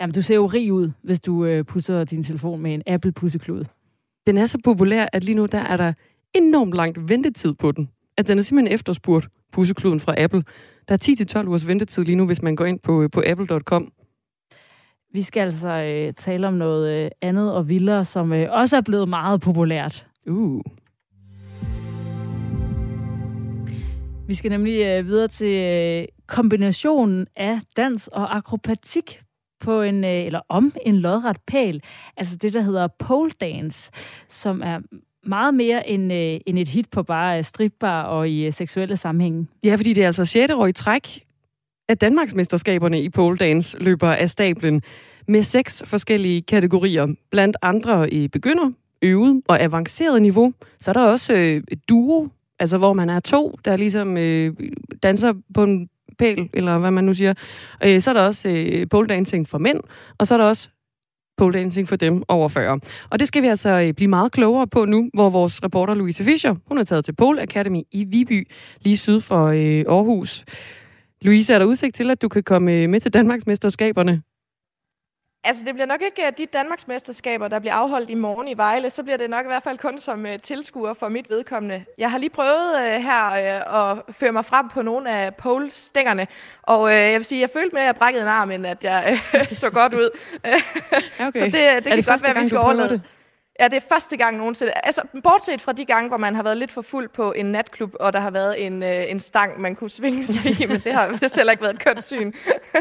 Jamen, 0.00 0.14
du 0.14 0.22
ser 0.22 0.34
jo 0.34 0.46
rig 0.46 0.72
ud, 0.72 0.90
hvis 1.02 1.20
du 1.20 1.44
øh, 1.44 1.64
pusser 1.64 2.04
din 2.04 2.22
telefon 2.22 2.60
med 2.60 2.74
en 2.74 2.82
Apple-pusseklud. 2.86 3.64
Den 4.26 4.38
er 4.38 4.46
så 4.46 4.58
populær, 4.64 5.06
at 5.12 5.24
lige 5.24 5.34
nu 5.34 5.46
der 5.46 5.58
er 5.58 5.76
der 5.76 5.92
enormt 6.34 6.72
langt 6.72 7.08
ventetid 7.08 7.52
på 7.52 7.72
den. 7.72 7.90
At 8.16 8.28
den 8.28 8.38
er 8.38 8.42
simpelthen 8.42 8.74
efterspurgt, 8.74 9.28
pussekluden 9.52 10.00
fra 10.00 10.14
Apple. 10.18 10.42
Der 10.88 10.94
er 10.94 11.42
10-12 11.42 11.48
ugers 11.48 11.66
ventetid 11.66 12.04
lige 12.04 12.16
nu, 12.16 12.26
hvis 12.26 12.42
man 12.42 12.56
går 12.56 12.64
ind 12.64 12.80
på, 12.80 13.08
på 13.12 13.22
apple.com. 13.26 13.92
Vi 15.14 15.22
skal 15.22 15.40
altså 15.40 15.68
øh, 15.68 16.12
tale 16.12 16.48
om 16.48 16.54
noget 16.54 17.04
øh, 17.04 17.10
andet 17.22 17.52
og 17.52 17.68
vildere, 17.68 18.04
som 18.04 18.32
øh, 18.32 18.48
også 18.50 18.76
er 18.76 18.80
blevet 18.80 19.08
meget 19.08 19.40
populært. 19.40 20.06
Uh. 20.26 20.60
Vi 24.28 24.34
skal 24.34 24.50
nemlig 24.50 24.82
øh, 24.82 25.06
videre 25.06 25.28
til 25.28 25.48
øh, 25.48 26.04
kombinationen 26.26 27.26
af 27.36 27.60
dans 27.76 28.08
og 28.08 28.36
akrobatik 28.36 29.20
på 29.60 29.82
en, 29.82 30.04
øh, 30.04 30.24
eller 30.24 30.40
om 30.48 30.72
en 30.86 30.96
lodret 30.96 31.36
pæl. 31.46 31.82
Altså 32.16 32.36
det, 32.36 32.52
der 32.52 32.60
hedder 32.60 32.88
pole 32.98 33.30
dance, 33.40 33.90
som 34.28 34.62
er 34.62 34.80
meget 35.26 35.54
mere 35.54 35.88
end, 35.88 36.12
øh, 36.12 36.40
end 36.46 36.58
et 36.58 36.68
hit 36.68 36.90
på 36.90 37.02
bare 37.02 37.38
øh, 37.38 37.44
stripbar 37.44 38.02
og 38.02 38.28
i 38.28 38.46
øh, 38.46 38.52
seksuelle 38.52 38.96
sammenhænge. 38.96 39.46
Ja, 39.64 39.74
fordi 39.74 39.92
det 39.92 40.02
er 40.02 40.06
altså 40.06 40.24
6. 40.24 40.52
år 40.52 40.66
i 40.66 40.72
træk, 40.72 41.24
at 41.88 42.00
Danmarksmesterskaberne 42.00 43.00
i 43.00 43.08
pole 43.08 43.36
dance 43.36 43.78
løber 43.78 44.10
af 44.10 44.30
stablen 44.30 44.82
med 45.28 45.42
seks 45.42 45.82
forskellige 45.86 46.42
kategorier. 46.42 47.06
Blandt 47.30 47.56
andre 47.62 48.10
i 48.10 48.28
begynder, 48.28 48.70
øvet 49.02 49.42
og 49.48 49.62
avanceret 49.62 50.22
niveau. 50.22 50.52
Så 50.80 50.90
er 50.90 50.92
der 50.92 51.04
også 51.04 51.32
øh, 51.32 51.62
et 51.68 51.88
duo, 51.88 52.28
altså 52.58 52.78
hvor 52.78 52.92
man 52.92 53.10
er 53.10 53.20
to, 53.20 53.58
der 53.64 53.76
ligesom 53.76 54.16
øh, 54.16 54.54
danser 55.02 55.34
på 55.54 55.62
en 55.62 55.88
pæl, 56.18 56.50
eller 56.54 56.78
hvad 56.78 56.90
man 56.90 57.04
nu 57.04 57.14
siger. 57.14 57.34
Øh, 57.84 58.02
så 58.02 58.10
er 58.10 58.14
der 58.14 58.26
også 58.26 58.48
øh, 58.48 58.88
pole 58.88 59.06
dancing 59.06 59.48
for 59.48 59.58
mænd, 59.58 59.80
og 60.18 60.26
så 60.26 60.34
er 60.34 60.38
der 60.38 60.44
også 60.44 60.68
pole 61.36 61.58
dancing 61.58 61.88
for 61.88 61.96
dem 61.96 62.22
over 62.28 62.48
40. 62.48 62.80
Og 63.10 63.18
det 63.18 63.28
skal 63.28 63.42
vi 63.42 63.46
altså 63.46 63.68
øh, 63.68 63.92
blive 63.92 64.08
meget 64.08 64.32
klogere 64.32 64.66
på 64.66 64.84
nu, 64.84 65.10
hvor 65.14 65.30
vores 65.30 65.64
reporter 65.64 65.94
Louise 65.94 66.24
Fischer, 66.24 66.54
hun 66.68 66.78
er 66.78 66.84
taget 66.84 67.04
til 67.04 67.12
Pole 67.12 67.42
Academy 67.42 67.82
i 67.92 68.04
Viby, 68.04 68.48
lige 68.80 68.96
syd 68.96 69.20
for 69.20 69.46
øh, 69.46 69.94
Aarhus. 69.94 70.44
Louise, 71.24 71.54
er 71.54 71.58
der 71.58 71.66
udsigt 71.66 71.96
til, 71.96 72.10
at 72.10 72.22
du 72.22 72.28
kan 72.28 72.42
komme 72.42 72.72
øh, 72.72 72.88
med 72.88 73.00
til 73.00 73.14
Danmarksmesterskaberne? 73.14 74.22
Altså, 75.44 75.64
det 75.64 75.74
bliver 75.74 75.86
nok 75.86 76.02
ikke 76.02 76.26
øh, 76.26 76.32
de 76.38 76.46
Danmarksmesterskaber, 76.46 77.48
der 77.48 77.58
bliver 77.58 77.74
afholdt 77.74 78.10
i 78.10 78.14
morgen 78.14 78.48
i 78.48 78.56
Vejle. 78.56 78.90
Så 78.90 79.02
bliver 79.02 79.16
det 79.16 79.30
nok 79.30 79.44
i 79.44 79.48
hvert 79.48 79.62
fald 79.62 79.78
kun 79.78 79.98
som 79.98 80.24
uh, 80.24 80.30
tilskuer 80.42 80.94
for 80.94 81.08
mit 81.08 81.30
vedkommende. 81.30 81.84
Jeg 81.98 82.10
har 82.10 82.18
lige 82.18 82.30
prøvet 82.30 82.74
uh, 82.74 83.02
her 83.02 83.28
uh, 83.30 83.90
at 83.90 84.14
føre 84.14 84.32
mig 84.32 84.44
frem 84.44 84.68
på 84.68 84.82
nogle 84.82 85.10
af 85.10 85.34
pole-stængerne. 85.34 86.26
Og 86.62 86.82
uh, 86.82 86.90
jeg 86.90 87.16
vil 87.16 87.24
sige, 87.24 87.40
jeg 87.40 87.50
følte 87.50 87.74
med, 87.74 87.82
at 87.82 87.86
jeg 87.86 87.96
brækkede 87.96 88.22
en 88.22 88.28
arm, 88.28 88.50
end 88.50 88.66
at 88.66 88.84
jeg 88.84 89.20
uh, 89.34 89.48
så 89.62 89.70
godt 89.70 89.94
ud. 89.94 90.10
Okay. 91.20 91.38
Så 91.38 91.44
det, 91.44 91.52
det 91.52 91.60
Er 91.60 91.80
kan 91.80 91.96
det 91.96 92.06
godt 92.06 92.22
være, 92.22 92.36
at 92.36 92.40
vi 92.40 92.46
skal 92.46 92.58
overlade 92.58 92.88
det? 92.88 93.00
Ja, 93.60 93.64
det 93.68 93.76
er 93.76 93.86
første 93.88 94.16
gang 94.16 94.36
nogensinde. 94.36 94.72
Altså, 94.72 95.02
bortset 95.22 95.60
fra 95.60 95.72
de 95.72 95.84
gange, 95.84 96.08
hvor 96.08 96.16
man 96.16 96.34
har 96.34 96.42
været 96.42 96.56
lidt 96.56 96.72
for 96.72 96.82
fuld 96.82 97.08
på 97.08 97.32
en 97.32 97.46
natklub, 97.46 97.94
og 98.00 98.12
der 98.12 98.20
har 98.20 98.30
været 98.30 98.66
en, 98.66 98.82
øh, 98.82 99.10
en 99.10 99.20
stang, 99.20 99.60
man 99.60 99.76
kunne 99.76 99.90
svinge 99.90 100.26
sig 100.26 100.60
i, 100.60 100.66
men 100.66 100.80
det 100.80 100.92
har 100.92 101.06
vist 101.20 101.36
heller 101.36 101.50
ikke 101.50 101.62
været 101.62 101.74
et 101.74 101.84
kønt 101.84 102.04
syn. 102.04 102.32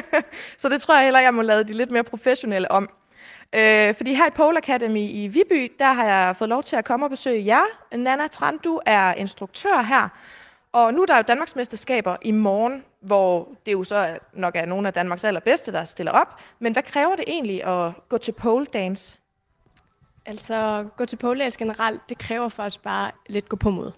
så 0.61 0.69
det 0.69 0.81
tror 0.81 0.95
jeg 0.95 1.03
heller, 1.03 1.19
jeg 1.19 1.33
må 1.33 1.41
lade 1.41 1.63
de 1.63 1.73
lidt 1.73 1.91
mere 1.91 2.03
professionelle 2.03 2.71
om. 2.71 2.89
Øh, 3.55 3.95
fordi 3.95 4.13
her 4.13 4.27
i 4.27 4.31
Pole 4.35 4.57
Academy 4.57 4.99
i 4.99 5.27
Viby, 5.27 5.71
der 5.79 5.93
har 5.93 6.05
jeg 6.05 6.35
fået 6.35 6.49
lov 6.49 6.63
til 6.63 6.75
at 6.75 6.85
komme 6.85 7.05
og 7.05 7.09
besøge 7.09 7.45
jer. 7.45 7.63
Nana 7.97 8.27
Trandu 8.27 8.79
er 8.85 9.13
instruktør 9.13 9.81
her. 9.81 10.09
Og 10.71 10.93
nu 10.93 11.01
er 11.01 11.05
der 11.05 11.17
jo 11.17 11.23
Danmarksmesterskaber 11.27 12.15
i 12.21 12.31
morgen, 12.31 12.83
hvor 13.01 13.49
det 13.65 13.71
jo 13.71 13.83
så 13.83 14.17
nok 14.33 14.55
er 14.55 14.65
nogle 14.65 14.87
af 14.87 14.93
Danmarks 14.93 15.23
allerbedste, 15.23 15.71
der 15.71 15.83
stiller 15.83 16.11
op. 16.11 16.39
Men 16.59 16.73
hvad 16.73 16.83
kræver 16.83 17.15
det 17.15 17.25
egentlig 17.27 17.63
at 17.63 17.91
gå 18.09 18.17
til 18.17 18.31
pole 18.31 18.65
dance? 18.65 19.17
Altså, 20.25 20.87
gå 20.97 21.05
til 21.05 21.15
pålæs 21.15 21.57
generelt, 21.57 22.01
det 22.09 22.17
kræver 22.17 22.49
faktisk 22.49 22.83
bare 22.83 23.11
lidt 23.27 23.49
gå 23.49 23.55
på 23.55 23.69
mod. 23.69 23.91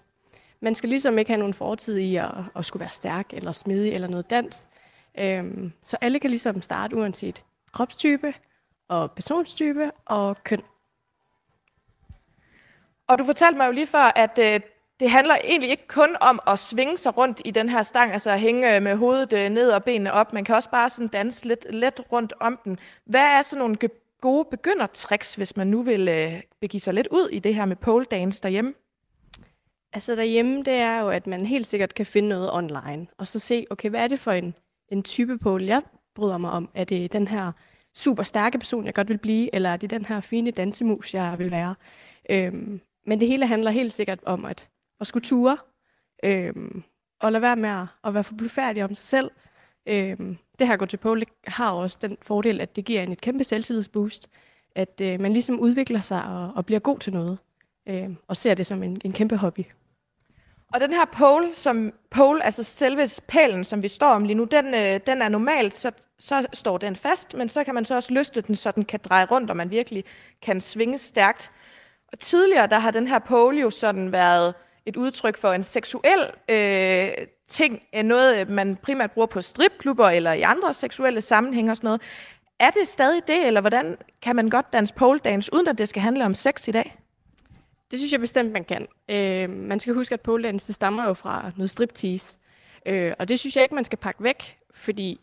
Man 0.60 0.74
skal 0.74 0.88
ligesom 0.88 1.18
ikke 1.18 1.30
have 1.30 1.38
nogen 1.38 1.54
fortid 1.54 1.96
i 1.96 2.16
at, 2.16 2.30
at 2.56 2.66
skulle 2.66 2.80
være 2.80 2.90
stærk 2.90 3.26
eller 3.32 3.52
smidig 3.52 3.92
eller 3.92 4.08
noget 4.08 4.30
dans. 4.30 4.68
Øhm, 5.18 5.72
så 5.82 5.96
alle 6.00 6.18
kan 6.18 6.30
ligesom 6.30 6.62
starte 6.62 6.96
uanset 6.96 7.44
kropstype 7.72 8.34
og 8.88 9.12
personstype 9.12 9.90
og 10.04 10.44
køn. 10.44 10.62
Og 13.08 13.18
du 13.18 13.24
fortalte 13.24 13.56
mig 13.56 13.66
jo 13.66 13.72
lige 13.72 13.86
før, 13.86 14.12
at 14.16 14.38
øh, 14.38 14.60
det 15.00 15.10
handler 15.10 15.36
egentlig 15.44 15.70
ikke 15.70 15.88
kun 15.88 16.16
om 16.20 16.40
at 16.46 16.58
svinge 16.58 16.96
sig 16.96 17.16
rundt 17.16 17.42
i 17.44 17.50
den 17.50 17.68
her 17.68 17.82
stang, 17.82 18.12
altså 18.12 18.30
at 18.30 18.40
hænge 18.40 18.76
øh, 18.76 18.82
med 18.82 18.96
hovedet 18.96 19.32
øh, 19.32 19.48
ned 19.50 19.70
og 19.70 19.84
benene 19.84 20.12
op. 20.12 20.32
Man 20.32 20.44
kan 20.44 20.54
også 20.54 20.70
bare 20.70 20.90
sådan 20.90 21.08
danse 21.08 21.46
lidt 21.46 21.66
let 21.74 22.00
rundt 22.12 22.32
om 22.40 22.56
den. 22.64 22.78
Hvad 23.04 23.20
er 23.20 23.42
sådan 23.42 23.58
nogle 23.60 23.76
gode 24.20 24.48
begyndertricks, 24.50 25.34
hvis 25.34 25.56
man 25.56 25.66
nu 25.66 25.82
vil 25.82 26.08
øh, 26.08 26.42
begive 26.60 26.80
sig 26.80 26.94
lidt 26.94 27.08
ud 27.10 27.28
i 27.28 27.38
det 27.38 27.54
her 27.54 27.64
med 27.64 27.76
pole 27.76 28.04
dance 28.04 28.42
derhjemme? 28.42 28.74
Altså 29.92 30.16
derhjemme, 30.16 30.62
det 30.62 30.74
er 30.74 31.00
jo, 31.00 31.08
at 31.08 31.26
man 31.26 31.46
helt 31.46 31.66
sikkert 31.66 31.94
kan 31.94 32.06
finde 32.06 32.28
noget 32.28 32.52
online, 32.52 33.06
og 33.18 33.28
så 33.28 33.38
se, 33.38 33.66
okay, 33.70 33.90
hvad 33.90 34.00
er 34.00 34.08
det 34.08 34.20
for 34.20 34.32
en, 34.32 34.54
en 34.88 35.02
type 35.02 35.38
pole, 35.38 35.66
jeg 35.66 35.82
bryder 36.14 36.38
mig 36.38 36.50
om? 36.50 36.70
Er 36.74 36.84
det 36.84 37.12
den 37.12 37.28
her 37.28 37.52
super 37.94 38.22
stærke 38.22 38.58
person, 38.58 38.86
jeg 38.86 38.94
godt 38.94 39.08
vil 39.08 39.18
blive, 39.18 39.54
eller 39.54 39.70
er 39.70 39.76
det 39.76 39.90
den 39.90 40.04
her 40.04 40.20
fine 40.20 40.50
dansemus, 40.50 41.14
jeg 41.14 41.38
vil 41.38 41.50
være? 41.50 41.74
Øhm, 42.30 42.80
men 43.06 43.20
det 43.20 43.28
hele 43.28 43.46
handler 43.46 43.70
helt 43.70 43.92
sikkert 43.92 44.18
om 44.22 44.44
at, 44.44 44.68
at 45.00 45.06
skulle 45.06 45.24
ture, 45.24 45.58
øhm, 46.24 46.82
og 47.20 47.32
lade 47.32 47.42
være 47.42 47.56
med 47.56 47.68
at, 47.68 47.86
at 48.04 48.14
være 48.14 48.24
for 48.24 48.34
blufærdig 48.34 48.84
om 48.84 48.94
sig 48.94 49.04
selv. 49.04 49.30
Øhm, 49.86 50.36
det 50.58 50.66
her 50.66 50.76
gå 50.76 50.86
til 50.86 50.96
pole 50.96 51.26
har 51.46 51.72
også 51.72 51.98
den 52.02 52.16
fordel, 52.22 52.60
at 52.60 52.76
det 52.76 52.84
giver 52.84 53.02
en 53.02 53.12
et 53.12 53.20
kæmpe 53.20 53.44
selvtillidsboost, 53.44 54.28
at 54.74 55.00
øh, 55.00 55.20
man 55.20 55.32
ligesom 55.32 55.60
udvikler 55.60 56.00
sig 56.00 56.24
og, 56.24 56.52
og 56.56 56.66
bliver 56.66 56.78
god 56.78 56.98
til 56.98 57.12
noget, 57.12 57.38
øh, 57.86 58.08
og 58.28 58.36
ser 58.36 58.54
det 58.54 58.66
som 58.66 58.82
en, 58.82 59.00
en 59.04 59.12
kæmpe 59.12 59.36
hobby. 59.36 59.64
Og 60.74 60.80
den 60.80 60.92
her 60.92 61.04
pole, 61.04 61.54
som 61.54 61.92
pole, 62.10 62.44
altså 62.44 62.62
selve 62.62 63.06
pælen, 63.28 63.64
som 63.64 63.82
vi 63.82 63.88
står 63.88 64.08
om 64.08 64.24
lige 64.24 64.34
nu, 64.34 64.44
den, 64.44 64.74
øh, 64.74 65.00
den 65.06 65.22
er 65.22 65.28
normalt, 65.28 65.74
så, 65.74 65.90
så 66.18 66.46
står 66.52 66.78
den 66.78 66.96
fast, 66.96 67.34
men 67.34 67.48
så 67.48 67.64
kan 67.64 67.74
man 67.74 67.84
så 67.84 67.94
også 67.94 68.12
løsne 68.12 68.42
den, 68.42 68.56
så 68.56 68.70
den 68.70 68.84
kan 68.84 69.00
dreje 69.04 69.26
rundt, 69.26 69.50
og 69.50 69.56
man 69.56 69.70
virkelig 69.70 70.04
kan 70.42 70.60
svinge 70.60 70.98
stærkt. 70.98 71.50
Og 72.12 72.18
tidligere, 72.18 72.66
der 72.66 72.78
har 72.78 72.90
den 72.90 73.06
her 73.06 73.18
pole 73.18 73.60
jo 73.60 73.70
sådan 73.70 74.12
været 74.12 74.54
et 74.86 74.96
udtryk 74.96 75.36
for 75.36 75.52
en 75.52 75.64
seksuel 75.64 76.30
øh, 76.48 77.26
ting, 77.48 77.82
øh, 77.94 78.02
noget 78.02 78.40
øh, 78.40 78.50
man 78.50 78.76
primært 78.76 79.12
bruger 79.12 79.26
på 79.26 79.40
stripklubber 79.40 80.08
eller 80.08 80.32
i 80.32 80.42
andre 80.42 80.74
seksuelle 80.74 81.20
sammenhænge 81.20 81.70
og 81.70 81.76
sådan 81.76 81.88
noget. 81.88 82.02
Er 82.58 82.70
det 82.70 82.88
stadig 82.88 83.22
det, 83.28 83.46
eller 83.46 83.60
hvordan 83.60 83.96
kan 84.22 84.36
man 84.36 84.50
godt 84.50 84.72
danse 84.72 84.94
pole 84.94 85.18
dance, 85.18 85.50
uden 85.54 85.68
at 85.68 85.78
det 85.78 85.88
skal 85.88 86.02
handle 86.02 86.24
om 86.24 86.34
sex 86.34 86.68
i 86.68 86.70
dag? 86.70 86.98
Det 87.90 87.98
synes 87.98 88.12
jeg 88.12 88.20
bestemt, 88.20 88.52
man 88.52 88.64
kan. 88.64 88.86
Øh, 89.08 89.50
man 89.50 89.80
skal 89.80 89.94
huske, 89.94 90.12
at 90.12 90.20
pole 90.20 90.42
dance 90.42 90.72
stammer 90.72 91.04
jo 91.04 91.14
fra 91.14 91.50
noget 91.56 91.70
striptease. 91.70 92.38
Øh, 92.86 93.12
og 93.18 93.28
det 93.28 93.40
synes 93.40 93.56
jeg 93.56 93.62
ikke, 93.62 93.74
man 93.74 93.84
skal 93.84 93.98
pakke 93.98 94.22
væk, 94.22 94.58
fordi 94.74 95.20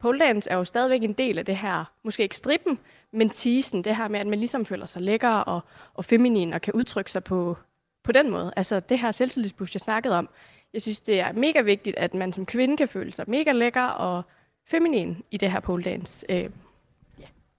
pole 0.00 0.18
dance 0.18 0.50
er 0.50 0.56
jo 0.56 0.64
stadigvæk 0.64 1.02
en 1.02 1.12
del 1.12 1.38
af 1.38 1.44
det 1.44 1.56
her, 1.56 1.84
måske 2.04 2.22
ikke 2.22 2.36
strippen, 2.36 2.78
men 3.12 3.30
teasen, 3.30 3.84
det 3.84 3.96
her 3.96 4.08
med, 4.08 4.20
at 4.20 4.26
man 4.26 4.38
ligesom 4.38 4.64
føler 4.64 4.86
sig 4.86 5.02
lækker 5.02 5.30
og, 5.30 5.60
og 5.94 6.04
feminin 6.04 6.52
og 6.52 6.60
kan 6.60 6.74
udtrykke 6.74 7.10
sig 7.10 7.24
på, 7.24 7.56
på 8.04 8.12
den 8.12 8.30
måde. 8.30 8.52
Altså 8.56 8.80
det 8.80 8.98
her 8.98 9.12
selvtillidsbus, 9.12 9.74
jeg 9.74 9.80
snakkede 9.80 10.18
om. 10.18 10.28
Jeg 10.74 10.82
synes, 10.82 11.00
det 11.00 11.20
er 11.20 11.32
mega 11.32 11.60
vigtigt, 11.60 11.96
at 11.96 12.14
man 12.14 12.32
som 12.32 12.46
kvinde 12.46 12.76
kan 12.76 12.88
føle 12.88 13.12
sig 13.12 13.24
mega 13.28 13.52
lækker 13.52 13.82
og 13.82 14.22
feminin 14.66 15.22
i 15.30 15.36
det 15.36 15.50
her 15.52 15.60
pole 15.60 15.84
dance. 15.84 16.26
Øh, 16.28 16.50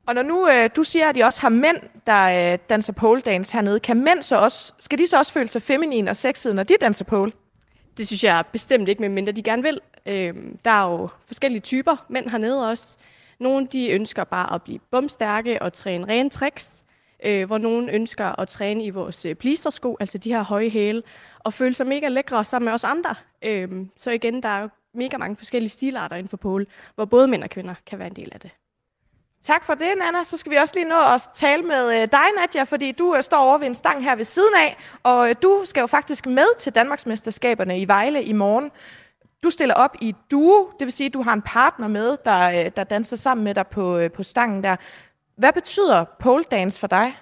og 0.08 0.16
når 0.16 0.22
nu 0.22 0.50
øh, 0.50 0.70
du 0.76 0.84
siger, 0.84 1.10
at 1.10 1.16
de 1.16 1.24
også 1.24 1.42
har 1.42 1.50
mænd, 1.50 1.78
der 2.06 2.54
øh, 2.54 2.60
danser 2.70 2.94
pole 2.94 3.22
dance 3.22 3.54
hernede, 3.54 3.80
kan 3.80 3.98
mænd 3.98 4.24
så 4.24 4.36
også, 4.36 4.74
skal 4.80 4.98
de 4.98 5.08
så 5.08 5.18
også 5.18 5.34
føle 5.34 5.48
sig 5.48 5.62
feminine 5.62 6.10
og 6.10 6.16
sexede, 6.16 6.54
når 6.54 6.64
de 6.64 6.74
danser 6.82 7.06
pole? 7.06 7.32
Det 7.98 8.08
synes 8.08 8.24
jeg 8.24 8.44
bestemt 8.52 8.90
ikke, 8.90 9.02
medmindre 9.02 9.32
de 9.32 9.44
gerne 9.44 9.64
vil. 9.64 9.82
Øh, 10.06 10.36
der 10.66 10.72
er 10.72 10.92
jo 10.92 11.10
forskellige 11.26 11.62
typer 11.62 12.06
mænd 12.10 12.30
hernede 12.30 12.70
også. 12.70 12.98
Nogle 13.40 13.68
de 13.72 13.90
ønsker 13.90 14.24
bare 14.24 14.54
at 14.54 14.64
blive 14.64 14.80
bumstærke 14.92 15.62
og 15.62 15.74
træne 15.74 16.08
rene 16.08 16.30
tricks, 16.30 16.84
øh, 17.24 17.46
hvor 17.48 17.58
nogen 17.58 17.90
ønsker 17.90 18.40
at 18.40 18.48
træne 18.48 18.84
i 18.84 18.90
vores 18.90 19.26
øh, 19.26 19.36
blistersko, 19.36 19.98
altså 20.00 20.18
de 20.18 20.34
her 20.34 20.42
høje 20.42 20.70
hæle, 20.70 21.04
og 21.40 21.54
føle 21.54 21.76
sig 21.76 21.88
mega 21.88 22.08
lækre 22.08 22.46
sammen 22.46 22.66
med 22.66 22.74
os 22.74 22.84
andre. 22.84 23.16
Øh, 23.42 23.70
så 23.96 24.12
igen, 24.12 24.44
der 24.44 24.50
er 24.50 24.68
mega 24.94 25.18
mange 25.18 25.36
forskellige 25.36 25.70
stilarter 25.70 26.16
inden 26.16 26.30
for 26.30 26.38
pole, 26.38 26.66
hvor 26.96 27.06
både 27.06 27.28
mænd 27.28 27.44
og 27.44 27.50
kvinder 27.50 27.74
kan 27.86 28.00
være 28.00 28.08
en 28.08 28.16
del 28.16 28.30
af 28.32 28.40
det. 28.40 28.52
Tak 29.44 29.64
for 29.64 29.74
det, 29.74 29.94
Nana. 29.98 30.24
Så 30.24 30.38
skal 30.38 30.52
vi 30.52 30.56
også 30.56 30.74
lige 30.76 30.90
nå 30.90 31.02
at 31.14 31.30
tale 31.34 31.64
med 31.64 32.02
øh, 32.02 32.08
dig, 32.12 32.26
Nadja, 32.40 32.64
fordi 32.64 32.92
du 32.92 33.16
øh, 33.16 33.24
står 33.24 33.38
over 33.38 33.58
ved 33.58 33.68
en 33.68 33.76
stang 33.76 34.04
her 34.04 34.16
ved 34.16 34.26
siden 34.26 34.54
af, 34.56 34.78
og 35.04 35.30
øh, 35.30 35.36
du 35.42 35.62
skal 35.66 35.82
jo 35.82 35.88
faktisk 35.88 36.26
med 36.26 36.58
til 36.60 36.76
Danmarksmesterskaberne 36.76 37.80
i 37.80 37.88
Vejle 37.88 38.24
i 38.24 38.34
morgen. 38.34 38.72
Du 39.44 39.50
stiller 39.50 39.76
op 39.76 39.96
i 40.02 40.16
duo, 40.32 40.72
det 40.80 40.86
vil 40.86 40.92
sige, 40.92 41.08
at 41.08 41.14
du 41.14 41.22
har 41.22 41.34
en 41.34 41.42
partner 41.42 41.88
med, 41.88 42.18
der, 42.26 42.70
der 42.70 42.84
danser 42.84 43.16
sammen 43.16 43.44
med 43.44 43.56
dig 43.56 43.68
på, 43.68 44.02
på 44.16 44.24
stangen 44.24 44.64
der. 44.64 44.76
Hvad 45.38 45.54
betyder 45.54 46.06
pole 46.20 46.44
dance 46.52 46.80
for 46.80 46.88
dig? 46.88 47.14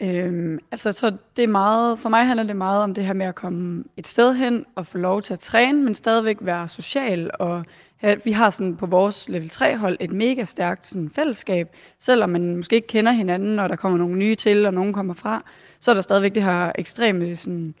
Øhm, 0.00 0.58
altså, 0.72 0.88
jeg 0.88 0.94
tror, 0.94 1.12
det 1.36 1.42
er 1.42 1.48
meget, 1.48 1.98
for 1.98 2.08
mig 2.08 2.26
handler 2.26 2.44
det 2.44 2.56
meget 2.56 2.82
om 2.82 2.94
det 2.94 3.04
her 3.04 3.12
med 3.12 3.26
at 3.26 3.34
komme 3.34 3.84
et 3.96 4.06
sted 4.06 4.34
hen 4.34 4.66
og 4.74 4.86
få 4.86 4.98
lov 4.98 5.22
til 5.22 5.32
at 5.32 5.38
træne, 5.38 5.82
men 5.82 5.94
stadigvæk 5.94 6.36
være 6.40 6.68
social 6.68 7.30
og 7.34 7.64
Ja, 8.02 8.14
vi 8.24 8.32
har 8.32 8.50
sådan 8.50 8.76
på 8.76 8.86
vores 8.86 9.28
level 9.28 9.50
3-hold 9.52 9.96
et 10.00 10.12
mega 10.12 10.44
stærkt 10.44 10.86
sådan, 10.86 11.10
fællesskab. 11.10 11.68
Selvom 11.98 12.30
man 12.30 12.56
måske 12.56 12.76
ikke 12.76 12.88
kender 12.88 13.12
hinanden, 13.12 13.58
og 13.58 13.68
der 13.68 13.76
kommer 13.76 13.98
nogle 13.98 14.16
nye 14.16 14.34
til, 14.34 14.66
og 14.66 14.74
nogen 14.74 14.92
kommer 14.92 15.14
fra, 15.14 15.44
så 15.80 15.90
er 15.90 15.94
der 15.94 16.02
stadigvæk 16.02 16.34
det 16.34 16.42
her 16.42 16.72
ekstreme 16.78 17.36
sådan, 17.36 17.74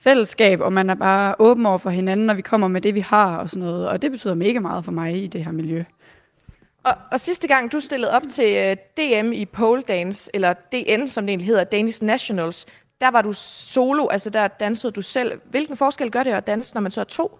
fællesskab, 0.00 0.60
og 0.60 0.72
man 0.72 0.90
er 0.90 0.94
bare 0.94 1.34
åben 1.38 1.66
over 1.66 1.78
for 1.78 1.90
hinanden, 1.90 2.26
når 2.26 2.34
vi 2.34 2.42
kommer 2.42 2.68
med 2.68 2.80
det, 2.80 2.94
vi 2.94 3.00
har 3.00 3.36
og 3.36 3.50
sådan 3.50 3.66
noget. 3.66 3.88
Og 3.88 4.02
det 4.02 4.10
betyder 4.10 4.34
mega 4.34 4.60
meget 4.60 4.84
for 4.84 4.92
mig 4.92 5.22
i 5.22 5.26
det 5.26 5.44
her 5.44 5.52
miljø. 5.52 5.84
Og, 6.84 6.94
og 7.12 7.20
sidste 7.20 7.48
gang, 7.48 7.72
du 7.72 7.80
stillede 7.80 8.12
op 8.12 8.22
til 8.30 8.54
øh, 8.56 8.70
uh, 8.70 8.76
DM 8.96 9.32
i 9.32 9.44
pole 9.44 9.82
dance, 9.82 10.30
eller 10.34 10.52
DN, 10.52 11.08
som 11.08 11.24
det 11.24 11.30
egentlig 11.30 11.46
hedder, 11.46 11.64
Danish 11.64 12.04
Nationals, 12.04 12.66
der 13.00 13.10
var 13.10 13.22
du 13.22 13.32
solo, 13.32 14.08
altså 14.08 14.30
der 14.30 14.48
dansede 14.48 14.92
du 14.92 15.02
selv. 15.02 15.40
Hvilken 15.50 15.76
forskel 15.76 16.10
gør 16.10 16.22
det 16.22 16.30
at 16.30 16.46
danse, 16.46 16.74
når 16.74 16.80
man 16.80 16.92
så 16.92 17.00
er 17.00 17.04
to? 17.04 17.38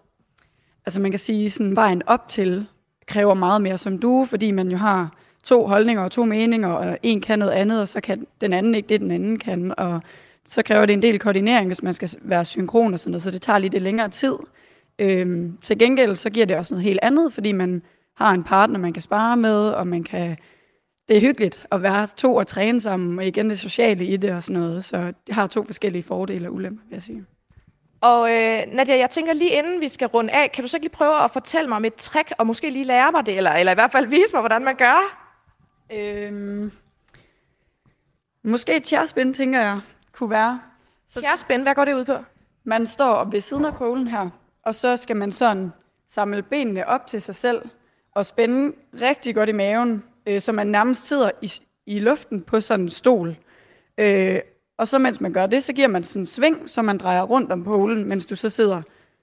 altså 0.87 1.01
man 1.01 1.11
kan 1.11 1.19
sige, 1.19 1.51
sådan 1.51 1.77
vejen 1.77 2.03
op 2.07 2.29
til 2.29 2.67
kræver 3.07 3.35
meget 3.35 3.63
mere 3.63 3.79
som 3.79 3.99
du, 3.99 4.27
fordi 4.31 4.51
man 4.51 4.71
jo 4.71 4.77
har 4.77 5.17
to 5.45 5.67
holdninger 5.67 6.03
og 6.03 6.13
to 6.13 6.25
meninger, 6.25 6.69
og 6.69 6.99
en 7.03 7.21
kan 7.21 7.39
noget 7.39 7.53
andet, 7.53 7.81
og 7.81 7.89
så 7.89 8.01
kan 8.01 8.27
den 8.41 8.53
anden 8.53 8.75
ikke 8.75 8.89
det, 8.89 9.01
den 9.01 9.11
anden 9.11 9.39
kan, 9.39 9.75
og 9.79 10.01
så 10.49 10.63
kræver 10.63 10.87
det 10.87 10.93
en 10.93 11.03
del 11.03 11.19
koordinering, 11.19 11.67
hvis 11.67 11.83
man 11.83 11.95
skal 11.95 12.11
være 12.23 12.45
synkron 12.45 12.93
og 12.93 13.01
sådan 13.01 13.11
noget, 13.11 13.23
så 13.23 13.31
det 13.31 13.43
tager 13.43 13.59
lidt 13.59 13.83
længere 13.83 14.09
tid. 14.09 14.35
Øhm, 14.99 15.59
til 15.63 15.79
gengæld 15.79 16.17
så 16.17 16.31
giver 16.31 16.47
det 16.47 16.57
også 16.57 16.75
noget 16.75 16.85
helt 16.85 16.99
andet, 17.03 17.33
fordi 17.33 17.53
man 17.53 17.83
har 18.17 18.31
en 18.31 18.45
partner, 18.45 18.79
man 18.79 18.93
kan 18.93 19.03
spare 19.03 19.37
med, 19.37 19.69
og 19.69 19.87
man 19.87 20.05
kan... 20.05 20.37
Det 21.09 21.17
er 21.17 21.21
hyggeligt 21.21 21.67
at 21.73 21.83
være 21.83 22.07
to 22.07 22.35
og 22.35 22.47
træne 22.47 22.81
sammen, 22.81 23.19
og 23.19 23.27
igen 23.27 23.51
det 23.51 23.59
sociale 23.59 24.05
i 24.05 24.17
det 24.17 24.35
og 24.35 24.43
sådan 24.43 24.61
noget, 24.61 24.85
så 24.85 25.13
det 25.27 25.35
har 25.35 25.47
to 25.47 25.65
forskellige 25.65 26.03
fordele 26.03 26.49
og 26.49 26.55
ulemper, 26.55 26.83
vil 26.89 26.95
jeg 26.95 27.03
sige. 27.03 27.25
Og 28.01 28.31
øh, 28.31 28.63
Nadia, 28.73 28.99
jeg 28.99 29.11
tænker 29.11 29.33
lige 29.33 29.51
inden 29.51 29.81
vi 29.81 29.89
skal 29.89 30.09
runde 30.09 30.33
af, 30.33 30.53
kan 30.53 30.65
du 30.65 30.69
så 30.69 30.77
ikke 30.77 30.85
lige 30.85 30.93
prøve 30.93 31.25
at 31.25 31.31
fortælle 31.31 31.69
mig 31.69 31.77
om 31.77 31.85
et 31.85 31.95
trick, 31.95 32.33
og 32.39 32.47
måske 32.47 32.71
lige 32.71 32.85
lære 32.85 33.13
mig 33.13 33.27
det, 33.27 33.37
eller, 33.37 33.51
eller 33.51 33.73
i 33.73 33.75
hvert 33.75 33.93
fald 33.93 34.07
vise 34.07 34.33
mig, 34.33 34.41
hvordan 34.41 34.65
man 34.65 34.77
gør? 34.77 35.27
Øhm, 35.93 36.73
måske 38.45 38.77
et 38.77 38.83
tjærspind, 38.83 39.35
tænker 39.35 39.61
jeg, 39.61 39.81
kunne 40.13 40.31
være. 40.31 40.61
Så, 41.09 41.21
hvad 41.63 41.75
går 41.75 41.85
det 41.85 41.95
ud 41.95 42.05
på? 42.05 42.17
Man 42.65 42.87
står 42.87 43.25
ved 43.25 43.41
siden 43.41 43.65
af 43.65 43.75
polen 43.75 44.09
her, 44.09 44.31
og 44.63 44.75
så 44.75 44.97
skal 44.97 45.17
man 45.17 45.33
sådan 45.33 45.73
samle 46.09 46.43
benene 46.43 46.87
op 46.87 47.07
til 47.07 47.23
sig 47.23 47.35
selv, 47.35 47.63
og 48.15 48.27
spænde 48.27 48.77
rigtig 49.01 49.35
godt 49.35 49.49
i 49.49 49.53
maven, 49.53 50.05
øh, 50.27 50.41
så 50.41 50.53
man 50.53 50.67
nærmest 50.67 51.07
sidder 51.09 51.31
i, 51.43 51.53
i 51.87 51.99
luften 51.99 52.43
på 52.43 52.61
sådan 52.61 52.85
en 52.85 52.91
stol. 52.91 53.37
Øh, 53.99 54.41
og 54.79 54.89
så 54.89 54.99
mens 54.99 55.21
man 55.21 55.33
gør 55.33 55.47
det, 55.47 55.65
så 55.65 55.73
giver 55.73 55.89
man 55.89 56.05
sådan 56.05 56.23
en 56.23 56.27
sving, 56.27 56.69
så 56.69 56.83
man 56.83 56.99
drejer 56.99 57.23
rundt 57.23 57.53
om 57.53 57.65
polen, 57.65 58.09
mens 58.09 58.27
du 58.27 58.37
så 58.37 58.51
sidder 58.51 58.83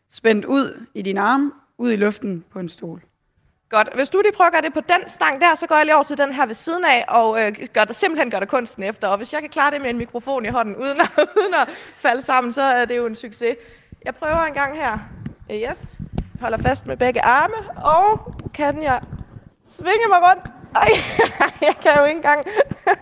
spændt 0.10 0.46
ud 0.46 0.86
i 0.94 1.02
din 1.02 1.18
arm, 1.18 1.54
ud 1.78 1.92
i 1.92 1.96
luften 1.96 2.44
på 2.52 2.60
en 2.60 2.70
stol. 2.70 3.02
Godt. 3.70 3.90
Hvis 3.96 4.10
du 4.10 4.22
lige 4.22 4.34
prøver 4.34 4.48
at 4.48 4.54
gøre 4.54 4.62
det 4.62 4.74
på 4.74 4.80
den 4.80 5.10
stang 5.10 5.42
der, 5.42 5.56
så 5.56 5.68
går 5.68 5.76
jeg 5.76 5.86
lige 5.86 5.96
over 5.96 6.04
til 6.04 6.18
den 6.18 6.34
her 6.34 6.46
ved 6.46 6.54
siden 6.54 6.86
af, 6.86 7.06
og 7.08 7.42
øh, 7.42 7.56
gør 7.74 7.84
det, 7.84 7.96
simpelthen 7.96 8.32
gør 8.32 8.40
der 8.40 8.46
kunsten 8.46 8.84
efter. 8.84 9.08
Og 9.08 9.18
hvis 9.18 9.34
jeg 9.34 9.42
kan 9.42 9.50
klare 9.50 9.72
det 9.72 9.82
med 9.82 9.90
en 9.90 9.98
mikrofon 9.98 10.46
i 10.46 10.50
hånden, 10.50 10.76
uden 10.76 11.02
at, 11.02 11.10
uden 11.40 11.54
at 11.54 11.70
falde 11.96 12.22
sammen, 12.22 12.54
så 12.54 12.62
er 12.62 12.86
det 12.86 12.98
jo 12.98 13.06
en 13.06 13.16
succes. 13.16 13.56
Jeg 14.06 14.16
prøver 14.16 14.44
en 14.44 14.54
gang 14.54 14.76
her. 14.76 14.98
Yes. 15.52 16.02
Holder 16.42 16.58
fast 16.58 16.86
med 16.86 16.98
begge 16.98 17.22
arme, 17.22 17.84
og 17.86 18.36
kan 18.54 18.84
jeg 18.84 19.02
svinge 19.66 20.08
mig 20.10 20.18
rundt? 20.22 20.54
Ej, 20.76 20.90
jeg 21.68 21.76
kan 21.82 21.92
jo 21.98 22.06
ikke 22.06 22.18
engang 22.18 22.46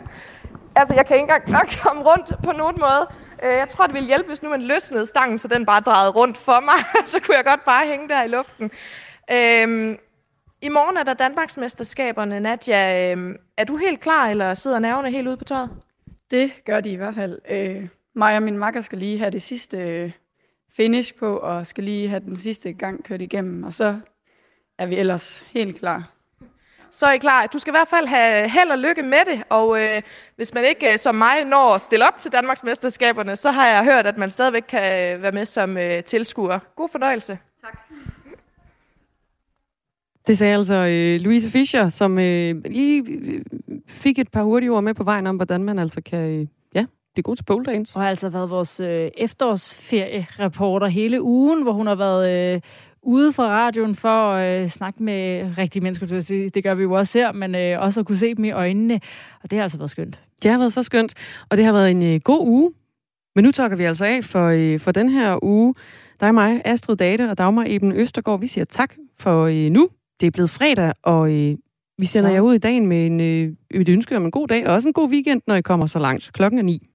altså, 0.79 0.95
jeg 0.95 1.05
kan 1.05 1.15
ikke 1.15 1.23
engang 1.23 1.69
komme 1.83 2.03
rundt 2.03 2.33
på 2.43 2.51
nogen 2.51 2.75
måde. 2.79 3.07
Øh, 3.43 3.57
jeg 3.57 3.67
tror, 3.69 3.85
det 3.85 3.93
ville 3.93 4.07
hjælpe, 4.07 4.27
hvis 4.27 4.43
nu 4.43 4.49
man 4.49 4.61
løsnede 4.61 5.05
stangen, 5.05 5.37
så 5.37 5.47
den 5.47 5.65
bare 5.65 5.79
drejede 5.79 6.11
rundt 6.11 6.37
for 6.37 6.61
mig. 6.61 7.05
så 7.05 7.21
kunne 7.21 7.37
jeg 7.37 7.45
godt 7.45 7.65
bare 7.65 7.87
hænge 7.87 8.09
der 8.09 8.23
i 8.23 8.27
luften. 8.27 8.71
Øhm, 9.31 9.97
I 10.61 10.69
morgen 10.69 10.97
er 10.97 11.03
der 11.03 11.13
Danmarksmesterskaberne, 11.13 12.39
Nadja. 12.39 13.11
Øhm, 13.11 13.35
er 13.57 13.63
du 13.63 13.77
helt 13.77 13.99
klar, 13.99 14.27
eller 14.27 14.53
sidder 14.53 14.79
nerverne 14.79 15.11
helt 15.11 15.27
ude 15.27 15.37
på 15.37 15.43
tøjet? 15.43 15.69
Det 16.31 16.51
gør 16.65 16.81
de 16.81 16.91
i 16.91 16.95
hvert 16.95 17.15
fald. 17.15 17.39
Øh, 17.49 17.87
mig 18.15 18.35
og 18.35 18.43
min 18.43 18.57
makker 18.57 18.81
skal 18.81 18.97
lige 18.97 19.19
have 19.19 19.31
det 19.31 19.41
sidste 19.41 19.77
øh, 19.77 20.11
finish 20.81 21.13
på, 21.15 21.37
og 21.37 21.67
skal 21.67 21.83
lige 21.83 22.07
have 22.07 22.19
den 22.19 22.37
sidste 22.37 22.73
gang 22.73 23.03
kørt 23.03 23.21
igennem, 23.21 23.63
og 23.63 23.73
så 23.73 23.99
er 24.77 24.85
vi 24.85 24.95
ellers 24.95 25.45
helt 25.53 25.79
klar. 25.79 26.11
så 26.91 27.05
er 27.05 27.11
I 27.11 27.17
klar. 27.17 27.47
Du 27.47 27.59
skal 27.59 27.71
i 27.71 27.77
hvert 27.77 27.87
fald 27.87 28.07
have 28.07 28.49
held 28.49 28.69
og 28.71 28.79
lykke 28.79 29.03
med 29.03 29.25
det, 29.31 29.43
og 29.49 29.81
øh, 29.81 30.01
hvis 30.35 30.53
man 30.53 30.65
ikke 30.65 30.93
øh, 30.93 30.99
som 30.99 31.15
mig 31.15 31.43
når 31.45 31.75
at 31.75 31.81
stille 31.81 32.07
op 32.07 32.17
til 32.17 32.31
Danmarks 32.31 32.63
mesterskaberne, 32.63 33.35
så 33.35 33.51
har 33.51 33.67
jeg 33.67 33.83
hørt, 33.83 34.07
at 34.07 34.17
man 34.17 34.29
stadigvæk 34.29 34.63
kan 34.67 35.15
øh, 35.15 35.21
være 35.21 35.31
med 35.31 35.45
som 35.45 35.77
øh, 35.77 36.03
tilskuer. 36.03 36.59
God 36.75 36.89
fornøjelse. 36.91 37.37
Det 40.27 40.37
sagde 40.37 40.55
altså 40.55 40.75
øh, 40.75 41.21
Louise 41.21 41.49
Fischer, 41.49 41.89
som 41.89 42.19
øh, 42.19 42.55
lige 42.65 43.03
fik 43.87 44.19
et 44.19 44.31
par 44.31 44.43
hurtige 44.43 44.71
ord 44.71 44.83
med 44.83 44.93
på 44.93 45.03
vejen 45.03 45.27
om, 45.27 45.35
hvordan 45.35 45.63
man 45.63 45.79
altså 45.79 46.01
kan 46.01 46.39
øh, 46.39 46.47
blive 47.19 47.31
god 47.31 47.35
til 47.35 47.43
pole 47.43 47.65
dance. 47.65 47.95
Og 47.95 48.01
har 48.01 48.09
altså 48.09 48.29
været 48.29 48.49
vores 48.49 48.79
øh, 48.79 49.11
efterårsferiereporter 49.17 50.87
hele 50.87 51.21
ugen, 51.21 51.63
hvor 51.63 51.71
hun 51.71 51.87
har 51.87 51.95
været 51.95 52.53
øh, 52.55 52.61
ude 53.03 53.33
fra 53.33 53.47
radioen 53.47 53.95
for 53.95 54.33
at 54.33 54.63
øh, 54.63 54.69
snakke 54.69 55.03
med 55.03 55.51
rigtige 55.57 55.83
mennesker. 55.83 56.05
Så 56.07 56.21
sige. 56.21 56.49
Det 56.49 56.63
gør 56.63 56.73
vi 56.73 56.83
jo 56.83 56.91
også 56.93 57.17
her, 57.17 57.31
men 57.31 57.55
øh, 57.55 57.81
også 57.81 57.99
at 57.99 58.05
kunne 58.05 58.17
se 58.17 58.35
dem 58.35 58.45
i 58.45 58.51
øjnene. 58.51 58.99
Og 59.43 59.51
det 59.51 59.57
har 59.57 59.63
altså 59.63 59.77
været 59.77 59.89
skønt. 59.89 60.19
Det 60.43 60.51
har 60.51 60.57
været 60.57 60.73
så 60.73 60.83
skønt, 60.83 61.13
og 61.49 61.57
det 61.57 61.65
har 61.65 61.71
været 61.71 61.91
en 61.91 62.03
øh, 62.03 62.19
god 62.23 62.47
uge. 62.47 62.71
Men 63.35 63.43
nu 63.43 63.51
takker 63.51 63.77
vi 63.77 63.83
altså 63.83 64.05
af 64.05 64.23
for, 64.23 64.47
øh, 64.47 64.79
for 64.79 64.91
den 64.91 65.09
her 65.09 65.43
uge. 65.43 65.73
Der 66.19 66.27
er 66.27 66.31
mig, 66.31 66.61
Astrid 66.65 66.97
Date 66.97 67.29
og 67.29 67.37
Dagmar 67.37 67.65
Eben 67.67 67.91
Østergaard. 67.91 68.39
Vi 68.39 68.47
siger 68.47 68.65
tak 68.65 68.93
for 69.19 69.45
øh, 69.45 69.71
nu. 69.71 69.89
Det 70.19 70.27
er 70.27 70.31
blevet 70.31 70.49
fredag, 70.49 70.93
og 71.03 71.31
øh, 71.33 71.57
vi 71.97 72.05
sender 72.05 72.29
Så. 72.29 72.33
jer 72.33 72.41
ud 72.41 72.53
i 72.55 72.57
dagen 72.57 72.85
med 72.87 73.05
en, 73.05 73.19
øh, 73.19 73.53
et 73.71 73.89
ønske 73.89 74.17
om 74.17 74.25
en 74.25 74.31
god 74.31 74.47
dag, 74.47 74.67
og 74.67 74.73
også 74.73 74.89
en 74.89 74.93
god 74.93 75.09
weekend, 75.09 75.41
når 75.47 75.55
I 75.55 75.61
kommer 75.61 75.85
så 75.85 75.99
langt. 75.99 76.29
Klokken 76.33 76.59
er 76.59 76.63
ni. 76.63 76.88